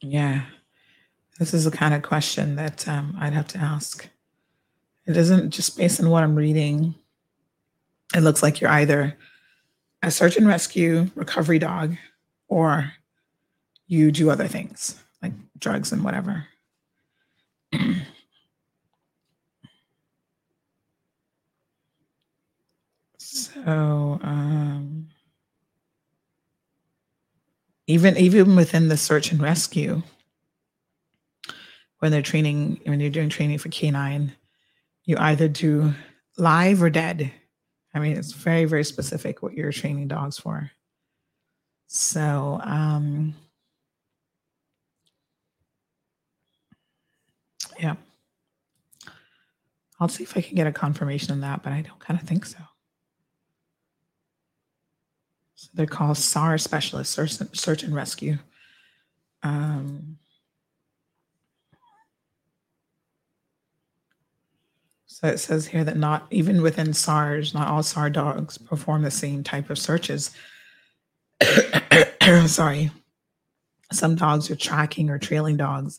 [0.00, 0.42] yeah,
[1.38, 4.08] this is the kind of question that um, I'd have to ask.
[5.06, 6.94] It isn't just based on what I'm reading.
[8.14, 9.16] It looks like you're either
[10.02, 11.96] a search and rescue recovery dog
[12.48, 12.92] or
[13.88, 16.46] you do other things like drugs and whatever.
[23.18, 25.08] so um,
[27.86, 30.02] even even within the search and rescue,
[31.98, 34.32] when they're training, when you're doing training for canine,
[35.04, 35.94] you either do
[36.36, 37.32] live or dead.
[37.94, 40.70] I mean, it's very, very specific what you're training dogs for.
[41.86, 43.34] So, um,
[47.78, 47.94] yeah.
[50.00, 52.26] I'll see if I can get a confirmation on that, but I don't kind of
[52.26, 52.58] think so.
[55.56, 57.18] so they're called SAR specialists,
[57.52, 58.38] search, and rescue.
[59.42, 60.18] Um,
[65.20, 69.10] So it says here that not even within SARS, not all SAR dogs perform the
[69.10, 70.30] same type of searches.
[72.46, 72.92] Sorry.
[73.90, 75.98] Some dogs are tracking or trailing dogs,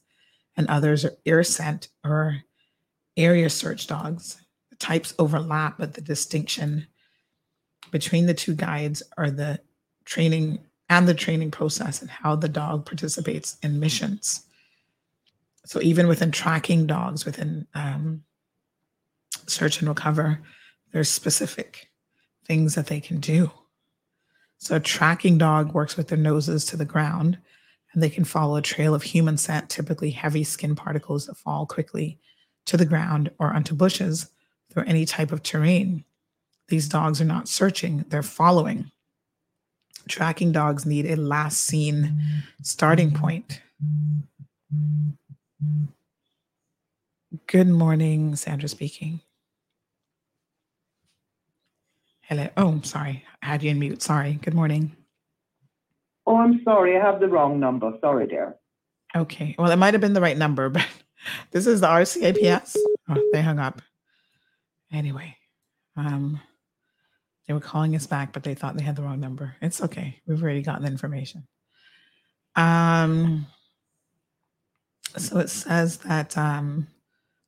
[0.59, 2.43] and others are air scent or
[3.15, 4.41] area search dogs.
[4.69, 6.85] The types overlap, but the distinction
[7.91, 9.61] between the two guides are the
[10.03, 10.59] training
[10.89, 14.43] and the training process and how the dog participates in missions.
[15.65, 18.23] So even within tracking dogs, within um,
[19.47, 20.41] search and recover,
[20.91, 21.89] there's specific
[22.45, 23.49] things that they can do.
[24.57, 27.37] So a tracking dog works with their noses to the ground
[27.99, 32.19] they can follow a trail of human scent, typically heavy skin particles that fall quickly
[32.65, 34.29] to the ground or onto bushes
[34.71, 36.03] through any type of terrain.
[36.67, 38.91] These dogs are not searching, they're following.
[40.07, 43.61] Tracking dogs need a last seen starting point.
[47.47, 49.21] Good morning, Sandra speaking.
[52.21, 52.47] Hello.
[52.57, 53.23] Oh, sorry.
[53.41, 54.03] I had you in mute.
[54.03, 54.33] Sorry.
[54.33, 54.95] Good morning.
[56.29, 56.95] Oh, I'm sorry.
[56.95, 57.91] I have the wrong number.
[58.01, 58.55] Sorry, dear.
[59.15, 59.55] Okay.
[59.57, 60.85] Well, it might have been the right number, but
[61.49, 62.75] this is the RCIPS.
[63.09, 63.81] Oh, they hung up.
[64.93, 65.35] Anyway,
[65.97, 66.39] um,
[67.47, 69.55] they were calling us back, but they thought they had the wrong number.
[69.59, 70.19] It's okay.
[70.27, 71.47] We've already gotten the information.
[72.55, 73.47] Um,
[75.17, 76.85] so it says that um,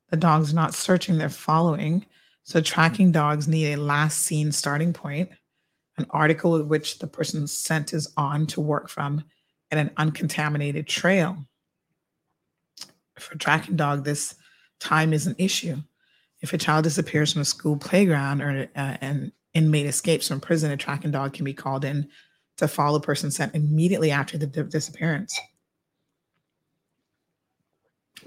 [0.10, 2.04] the dog's not searching, they're following.
[2.46, 5.30] So tracking dogs need a last seen starting point,
[5.98, 9.24] an article with which the person's scent is on to work from,
[9.70, 11.46] and an uncontaminated trail.
[13.20, 14.36] For tracking dog, this
[14.80, 15.78] time is an issue.
[16.42, 20.72] If a child disappears from a school playground or uh, an inmate escapes from prison,
[20.72, 22.10] a tracking dog can be called in
[22.58, 25.40] to follow the person's scent immediately after the di- disappearance.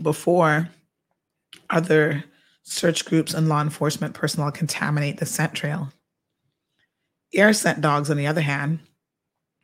[0.00, 0.68] Before
[1.70, 2.24] other
[2.62, 5.92] search groups and law enforcement personnel contaminate the scent trail.
[7.34, 8.80] Air scent dogs, on the other hand,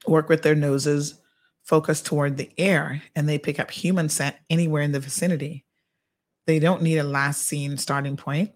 [0.06, 1.20] work with their noses
[1.62, 5.64] focused toward the air and they pick up human scent anywhere in the vicinity.
[6.46, 8.52] They don't need a last seen starting point.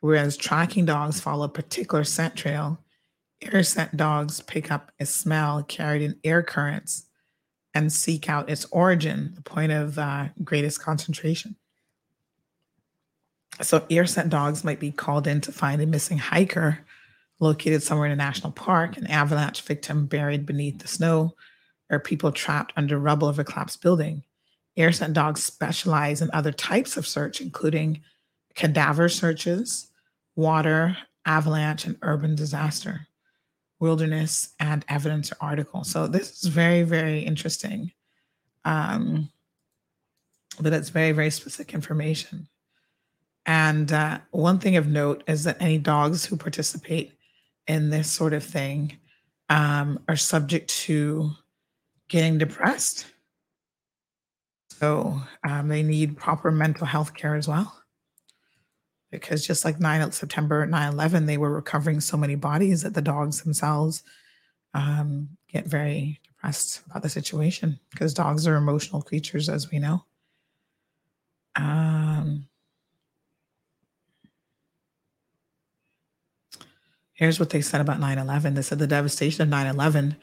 [0.00, 2.80] Whereas tracking dogs follow a particular scent trail,
[3.40, 7.06] air scent dogs pick up a smell carried in air currents
[7.74, 11.56] and seek out its origin, the point of uh, greatest concentration.
[13.62, 16.85] So air scent dogs might be called in to find a missing hiker
[17.38, 21.34] located somewhere in a national park, an avalanche victim buried beneath the snow,
[21.90, 24.22] or people trapped under rubble of a collapsed building.
[24.76, 28.00] Air scent dogs specialize in other types of search, including
[28.54, 29.88] cadaver searches,
[30.34, 33.06] water, avalanche, and urban disaster,
[33.80, 35.84] wilderness, and evidence or article.
[35.84, 37.92] So this is very, very interesting.
[38.64, 39.30] Um,
[40.60, 42.48] but it's very, very specific information.
[43.44, 47.15] And uh, one thing of note is that any dogs who participate
[47.66, 48.98] in this sort of thing
[49.48, 51.30] um, are subject to
[52.08, 53.06] getting depressed.
[54.78, 57.82] So um, they need proper mental health care as well.
[59.10, 63.02] Because just like 9 September 9 11, they were recovering so many bodies that the
[63.02, 64.02] dogs themselves
[64.74, 70.04] um, get very depressed about the situation because dogs are emotional creatures, as we know.
[71.54, 72.48] Um,
[77.16, 78.54] Here's what they said about 9 11.
[78.54, 80.16] They said the devastation of 9 11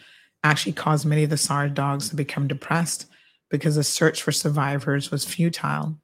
[0.44, 3.08] actually caused many of the SARS dogs to become depressed
[3.50, 5.98] because the search for survivors was futile.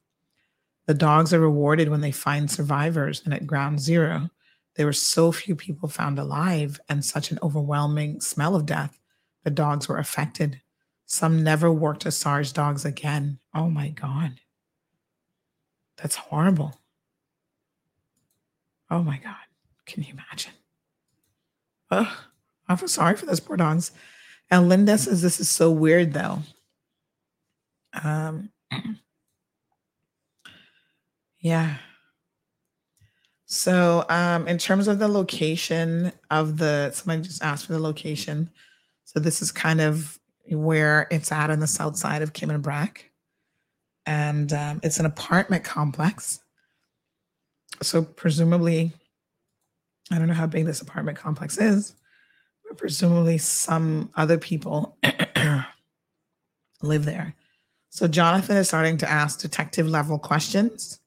[0.88, 4.30] The dogs are rewarded when they find survivors, and at ground zero,
[4.76, 9.00] there were so few people found alive and such an overwhelming smell of death,
[9.44, 10.62] the dogs were affected.
[11.06, 13.40] Some never worked as SARS dogs again.
[13.54, 14.40] Oh my God.
[15.98, 16.80] That's horrible.
[18.90, 19.36] Oh my God.
[19.86, 20.54] Can you imagine?
[21.92, 22.08] Ugh,
[22.68, 23.92] I feel sorry for those poor dogs.
[24.52, 26.40] And Linda says this is so weird though.
[28.04, 28.50] Um,
[31.40, 31.78] yeah.
[33.52, 38.52] So, um, in terms of the location of the, somebody just asked for the location.
[39.06, 40.20] So, this is kind of
[40.52, 43.10] where it's at on the south side of Cayman Brac.
[44.06, 46.42] And um, it's an apartment complex.
[47.82, 48.92] So, presumably,
[50.12, 51.96] I don't know how big this apartment complex is,
[52.68, 54.98] but presumably some other people
[56.82, 57.36] live there.
[57.92, 61.00] So, Jonathan is starting to ask detective level questions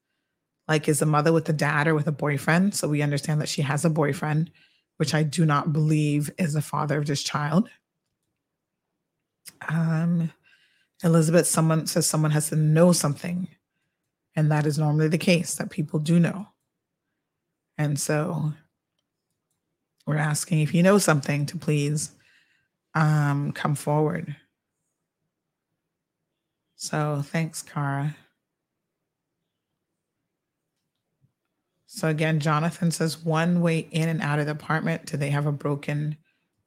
[0.68, 2.74] like is the mother with the dad or with a boyfriend?
[2.74, 4.50] So we understand that she has a boyfriend
[4.98, 7.68] which i do not believe is the father of this child.
[9.68, 10.32] Um
[11.04, 13.48] elizabeth someone says someone has to know something
[14.36, 16.46] and that is normally the case that people do know.
[17.76, 18.54] And so
[20.06, 22.12] we're asking if you know something to please
[22.94, 24.36] um come forward
[26.76, 28.14] so thanks kara
[31.94, 35.04] So again, Jonathan says one way in and out of the apartment.
[35.04, 36.16] Do they have a broken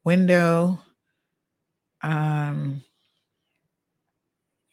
[0.04, 0.78] window?
[2.00, 2.84] Um,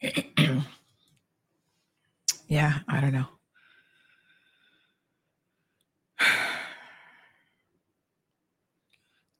[2.46, 3.26] yeah, I don't know.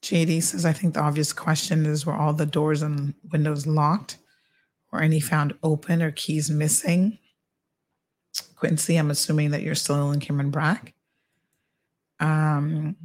[0.05, 4.19] JD says, I think the obvious question is were all the doors and windows locked?
[4.93, 7.19] Or any found open or keys missing?
[8.55, 10.93] Quincy, I'm assuming that you're still in Cayman Brac.
[12.21, 12.97] Um,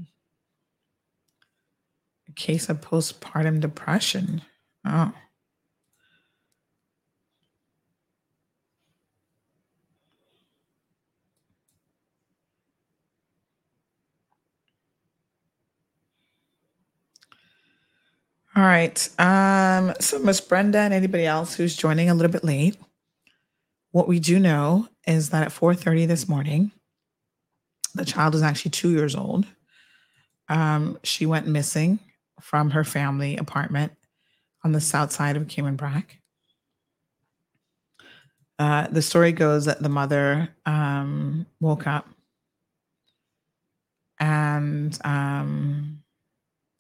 [2.28, 4.42] a case of postpartum depression.
[4.86, 5.14] Oh.
[18.60, 19.10] All right.
[19.18, 22.76] Um, so Miss Brenda and anybody else who's joining a little bit late,
[23.92, 26.74] what we do know is that at 4:30 this morning,
[27.96, 29.46] the child is actually two years old.
[30.50, 32.00] Um, she went missing
[32.42, 33.94] from her family apartment
[34.66, 36.20] on the south side of Cayman Brac.
[38.60, 42.10] Uh, the story goes that the mother um, woke up
[44.20, 46.04] and um,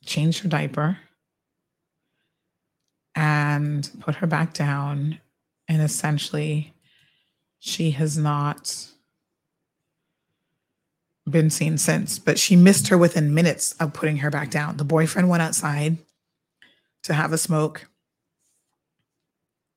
[0.03, 0.97] changed her diaper
[3.19, 5.19] and put her back down.
[5.67, 6.73] And essentially,
[7.59, 8.87] she has not
[11.29, 14.77] been seen since, but she missed her within minutes of putting her back down.
[14.77, 15.97] The boyfriend went outside
[17.03, 17.87] to have a smoke,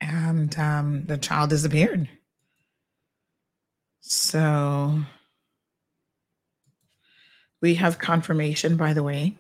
[0.01, 2.09] and um, the child disappeared.
[4.03, 5.01] So
[7.61, 9.35] we have confirmation, by the way,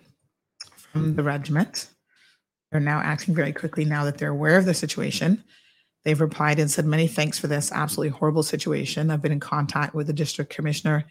[0.77, 1.87] from the regiment.
[2.73, 5.45] They're now acting very quickly now that they're aware of the situation.
[6.05, 9.11] They've replied and said, Many thanks for this absolutely horrible situation.
[9.11, 11.05] I've been in contact with the district commissioner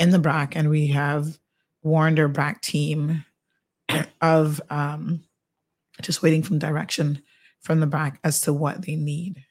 [0.00, 1.38] in the Brac, and we have
[1.84, 3.24] warned our Brac team
[4.20, 5.22] of um,
[6.02, 7.22] just waiting from direction
[7.60, 9.44] from the Brac as to what they need.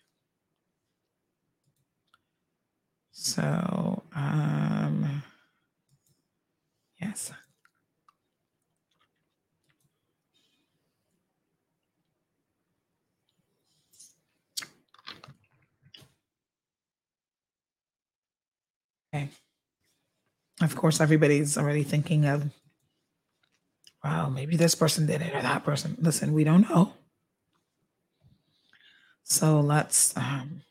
[3.13, 5.23] So, um,
[6.99, 7.31] yes.
[19.13, 19.29] Okay.
[20.63, 22.49] Of course, everybody's already thinking of,
[24.01, 25.97] wow, maybe this person did it or that person.
[25.99, 26.93] Listen, we don't know.
[29.23, 30.61] So let's um,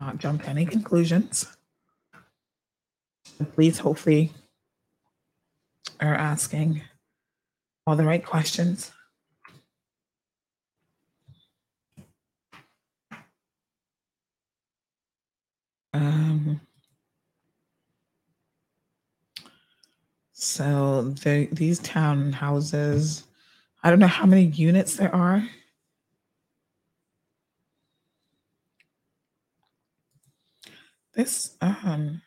[0.00, 1.46] not jump to any conclusions.
[3.54, 4.32] Please, hopefully,
[5.98, 6.82] are asking
[7.86, 8.92] all the right questions.
[15.94, 16.60] Um,
[20.46, 23.24] So the, these townhouses,
[23.82, 25.44] I don't know how many units there are.
[31.14, 32.22] This um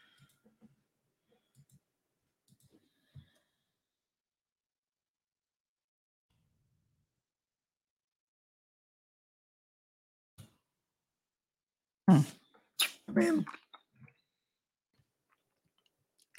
[12.10, 12.20] hmm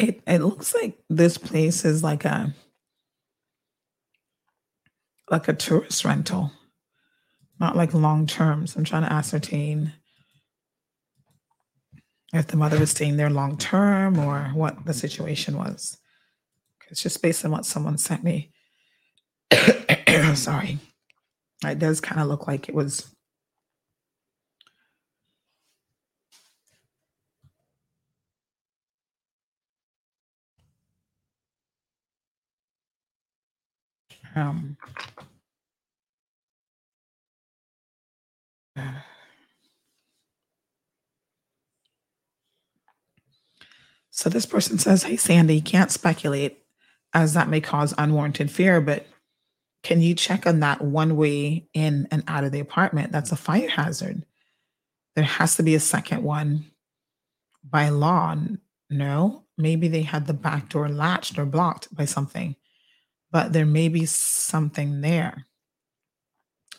[0.00, 2.54] it it looks like this place is like a
[5.30, 6.50] like a tourist rental,
[7.60, 8.66] not like long term.
[8.66, 9.92] So I'm trying to ascertain
[12.32, 15.98] if the mother was staying there long term or what the situation was.
[16.90, 18.50] It's just based on what someone sent me.
[20.34, 20.78] Sorry.
[21.64, 23.14] It does kind of look like it was
[34.36, 34.76] um
[44.10, 46.62] So this person says, Hey, Sandy, can't speculate
[47.14, 49.06] as that may cause unwarranted fear, but
[49.82, 53.12] can you check on that one way in and out of the apartment?
[53.12, 54.26] That's a fire hazard.
[55.16, 56.66] There has to be a second one
[57.64, 58.36] by law.
[58.90, 62.56] No, maybe they had the back door latched or blocked by something,
[63.30, 65.46] but there may be something there.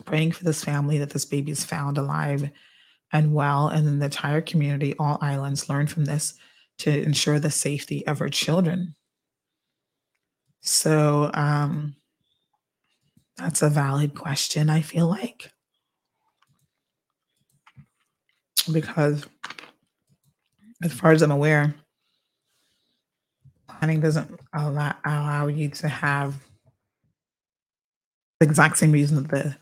[0.05, 2.49] Praying for this family that this baby is found alive
[3.13, 6.33] and well, and then the entire community, all islands, learn from this
[6.79, 8.95] to ensure the safety of our children.
[10.61, 11.95] So um,
[13.37, 15.51] that's a valid question, I feel like.
[18.71, 19.25] Because
[20.83, 21.75] as far as I'm aware,
[23.81, 26.35] planning doesn't allow, allow you to have
[28.39, 29.57] the exact same reason that the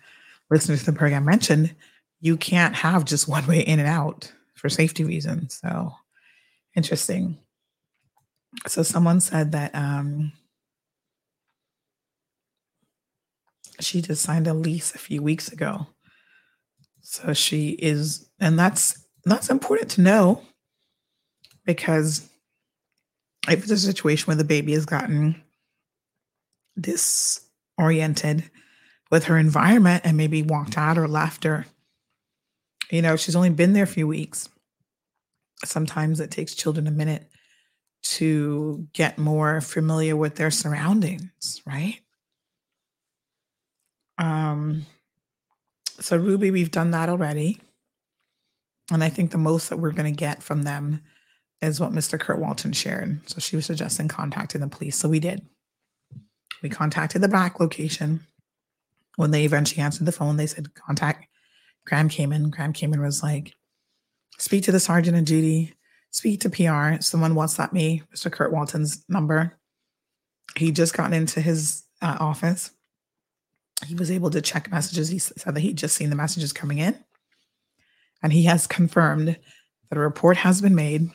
[0.52, 1.74] listeners to the program mentioned.
[2.20, 5.62] You can't have just one way in and out for safety reasons.
[5.62, 5.94] So
[6.76, 7.38] interesting.
[8.68, 10.34] So someone said that um,
[13.80, 15.88] she just signed a lease a few weeks ago.
[17.00, 20.42] So she is, and that's that's important to know
[21.64, 22.29] because
[23.48, 25.42] if it's a situation where the baby has gotten
[26.80, 28.50] disoriented
[29.12, 31.66] with her environment and maybe walked out or left or
[32.92, 34.50] you know she's only been there a few weeks
[35.66, 37.30] sometimes it takes children a minute
[38.02, 42.00] to get more familiar with their surroundings right
[44.20, 44.86] um,
[46.00, 47.60] so Ruby, we've done that already.
[48.92, 51.02] And I think the most that we're going to get from them
[51.62, 52.20] is what Mr.
[52.20, 53.22] Kurt Walton shared.
[53.30, 54.96] So she was suggesting contacting the police.
[54.96, 55.46] So we did.
[56.62, 58.22] We contacted the Brac location.
[59.16, 61.28] When they eventually answered the phone, they said, contact
[61.86, 62.50] Grand Cayman.
[62.50, 63.54] Grand Cayman was like,
[64.38, 65.74] speak to the sergeant in duty,
[66.12, 67.02] speak to PR.
[67.02, 68.32] Someone WhatsApp me, Mr.
[68.32, 69.58] Kurt Walton's number.
[70.56, 72.72] He just got into his uh, office
[73.86, 75.10] he was able to check messages.
[75.10, 76.98] He said that he'd just seen the messages coming in.
[78.22, 79.38] And he has confirmed
[79.90, 81.10] that a report has been made,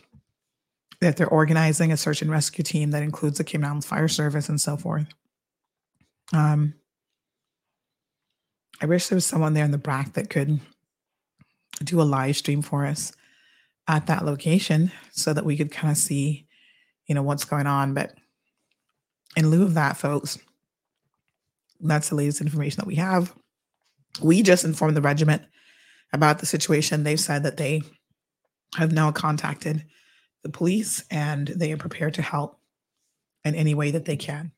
[1.04, 4.48] that they're organizing a search and rescue team that includes the Cayman Islands Fire Service
[4.48, 5.06] and so forth.
[6.32, 6.74] Um,
[8.80, 10.60] I wish there was someone there in the BRAC that could
[11.82, 13.12] do a live stream for us
[13.86, 16.46] at that location so that we could kind of see,
[17.06, 17.92] you know, what's going on.
[17.92, 18.14] But
[19.36, 20.38] in lieu of that, folks,
[21.80, 23.34] that's the latest information that we have.
[24.22, 25.42] We just informed the regiment
[26.12, 27.04] about the situation.
[27.04, 27.82] They've said that they
[28.76, 29.84] have now contacted
[30.44, 32.60] the police and they are prepared to help
[33.44, 34.52] in any way that they can.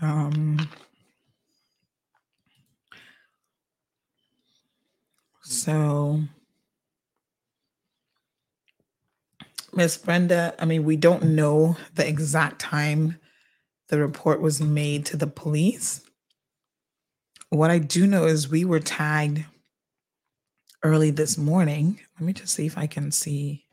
[0.00, 0.68] Um,
[5.42, 6.20] so
[9.72, 13.18] Miss Brenda, I mean, we don't know the exact time
[13.88, 16.02] the report was made to the police.
[17.48, 19.44] What I do know is we were tagged
[20.84, 21.98] early this morning.
[22.18, 23.64] Let me just see if I can see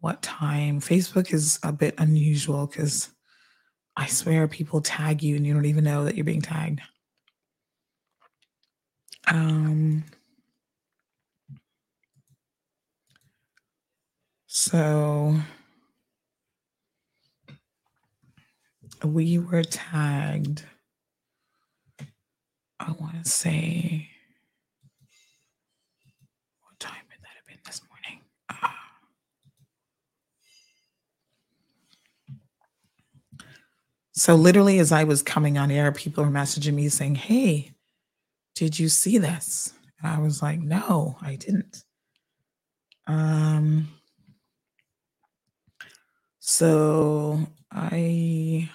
[0.00, 0.80] what time.
[0.80, 3.08] Facebook is a bit unusual because
[3.96, 6.80] I swear people tag you and you don't even know that you're being tagged.
[9.28, 10.04] Um,
[14.54, 15.34] So
[19.02, 20.66] we were tagged,
[22.78, 24.10] I want to say,
[34.22, 37.72] So, literally, as I was coming on air, people were messaging me saying, Hey,
[38.54, 39.74] did you see this?
[39.98, 41.82] And I was like, No, I didn't.
[43.08, 43.88] Um,
[46.38, 48.70] so, I.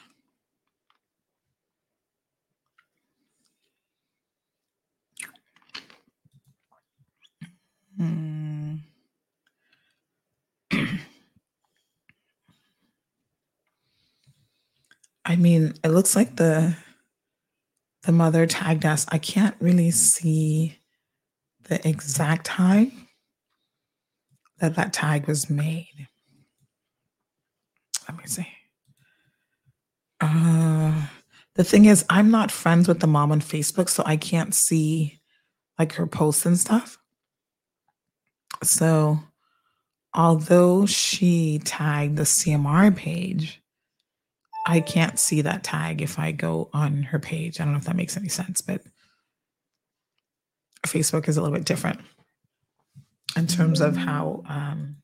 [7.96, 8.37] Hmm.
[15.28, 16.76] I mean, it looks like the
[18.04, 19.06] the mother tagged us.
[19.10, 20.80] I can't really see
[21.64, 23.10] the exact time
[24.60, 26.08] that that tag was made.
[28.08, 28.48] Let me see.
[30.22, 31.08] Uh,
[31.56, 35.20] the thing is, I'm not friends with the mom on Facebook, so I can't see
[35.78, 36.98] like her posts and stuff.
[38.64, 39.20] So,
[40.14, 43.62] although she tagged the CMR page,
[44.70, 47.60] I can't see that tag if I go on her page.
[47.60, 48.82] I don't know if that makes any sense, but
[50.86, 52.02] Facebook is a little bit different
[53.38, 54.98] in terms of how um,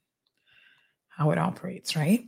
[1.07, 2.25] how it operates, right?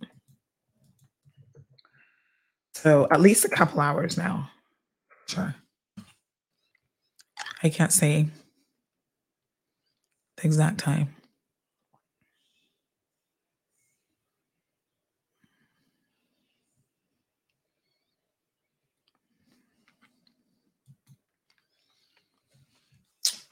[2.73, 4.49] So at least a couple hours now.
[5.27, 5.55] Sure.
[7.63, 8.27] I can't say
[10.37, 11.15] the exact time.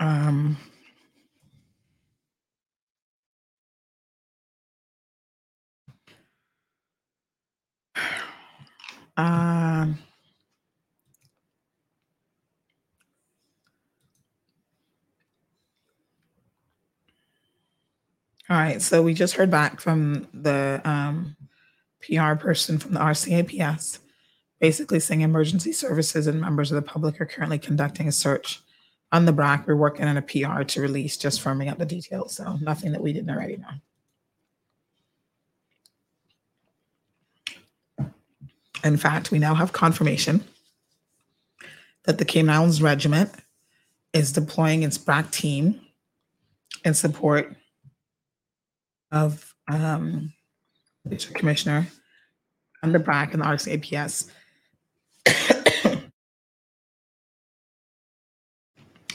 [0.03, 0.57] Um,
[9.15, 9.97] um,
[18.49, 21.37] all right, so we just heard back from the um,
[22.01, 23.99] PR person from the RCIPS,
[24.59, 28.61] basically saying emergency services and members of the public are currently conducting a search
[29.13, 29.67] on the BRAC.
[29.67, 32.35] We're working on a PR to release, just firming up the details.
[32.35, 33.67] So nothing that we didn't already know.
[38.83, 40.43] In fact, we now have confirmation
[42.03, 43.31] that the Cayman Islands Regiment
[44.11, 45.79] is deploying its BRAC team
[46.83, 47.55] in support
[49.11, 50.33] of um,
[51.33, 51.87] Commissioner
[52.81, 54.29] and the BRAC and the RCIPS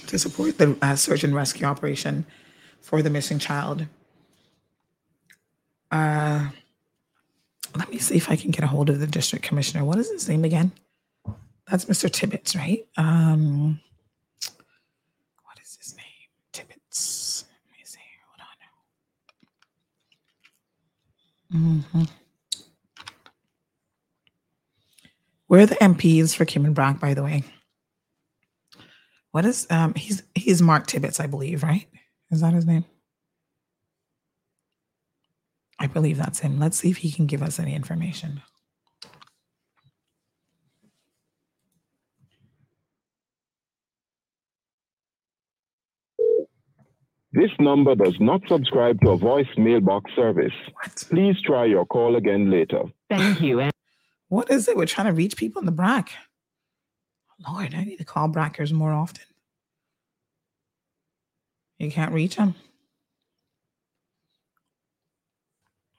[0.08, 2.26] to support the uh, search and rescue operation
[2.80, 3.86] for the missing child.
[5.90, 6.48] Uh,
[7.76, 9.84] let me see if I can get a hold of the district commissioner.
[9.84, 10.72] What is his name again?
[11.70, 12.10] That's Mr.
[12.10, 12.86] Tibbetts, right?
[12.96, 13.80] Um,
[15.44, 16.04] what is his name?
[16.52, 17.44] Tibbetts.
[17.70, 17.98] Let me see.
[21.50, 22.02] Hold on.
[22.02, 22.02] Mm-hmm.
[25.46, 27.44] Where are the MPs for Cayman Brac, by the way?
[29.38, 31.86] What is um he's he's Mark Tibbetts, I believe, right?
[32.32, 32.84] Is that his name?
[35.78, 36.58] I believe that's him.
[36.58, 38.42] Let's see if he can give us any information.
[47.30, 50.50] This number does not subscribe to a voice mailbox service.
[50.82, 51.04] What?
[51.08, 52.82] Please try your call again later.
[53.08, 53.70] Thank you.
[54.30, 54.76] What is it?
[54.76, 56.08] We're trying to reach people in the BRAC.
[57.48, 59.27] Lord, I need to call Brackers more often.
[61.78, 62.54] You can't reach him.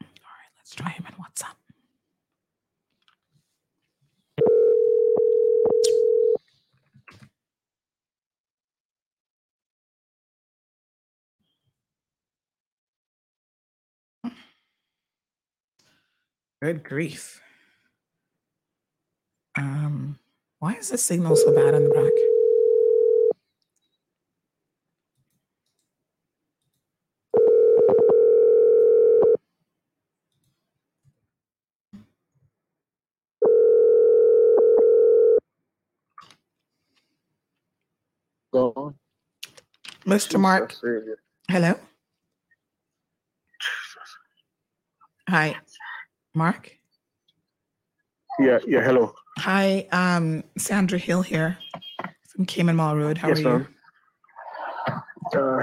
[0.01, 1.55] All right, let's try him in WhatsApp.
[16.61, 17.41] Good grief.
[19.57, 20.19] Um,
[20.59, 22.28] why is the signal so bad in the Brac?
[38.51, 38.95] Go on.
[40.05, 40.39] Mr.
[40.39, 40.75] Mark.
[41.49, 41.75] Hello.
[45.27, 45.55] Hi,
[46.33, 46.75] Mark.
[48.39, 49.13] Yeah, yeah, hello.
[49.39, 51.57] Hi, um, Sandra Hill here
[52.29, 53.17] from Cayman Marl Road.
[53.17, 53.47] How yes, are you?
[53.49, 53.67] ma'am.
[55.35, 55.61] Uh,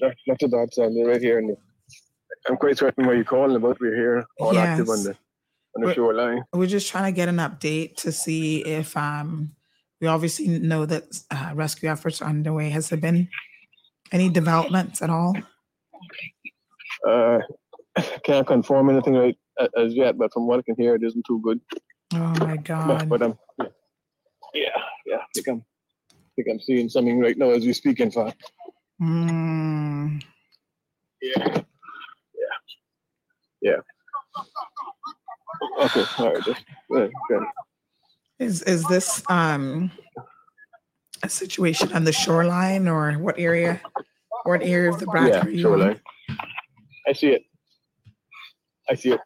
[0.00, 1.38] not, not too bad, Sandy, right here.
[1.38, 1.54] And
[2.48, 3.78] I'm quite certain where you're calling about.
[3.80, 5.16] We're here, all active on the on
[5.82, 6.44] the We're- shoreline.
[6.54, 9.50] We're just trying to get an update to see if um,
[10.00, 12.70] we obviously know that uh, rescue efforts are underway.
[12.70, 13.28] Has there been
[14.12, 15.36] any developments at all?
[17.06, 17.38] Uh,
[18.24, 19.36] can't confirm anything right
[19.76, 21.60] as yet, but from what I can hear, it isn't too good.
[22.12, 23.08] Oh my God.
[23.08, 23.38] but um,
[24.52, 24.68] yeah,
[25.06, 25.64] yeah, I think I'm,
[26.12, 28.00] I think I'm seeing something right now as we speak.
[28.00, 28.40] In fact,
[29.02, 30.22] Mm,
[31.20, 31.62] yeah,
[33.60, 33.76] yeah.
[35.80, 36.44] Okay, all right.
[36.44, 36.62] Just,
[36.94, 37.42] uh, good.
[38.38, 39.90] Is is this um,
[41.22, 43.80] a situation on the shoreline or what area?
[44.44, 46.00] What area of the BRAC Yeah, are you shoreline.
[47.08, 47.44] I see it.
[48.90, 49.20] I see it.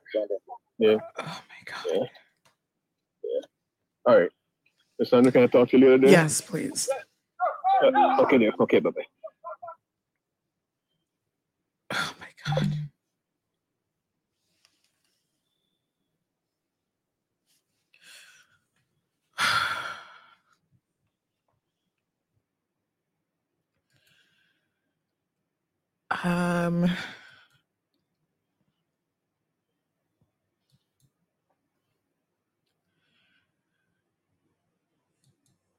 [0.79, 0.97] Yeah.
[1.19, 2.09] Oh my God.
[3.25, 3.41] Yeah.
[4.07, 4.31] All right.
[4.99, 6.09] Miss Sandra, can I talk to you later?
[6.09, 6.89] Yes, please.
[7.83, 8.53] Uh, okay, dear.
[8.61, 9.03] Okay, bye bye.
[11.93, 12.73] Oh my God.
[26.25, 26.85] Um,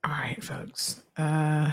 [0.04, 1.02] all right, folks.
[1.18, 1.72] Uh,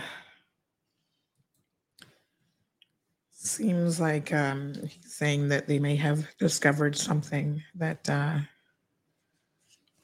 [3.32, 8.38] seems like um, he's saying that they may have discovered something that uh,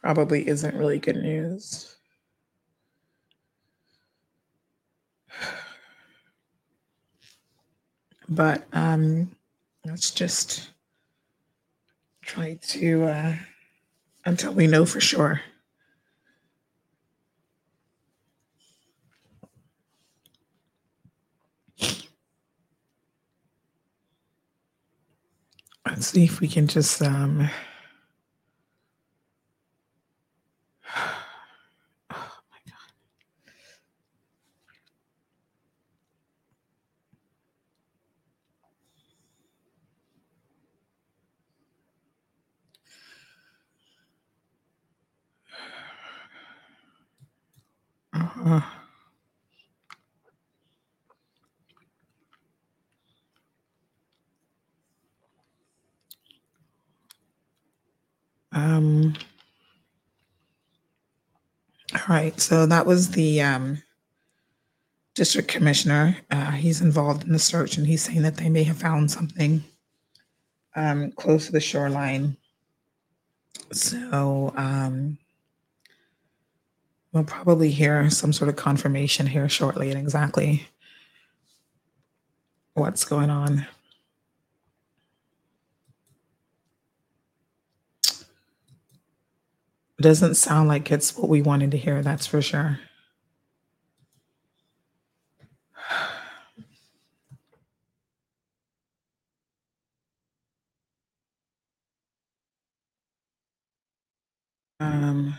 [0.01, 1.97] probably isn't really good news.
[8.35, 9.31] But um,
[9.85, 10.71] let's just
[12.23, 13.35] try to, uh,
[14.25, 15.43] until we know for sure.
[25.87, 27.51] Let's see if we can just um
[48.15, 48.61] uh,
[58.53, 59.15] um
[61.95, 63.83] all right, so that was the um
[65.15, 66.17] district commissioner.
[66.31, 69.63] Uh, he's involved in the search and he's saying that they may have found something
[70.75, 72.37] um close to the shoreline.
[73.73, 75.19] So um
[77.13, 80.67] we'll probably hear some sort of confirmation here shortly and exactly
[82.75, 83.67] what's going on.
[90.03, 92.81] Doesn't sound like it's what we wanted to hear, that's for sure.
[104.81, 105.39] Um,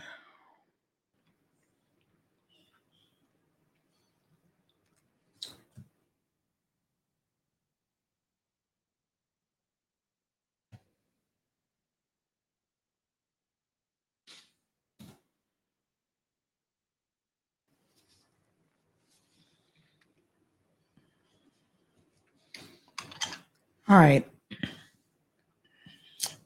[23.88, 24.26] all right.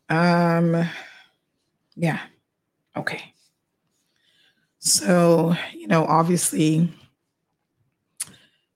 [0.08, 0.88] Um,
[1.94, 2.20] yeah.
[2.96, 3.34] Okay.
[4.78, 6.90] So, you know, obviously,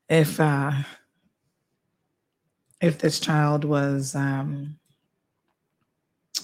[0.08, 0.72] if uh,
[2.80, 4.78] if this child was um,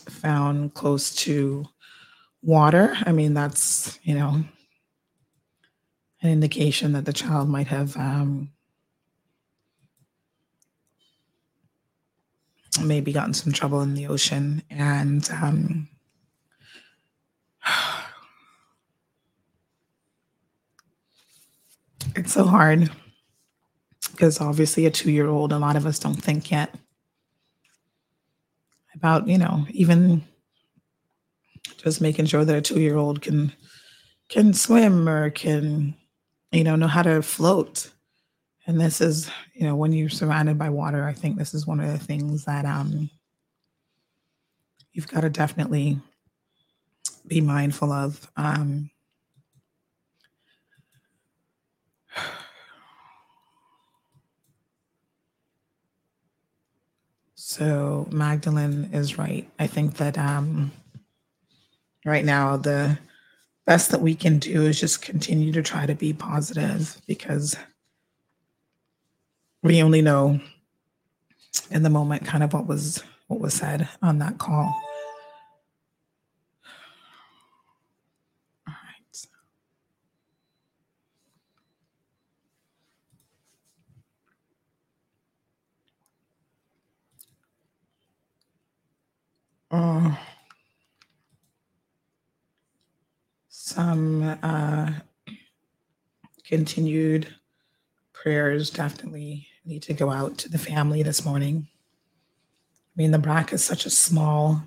[0.09, 1.67] found close to
[2.43, 4.43] water, I mean, that's you know
[6.23, 8.51] an indication that the child might have um,
[12.83, 15.89] maybe gotten some trouble in the ocean, and um,
[22.17, 22.91] it's so hard
[24.13, 26.75] because obviously a two-year-old a lot of us don't think yet
[28.95, 30.23] about you know even
[31.77, 33.53] just making sure that a two-year-old can
[34.29, 35.95] can swim or can
[36.51, 37.93] you know know how to float
[38.69, 41.81] and this is you know when you're surrounded by water i think this is one
[41.81, 43.11] of the things that um
[44.93, 45.99] you've got to definitely
[47.27, 48.89] be mindful of um
[57.41, 59.49] So Magdalene is right.
[59.59, 60.71] I think that um,
[62.05, 62.99] right now the
[63.65, 67.57] best that we can do is just continue to try to be positive because
[69.63, 70.41] we only know
[71.71, 74.75] in the moment kind of what was what was said on that call.
[78.67, 79.27] All right.
[89.71, 90.15] Uh,
[93.49, 94.93] some uh,
[96.45, 97.29] continued
[98.15, 101.69] prayers definitely need to go out to the family this morning.
[101.71, 104.63] I mean, the BRAC is such a small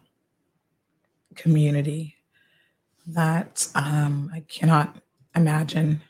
[1.36, 2.16] community.
[3.08, 4.96] that um, I cannot
[5.36, 6.02] imagine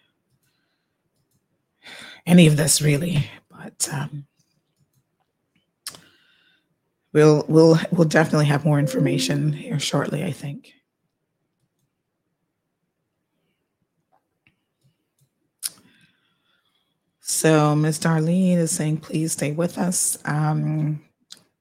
[2.25, 4.27] any of this really, but um,
[7.13, 10.23] we'll we'll we'll definitely have more information here shortly.
[10.23, 10.73] I think.
[17.31, 20.17] So Miss Darlene is saying, please stay with us.
[20.25, 21.01] Um,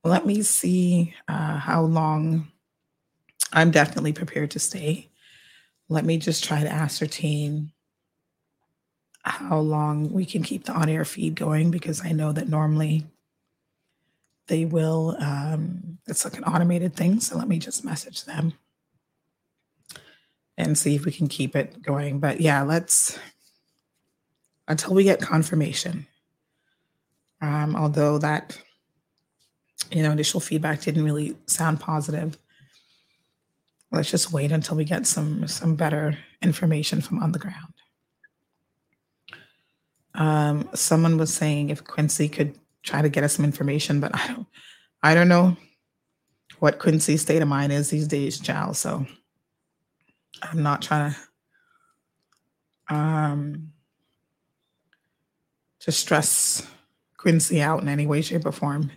[0.03, 2.49] let me see uh, how long.
[3.53, 5.11] I'm definitely prepared to stay.
[5.89, 7.71] Let me just try to ascertain
[9.23, 13.07] how long we can keep the on air feed going because I know that normally
[14.49, 17.21] they will, um, it's like an automated thing.
[17.21, 18.55] So let me just message them
[20.59, 22.19] and see if we can keep it going.
[22.19, 23.17] But yeah, let's,
[24.71, 26.07] until we get confirmation.
[27.43, 28.57] Um, although that,
[29.91, 32.39] you know, initial feedback didn't really sound positive.
[33.91, 37.75] Let's just wait until we get some some better information from on the ground.
[40.15, 44.27] Um, someone was saying if Quincy could try to get us some information, but I
[44.29, 44.47] don't,
[45.03, 45.57] I don't know
[46.61, 48.79] what Quincy's state of mind is these days, Giles.
[48.79, 49.05] So
[50.43, 53.73] I'm not trying to um,
[55.81, 56.67] to stress
[57.17, 58.91] Quincy out in any way, shape, or form.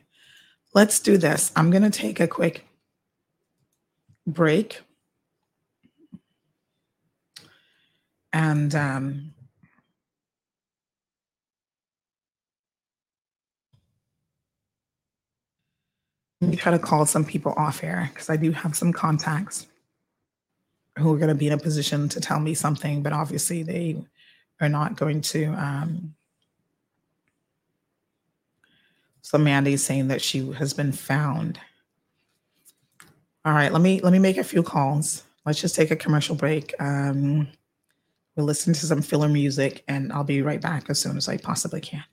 [0.73, 1.51] Let's do this.
[1.55, 2.65] I'm going to take a quick
[4.25, 4.81] break.
[8.31, 9.33] And um,
[16.55, 19.67] try to call some people off air because I do have some contacts
[20.97, 24.03] who are going to be in a position to tell me something, but obviously they
[24.61, 25.45] are not going to.
[25.47, 26.15] Um,
[29.23, 31.57] so Mandy's saying that she has been found.
[33.45, 35.23] All right, let me let me make a few calls.
[35.45, 36.73] Let's just take a commercial break.
[36.79, 37.47] Um,
[38.35, 41.37] we'll listen to some filler music, and I'll be right back as soon as I
[41.37, 42.03] possibly can.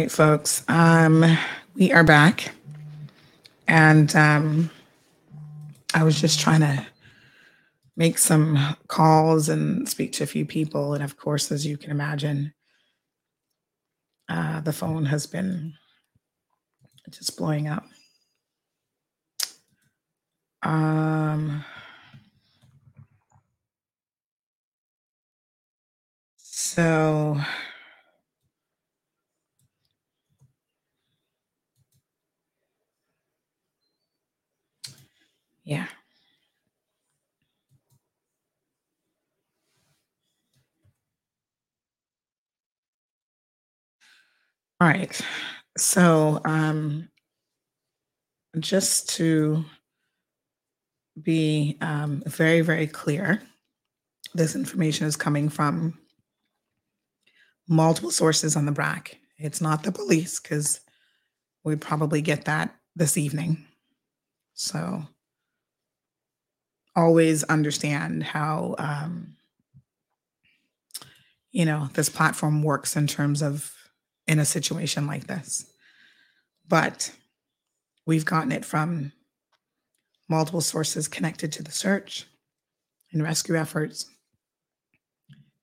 [0.00, 0.64] Right, folks.
[0.66, 1.36] Um,
[1.74, 2.54] we are back.
[3.68, 4.70] And um,
[5.92, 6.86] I was just trying to
[7.98, 10.94] make some calls and speak to a few people.
[10.94, 12.54] And of course, as you can imagine,
[14.30, 15.74] uh, the phone has been
[17.10, 17.84] just blowing up.
[20.62, 21.62] Um,
[26.38, 27.38] so
[35.64, 35.86] yeah.
[44.80, 45.20] All right.
[45.76, 47.08] So, um,
[48.58, 49.64] just to
[51.22, 53.42] be um, very, very clear,
[54.34, 55.98] this information is coming from
[57.68, 59.16] multiple sources on the BRAC.
[59.38, 60.80] It's not the police because
[61.62, 63.64] we'd probably get that this evening.
[64.54, 65.04] So,
[66.96, 69.36] always understand how, um,
[71.52, 73.74] you know, this platform works in terms of
[74.26, 75.66] in a situation like this.
[76.68, 77.12] But
[78.06, 79.12] we've gotten it from
[80.28, 82.26] multiple sources connected to the search
[83.12, 84.06] and rescue efforts,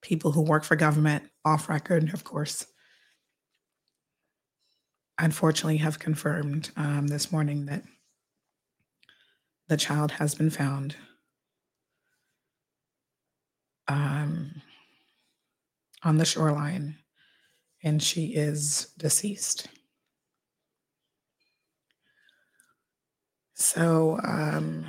[0.02, 2.68] people who work for government off record, of course.
[5.18, 7.84] Unfortunately, have confirmed um, this morning that
[9.68, 10.96] the child has been found.
[13.88, 14.62] Um,
[16.04, 16.98] on the shoreline,
[17.84, 19.68] and she is deceased.
[23.56, 24.86] So, um,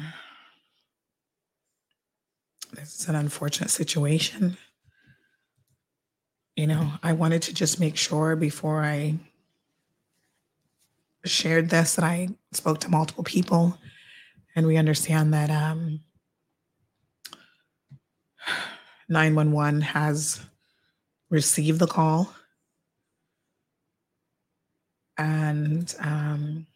[2.74, 4.56] this is an unfortunate situation.
[6.56, 9.14] you know, I wanted to just make sure before I
[11.24, 13.78] shared this that I spoke to multiple people
[14.56, 16.00] and we understand that um,
[19.08, 20.40] 911 has
[21.30, 22.34] received the call.
[25.16, 26.66] And um,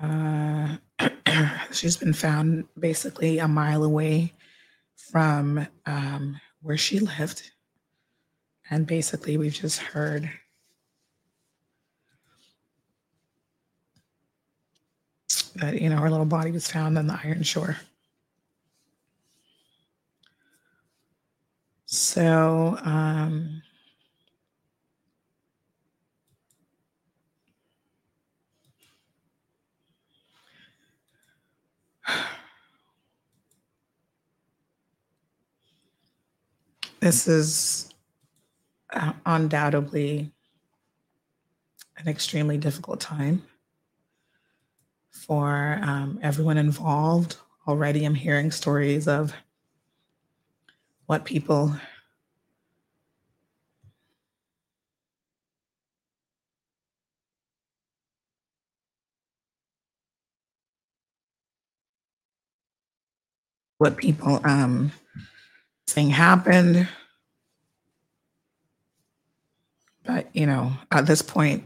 [0.00, 0.76] Uh,
[1.72, 4.32] she's been found basically a mile away
[5.12, 7.50] from um, where she lived.
[8.70, 10.30] And basically, we've just heard
[15.56, 17.76] that, you know, her little body was found on the Iron Shore.
[21.84, 23.62] So, um,
[37.02, 37.92] This is
[38.92, 40.30] uh, undoubtedly
[41.96, 43.42] an extremely difficult time
[45.10, 47.38] for um, everyone involved.
[47.66, 49.32] Already, I'm hearing stories of
[51.06, 51.74] what people
[63.78, 64.92] what people um
[65.92, 66.88] saying happened.
[70.04, 71.64] But you know at this point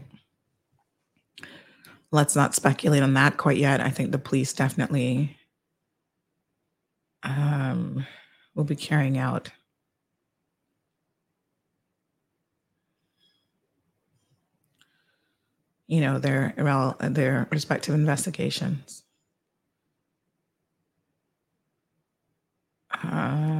[2.11, 3.81] let's not speculate on that quite yet.
[3.81, 5.37] I think the police definitely
[7.23, 8.05] um
[8.55, 9.49] will be carrying out
[15.87, 16.53] you know their
[16.99, 19.03] their respective investigations.
[23.03, 23.56] Um,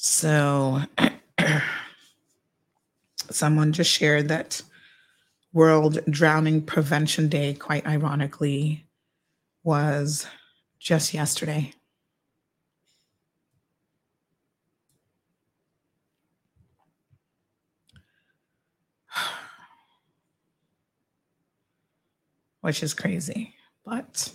[0.00, 0.80] so
[3.30, 4.62] someone just shared that
[5.52, 8.86] World Drowning Prevention Day, quite ironically,
[9.64, 10.24] was
[10.78, 11.72] just yesterday.
[22.60, 23.52] Which is crazy,
[23.84, 24.32] but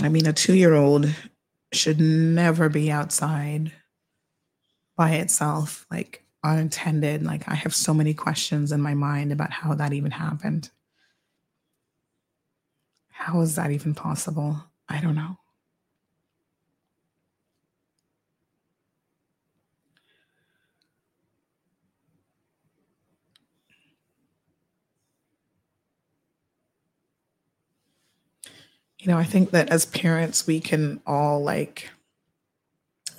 [0.00, 1.14] I mean, a two year old
[1.72, 3.72] should never be outside
[4.96, 7.22] by itself, like unattended.
[7.22, 10.70] Like, I have so many questions in my mind about how that even happened.
[13.10, 14.64] How is that even possible?
[14.88, 15.38] I don't know.
[29.02, 31.90] You know, I think that as parents, we can all like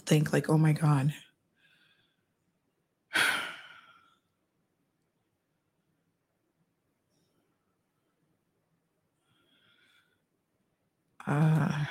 [0.06, 1.14] think like, oh my God.
[11.26, 11.86] Uh,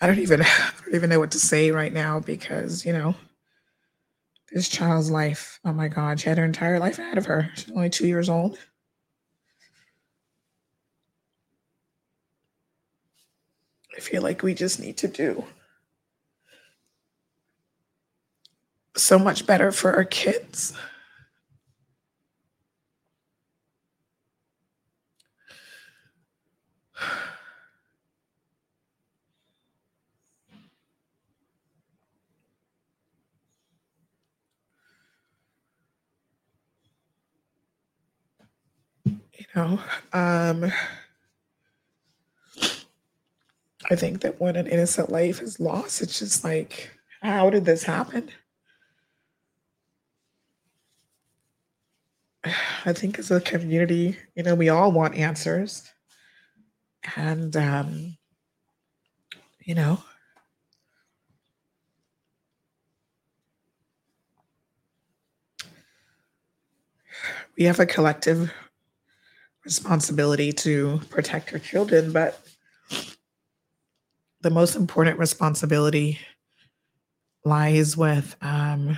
[0.00, 3.14] I don't even I don't even know what to say right now because you know
[4.52, 5.60] this child's life.
[5.64, 7.50] Oh my God, she had her entire life ahead of her.
[7.54, 8.58] She's only two years old.
[13.96, 15.44] I feel like we just need to do
[18.96, 20.72] so much better for our kids.
[39.54, 39.80] Know,
[40.12, 40.72] um,
[43.90, 46.90] I think that when an innocent life is lost, it's just like,
[47.22, 48.30] how did this happen?
[52.84, 55.90] I think as a community, you know, we all want answers.
[57.16, 58.16] And, um,
[59.64, 60.02] you know,
[67.56, 68.52] we have a collective
[69.64, 72.40] responsibility to protect our children, but
[74.40, 76.18] the most important responsibility
[77.44, 78.96] lies with um,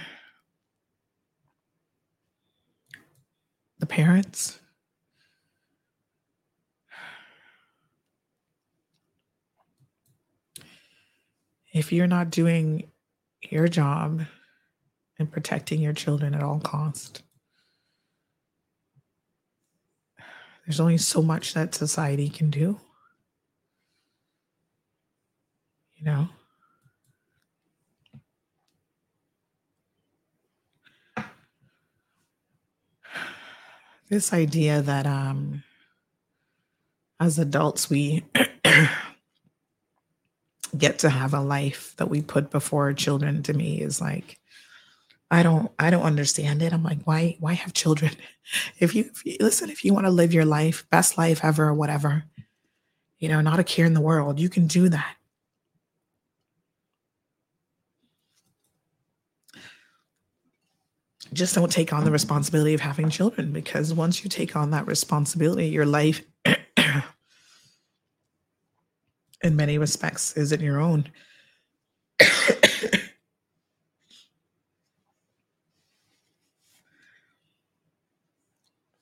[3.78, 4.58] the parents.
[11.72, 12.90] If you're not doing
[13.40, 14.22] your job
[15.18, 17.22] and protecting your children at all cost,
[20.64, 22.80] there's only so much that society can do.
[25.96, 26.28] You know?
[34.08, 35.62] This idea that um
[37.18, 38.24] as adults we
[40.76, 44.38] get to have a life that we put before our children to me is like
[45.32, 46.72] I don't I don't understand it.
[46.74, 48.12] I'm like, why why have children?
[48.80, 51.68] If you, if you listen, if you want to live your life, best life ever
[51.68, 52.24] or whatever,
[53.18, 55.16] you know, not a care in the world, you can do that.
[61.32, 64.86] Just don't take on the responsibility of having children because once you take on that
[64.86, 66.22] responsibility, your life
[69.42, 71.08] in many respects isn't your own.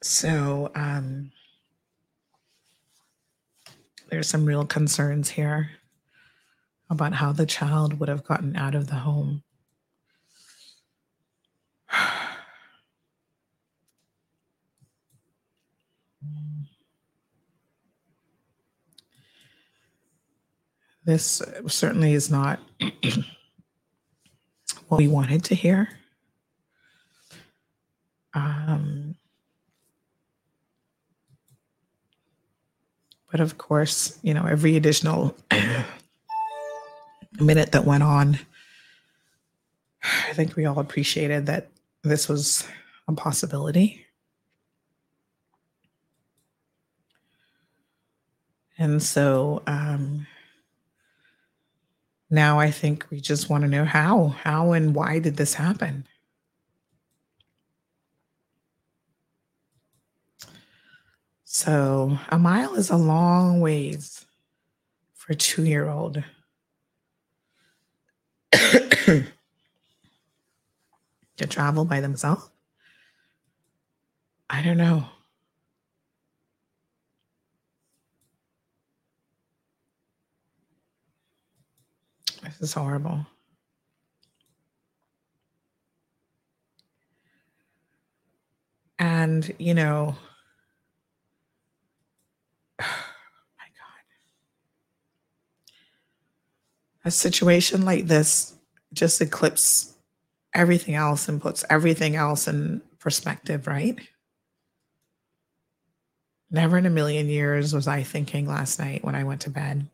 [0.02, 1.30] So um,
[4.10, 5.70] there's some real concerns here
[6.88, 9.42] about how the child would have gotten out of the home.
[21.02, 22.60] This certainly is not
[24.88, 25.88] what we wanted to hear.
[28.34, 29.16] Um,
[33.31, 35.36] But of course, you know, every additional
[37.41, 38.39] minute that went on,
[40.02, 41.70] I think we all appreciated that
[42.02, 42.67] this was
[43.07, 44.07] a possibility.
[48.78, 50.26] And so um,
[52.31, 56.07] now I think we just want to know how, how and why did this happen?
[61.52, 64.24] So a mile is a long ways
[65.14, 66.22] for a two year old.
[68.52, 69.26] to
[71.48, 72.48] travel by themselves?
[74.48, 75.06] I don't know.
[82.44, 83.26] This is horrible.
[89.00, 90.14] And, you know,
[97.10, 98.55] a situation like this
[98.92, 99.97] just eclipses
[100.55, 103.98] everything else and puts everything else in perspective, right?
[106.52, 109.89] Never in a million years was I thinking last night when I went to bed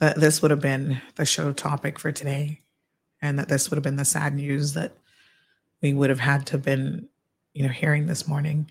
[0.00, 2.60] that this would have been the show topic for today
[3.22, 4.96] and that this would have been the sad news that
[5.80, 7.08] we would have had to have been,
[7.54, 8.68] you know, hearing this morning.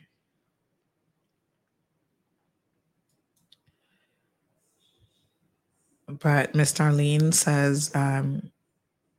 [6.09, 8.51] But Miss Darlene says um,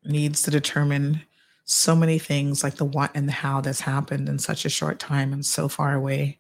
[0.05, 1.23] needs to determine
[1.65, 4.99] so many things like the what and the how this happened in such a short
[4.99, 6.39] time and so far away,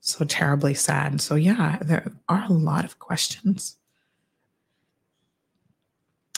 [0.00, 1.20] so terribly sad.
[1.20, 3.76] So yeah, there are a lot of questions.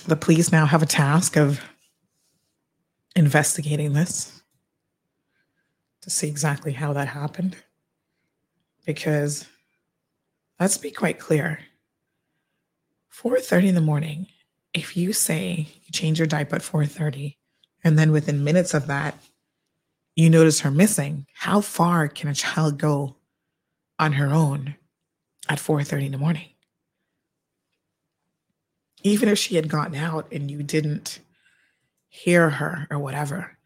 [0.07, 1.61] The police now have a task of
[3.17, 4.43] investigating this
[6.03, 7.57] to see exactly how that happened.
[8.87, 9.47] Because
[10.59, 11.59] let's be quite clear
[13.11, 14.27] 4:30 in the morning.
[14.73, 17.37] If you say you change your diaper at 4:30
[17.83, 19.19] and then within minutes of that
[20.17, 23.17] you notice her missing, how far can a child go
[23.99, 24.77] on her own
[25.49, 26.49] at 4:30 in the morning?
[29.03, 31.21] Even if she had gotten out and you didn't
[32.09, 33.57] hear her or whatever,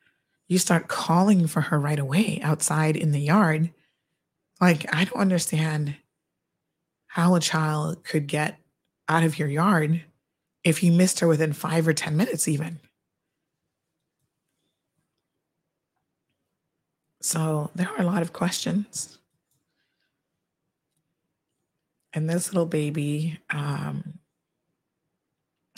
[0.47, 3.73] you start calling for her right away outside in the yard.
[4.61, 5.97] Like, I don't understand
[7.07, 8.59] how a child could get
[9.09, 10.03] out of your yard
[10.63, 12.81] if you missed her within five or 10 minutes, even.
[17.21, 19.19] So there are a lot of questions.
[22.13, 24.19] And this little baby um,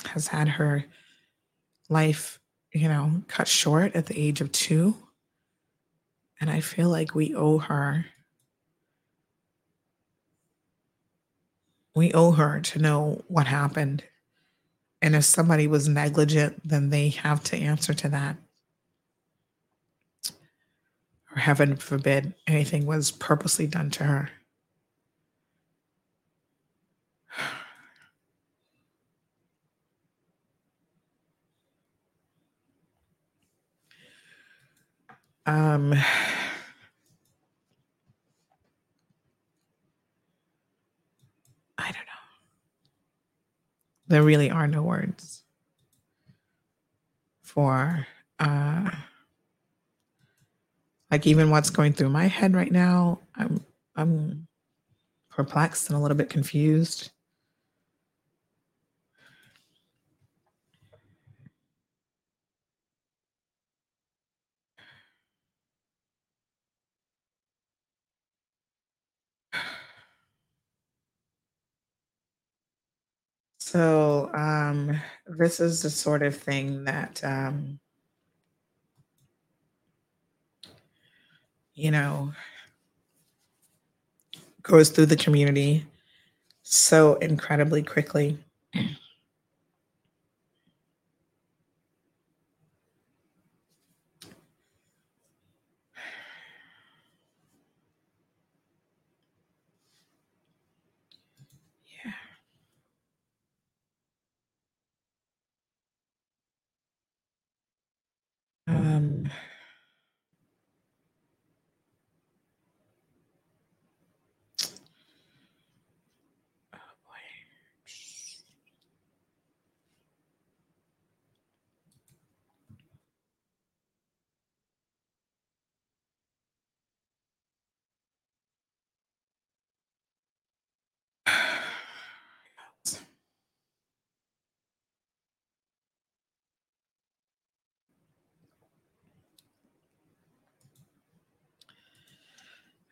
[0.06, 0.84] has had her
[1.88, 2.38] life,
[2.72, 4.96] you know, cut short at the age of two.
[6.40, 8.06] And I feel like we owe her
[11.96, 14.04] we owe her to know what happened.
[15.00, 18.36] And if somebody was negligent, then they have to answer to that.
[21.34, 24.30] Or heaven forbid anything was purposely done to her.
[35.48, 35.94] Um,
[41.78, 42.12] I don't know.
[44.08, 45.42] There really are no words
[47.42, 48.06] for
[48.38, 48.90] uh
[51.10, 53.20] like even what's going through my head right now.
[53.36, 54.46] I'm I'm
[55.30, 57.10] perplexed and a little bit confused.
[73.76, 77.78] So, um, this is the sort of thing that, um,
[81.74, 82.32] you know,
[84.62, 85.84] goes through the community
[86.62, 88.38] so incredibly quickly.
[108.68, 109.30] Um,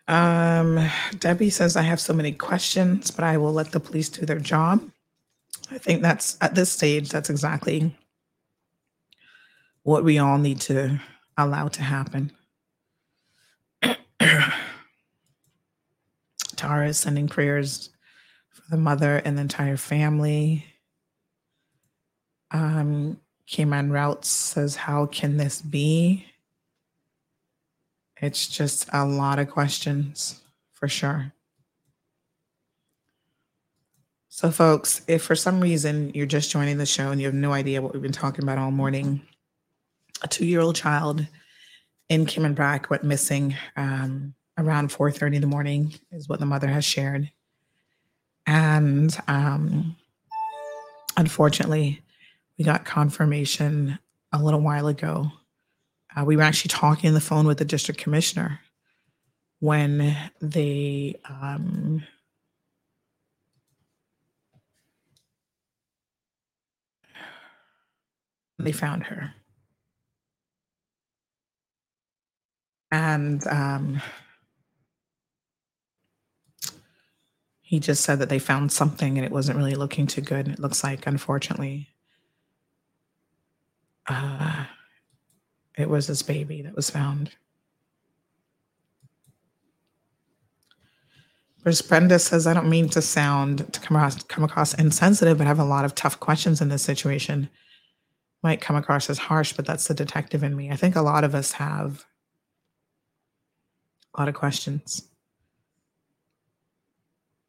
[0.06, 4.26] Um, Debbie says, I have so many questions, but I will let the police do
[4.26, 4.90] their job.
[5.70, 7.96] I think that's at this stage, that's exactly
[9.82, 11.00] what we all need to
[11.36, 12.32] allow to happen.
[16.56, 17.90] Tara is sending prayers
[18.50, 20.64] for the mother and the entire family.
[22.50, 26.26] Um, Cayman Routes says, How can this be?
[28.24, 30.40] It's just a lot of questions
[30.72, 31.34] for sure.
[34.30, 37.52] So, folks, if for some reason you're just joining the show and you have no
[37.52, 39.20] idea what we've been talking about all morning,
[40.22, 41.26] a two-year-old child
[42.08, 46.68] in Cayman Brac went missing um, around 4:30 in the morning, is what the mother
[46.68, 47.30] has shared,
[48.46, 49.96] and um,
[51.18, 52.00] unfortunately,
[52.56, 53.98] we got confirmation
[54.32, 55.30] a little while ago
[56.16, 58.60] uh, we were actually talking on the phone with the district commissioner
[59.60, 62.02] when they um,
[68.58, 69.34] they found her.
[72.90, 74.00] And um,
[77.60, 80.46] he just said that they found something and it wasn't really looking too good.
[80.46, 81.88] It looks like, unfortunately,
[84.06, 84.66] uh,
[85.76, 87.32] it was his baby that was found.
[91.62, 95.44] Whereas Brenda says, I don't mean to sound to come across come across insensitive, but
[95.44, 97.48] I have a lot of tough questions in this situation.
[98.42, 100.70] Might come across as harsh, but that's the detective in me.
[100.70, 102.04] I think a lot of us have
[104.14, 105.08] a lot of questions.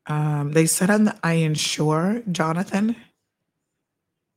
[0.08, 2.96] Um, they said on the iron shore, Jonathan,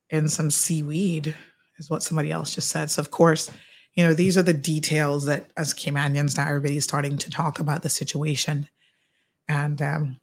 [0.09, 1.35] and some seaweed
[1.77, 2.91] is what somebody else just said.
[2.91, 3.49] So of course,
[3.95, 7.83] you know, these are the details that as Caymanians now everybody's starting to talk about
[7.83, 8.69] the situation.
[9.47, 10.17] And um,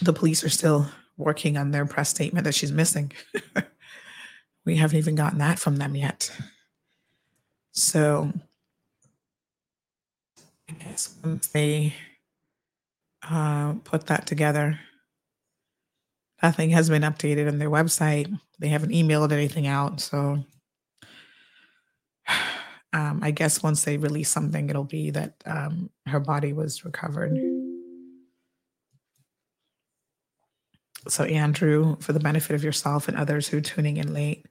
[0.00, 3.12] the police are still working on their press statement that she's missing.
[4.64, 6.30] we haven't even gotten that from them yet.
[7.72, 8.32] So
[10.68, 11.94] I guess once they
[13.28, 14.78] uh, put that together,
[16.42, 18.32] nothing has been updated on their website.
[18.58, 20.00] They haven't emailed anything out.
[20.00, 20.44] So
[22.94, 27.36] um, I guess once they release something, it'll be that um, her body was recovered.
[31.08, 34.46] So, Andrew, for the benefit of yourself and others who are tuning in late,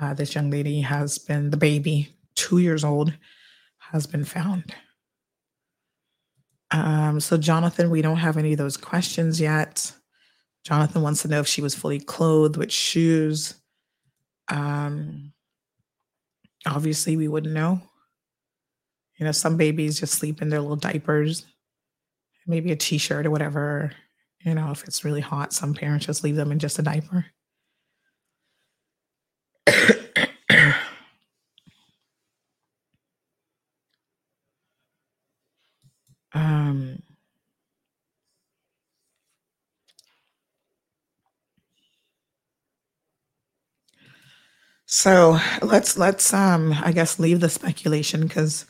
[0.00, 3.12] uh, this young lady has been, the baby, two years old,
[3.78, 4.74] has been found.
[6.72, 9.92] Um, so, Jonathan, we don't have any of those questions yet.
[10.64, 13.54] Jonathan wants to know if she was fully clothed with shoes.
[14.48, 15.32] Um,
[16.66, 17.80] obviously, we wouldn't know.
[19.18, 21.44] You know, some babies just sleep in their little diapers,
[22.46, 23.92] maybe a t shirt or whatever.
[24.44, 27.26] You know, if it's really hot, some parents just leave them in just a diaper.
[36.32, 37.02] um,
[44.90, 48.64] so let's let's um I guess leave the speculation because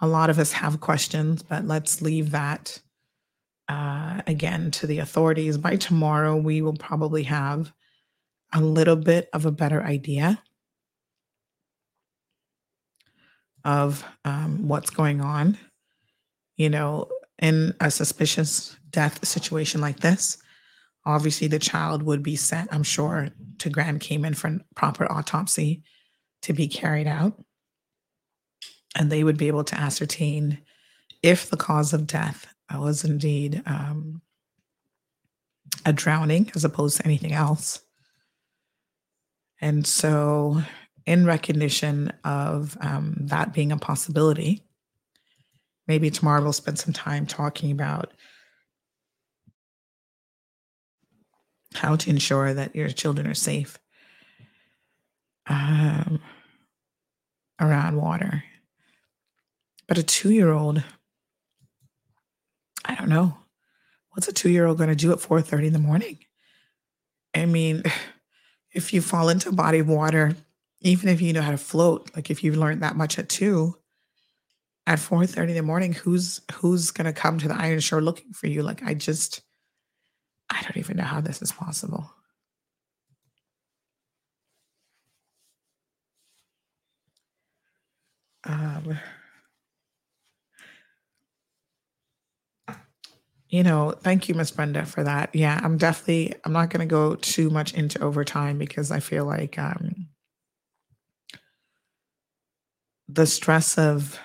[0.00, 2.80] a lot of us have questions, but let's leave that
[3.68, 5.58] uh, again to the authorities.
[5.58, 7.72] By tomorrow, we will probably have
[8.52, 10.40] a little bit of a better idea
[13.64, 15.58] of um, what's going on.
[16.56, 17.08] You know,
[17.40, 20.38] in a suspicious death situation like this,
[21.04, 25.82] obviously the child would be sent, I'm sure, to Grand Cayman for proper autopsy
[26.42, 27.42] to be carried out.
[28.96, 30.58] And they would be able to ascertain
[31.22, 34.22] if the cause of death was indeed um,
[35.84, 37.80] a drowning as opposed to anything else.
[39.60, 40.62] And so,
[41.06, 44.62] in recognition of um, that being a possibility,
[45.86, 48.12] maybe tomorrow we'll spend some time talking about
[51.74, 53.78] how to ensure that your children are safe
[55.46, 56.20] um,
[57.60, 58.44] around water.
[59.88, 60.82] But a two year old,
[62.84, 63.36] I don't know.
[64.10, 66.18] What's a two year old going to do at 4:30 in the morning?
[67.34, 67.82] I mean,
[68.72, 70.34] if you fall into a body of water,
[70.80, 73.76] even if you know how to float, like if you've learned that much at two,
[74.86, 78.46] at 4:30 in the morning, who's who's gonna come to the iron shore looking for
[78.46, 78.62] you?
[78.62, 79.42] Like I just
[80.52, 82.12] I don't even know how this is possible.
[88.44, 88.98] Um
[93.48, 95.34] You know, thank you, Miss Brenda, for that.
[95.34, 99.58] Yeah, I'm definitely I'm not gonna go too much into overtime because I feel like
[99.58, 100.08] um
[103.08, 104.18] the stress of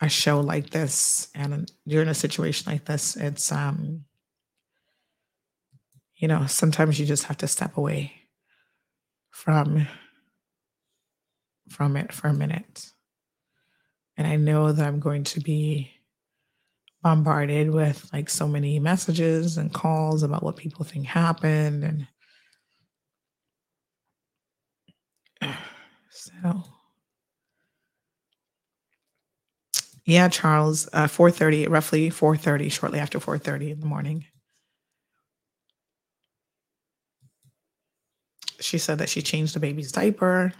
[0.00, 4.04] a show like this and you're in a situation like this, it's um
[6.18, 8.12] you know, sometimes you just have to step away
[9.30, 9.86] from
[11.68, 12.90] from it for a minute.
[14.16, 15.92] And I know that I'm going to be
[17.02, 22.08] bombarded with like so many messages and calls about what people think happened and
[26.10, 26.64] so
[30.04, 34.24] yeah charles uh 4.30 roughly 4.30 shortly after 4.30 in the morning
[38.60, 40.52] she said that she changed the baby's diaper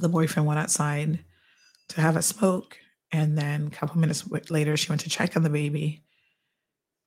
[0.00, 1.18] the boyfriend went outside
[1.88, 2.78] to have a smoke
[3.12, 6.02] and then a couple minutes later, she went to check on the baby.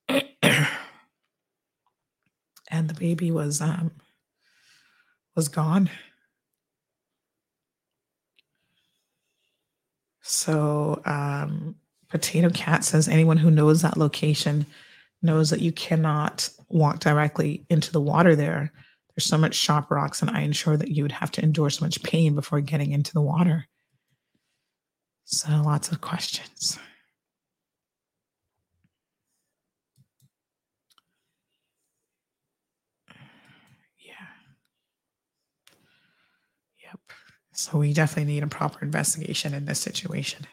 [0.07, 0.21] and
[2.87, 3.91] the baby was um
[5.35, 5.89] was gone.
[10.21, 11.75] So um
[12.07, 14.67] Potato Cat says anyone who knows that location
[15.23, 18.71] knows that you cannot walk directly into the water there.
[19.15, 21.85] There's so much sharp rocks, and I ensure that you would have to endure so
[21.85, 23.67] much pain before getting into the water.
[25.25, 26.77] So lots of questions.
[33.99, 34.13] Yeah.
[36.83, 36.99] Yep.
[37.53, 40.45] So we definitely need a proper investigation in this situation.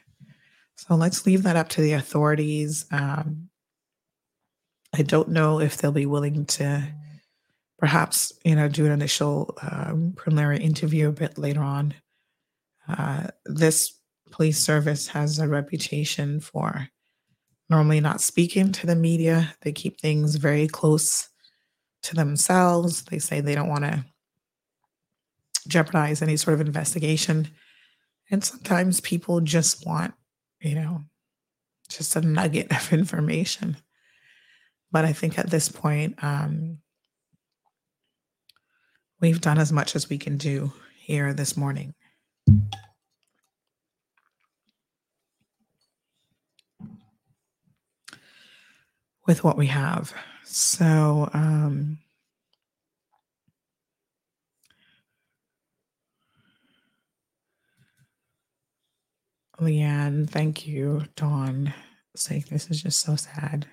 [0.77, 2.87] So let's leave that up to the authorities.
[2.91, 3.49] Um,
[4.95, 6.89] I don't know if they'll be willing to
[7.83, 11.93] perhaps, you know, do an initial um, preliminary interview a bit later on.
[12.87, 13.99] Uh, this
[14.31, 16.87] police service has a reputation for
[17.69, 19.57] normally not speaking to the media.
[19.63, 21.29] They keep things very close
[22.05, 23.03] to themselves.
[23.03, 24.05] They say they don't want to
[25.67, 27.49] jeopardize any sort of investigation.
[28.31, 30.15] And sometimes people just want,
[30.61, 31.03] you know,
[31.89, 33.77] just a nugget of information.
[34.93, 36.79] But I think at this point, um,
[39.23, 41.95] we've done as much as we can do here this morning.
[49.27, 50.13] with what we have.
[50.45, 51.99] So, um,
[59.61, 61.05] Leanne, thank you.
[61.15, 61.73] Dawn,
[62.17, 63.67] saying this is just so sad.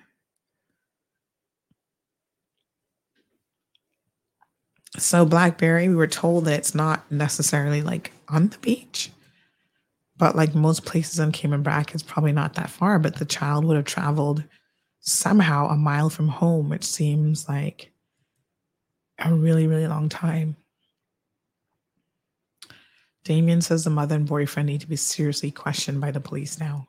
[4.98, 9.10] So Blackberry, we were told that it's not necessarily like on the beach,
[10.16, 12.98] but like most places in Cayman Brac, it's probably not that far.
[12.98, 14.44] But the child would have traveled
[15.00, 17.92] somehow a mile from home, which seems like
[19.18, 20.56] a really, really long time.
[23.24, 26.88] Damien says the mother and boyfriend need to be seriously questioned by the police now.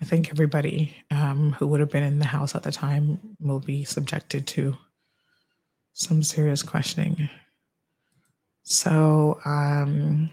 [0.00, 3.60] I think everybody um, who would have been in the house at the time will
[3.60, 4.76] be subjected to
[5.96, 7.30] some serious questioning.
[8.64, 10.28] So, um,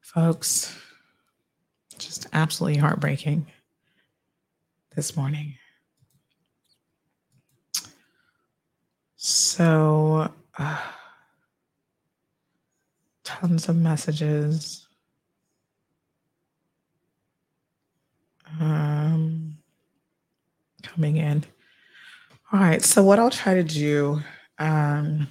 [0.00, 0.72] folks,
[1.98, 3.46] just absolutely heartbreaking
[4.94, 5.54] this morning.
[9.16, 10.82] So, uh,
[13.24, 14.86] tons of messages.
[18.60, 19.58] Um,
[20.84, 21.44] coming in.
[22.54, 22.84] All right.
[22.84, 24.20] So, what I'll try to do
[24.60, 25.26] um,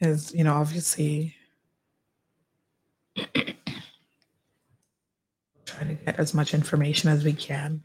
[0.00, 1.34] is, you know, obviously
[3.16, 3.34] try
[5.80, 7.82] to get as much information as we can.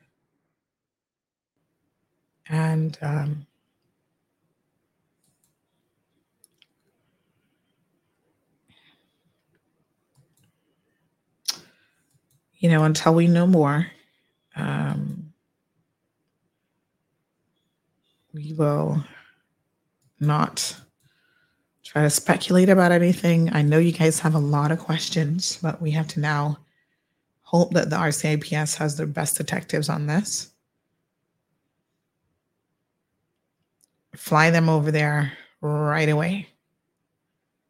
[2.47, 3.47] And um,
[12.59, 13.87] you know, until we know more,
[14.55, 15.26] um,
[18.37, 19.03] we will
[20.19, 20.75] not
[21.83, 23.51] try to speculate about anything.
[23.51, 26.59] I know you guys have a lot of questions, but we have to now
[27.41, 30.51] hope that the RCIPS has their best detectives on this.
[34.15, 36.49] Fly them over there right away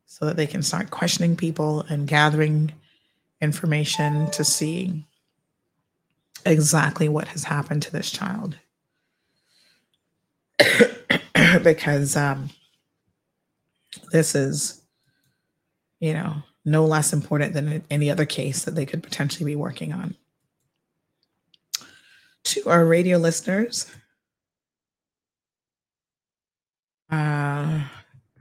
[0.06, 2.74] so that they can start questioning people and gathering
[3.40, 5.06] information to see
[6.46, 8.58] exactly what has happened to this child.
[11.64, 12.50] because um,
[14.12, 14.82] this is,
[16.00, 19.94] you know, no less important than any other case that they could potentially be working
[19.94, 20.16] on.
[22.46, 23.92] To our radio listeners,
[27.10, 27.82] uh,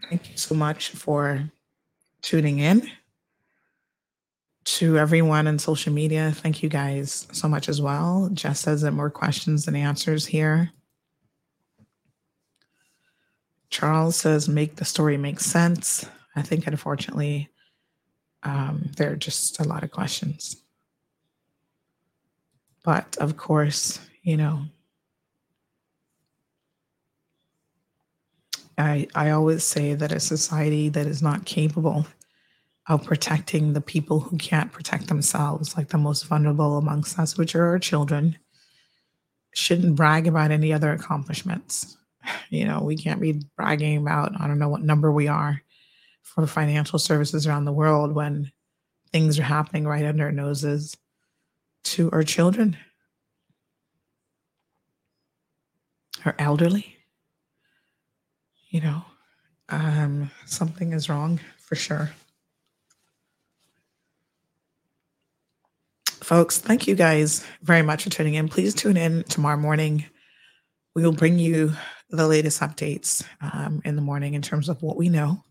[0.08, 1.50] thank you so much for
[2.22, 2.88] tuning in
[4.66, 8.28] to everyone in social media, thank you guys so much as well.
[8.32, 10.72] Jess says that more questions than answers here.
[13.70, 16.06] Charles says, make the story make sense.
[16.34, 17.50] I think, unfortunately,
[18.42, 20.56] um, there are just a lot of questions.
[22.84, 24.62] But of course, you know,
[28.78, 32.06] I, I always say that a society that is not capable
[32.88, 37.56] of protecting the people who can't protect themselves, like the most vulnerable amongst us, which
[37.56, 38.38] are our children,
[39.52, 41.96] shouldn't brag about any other accomplishments.
[42.50, 45.62] You know, we can't be bragging about, I don't know what number we are
[46.22, 48.52] for financial services around the world when
[49.12, 50.96] things are happening right under our noses
[51.84, 52.76] to our children,
[56.24, 56.96] our elderly.
[58.68, 59.04] You know,
[59.68, 62.10] um, something is wrong for sure.
[66.26, 68.48] folks, thank you guys very much for tuning in.
[68.48, 70.04] Please tune in tomorrow morning.
[70.96, 71.72] We will bring you
[72.10, 75.42] the latest updates um, in the morning in terms of what we know.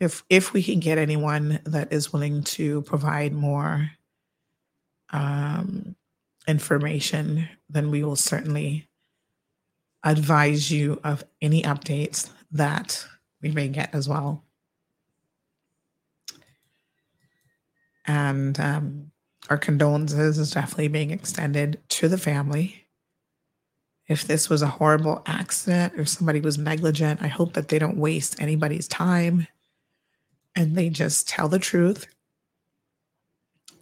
[0.00, 3.90] If if we can get anyone that is willing to provide more
[5.10, 5.94] um,
[6.48, 8.88] information, then we will certainly
[10.04, 13.06] advise you of any updates that
[13.40, 14.42] we may get as well.
[18.06, 19.12] And um,
[19.48, 22.81] our condolences is definitely being extended to the family.
[24.12, 27.96] If this was a horrible accident, if somebody was negligent, I hope that they don't
[27.96, 29.46] waste anybody's time
[30.54, 32.06] and they just tell the truth,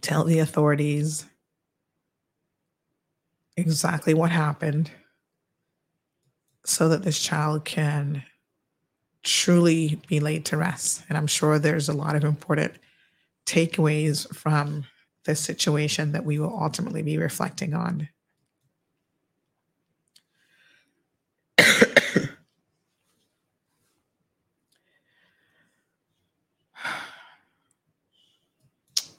[0.03, 1.27] tell the authorities
[3.57, 4.93] exactly what happened
[6.65, 8.23] so that this child can
[9.25, 11.03] truly be laid to rest.
[11.09, 12.75] And I'm sure there's a lot of important
[13.47, 14.85] takeaways from
[15.25, 18.09] this situation that we will ultimately be reflecting on.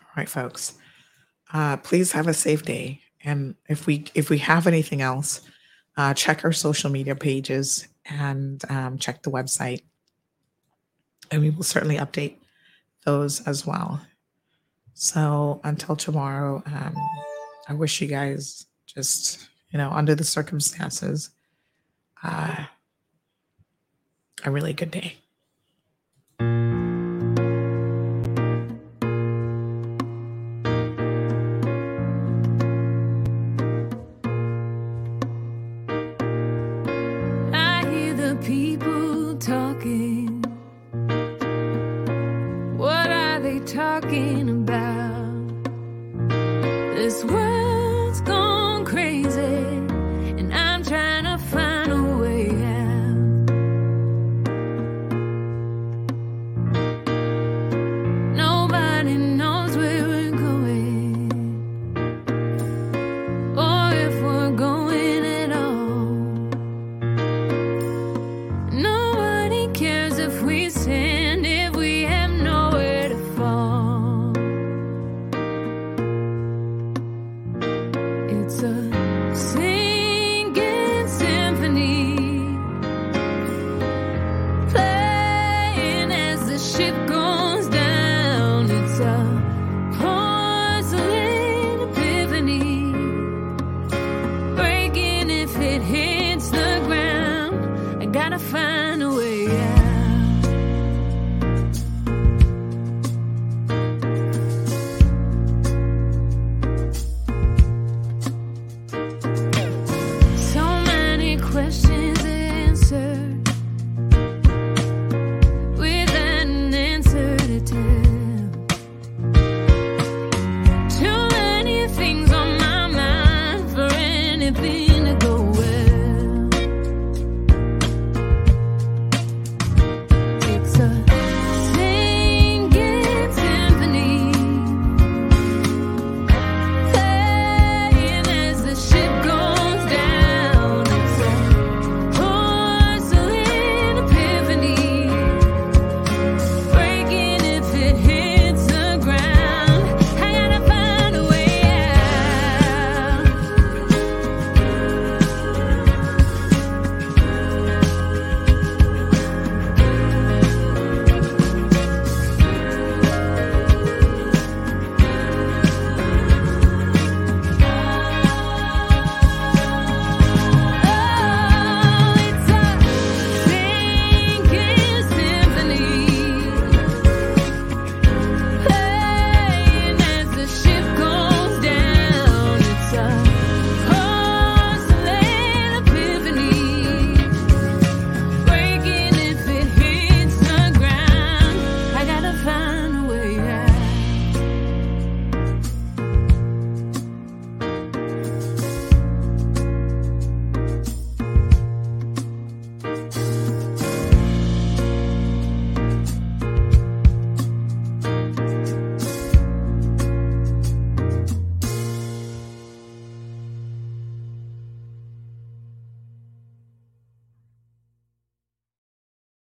[0.04, 0.74] All right, folks.
[1.54, 3.02] Uh, please have a safe day.
[3.24, 5.42] And if we if we have anything else,
[5.96, 9.84] uh, check our social media pages and um, check the website,
[11.30, 12.38] and we will certainly update
[13.06, 14.02] those as well.
[14.94, 16.96] So until tomorrow, um,
[17.68, 21.32] I wish you guys just you know, under the circumstances,
[22.24, 22.66] uh,
[24.44, 25.21] a really good day.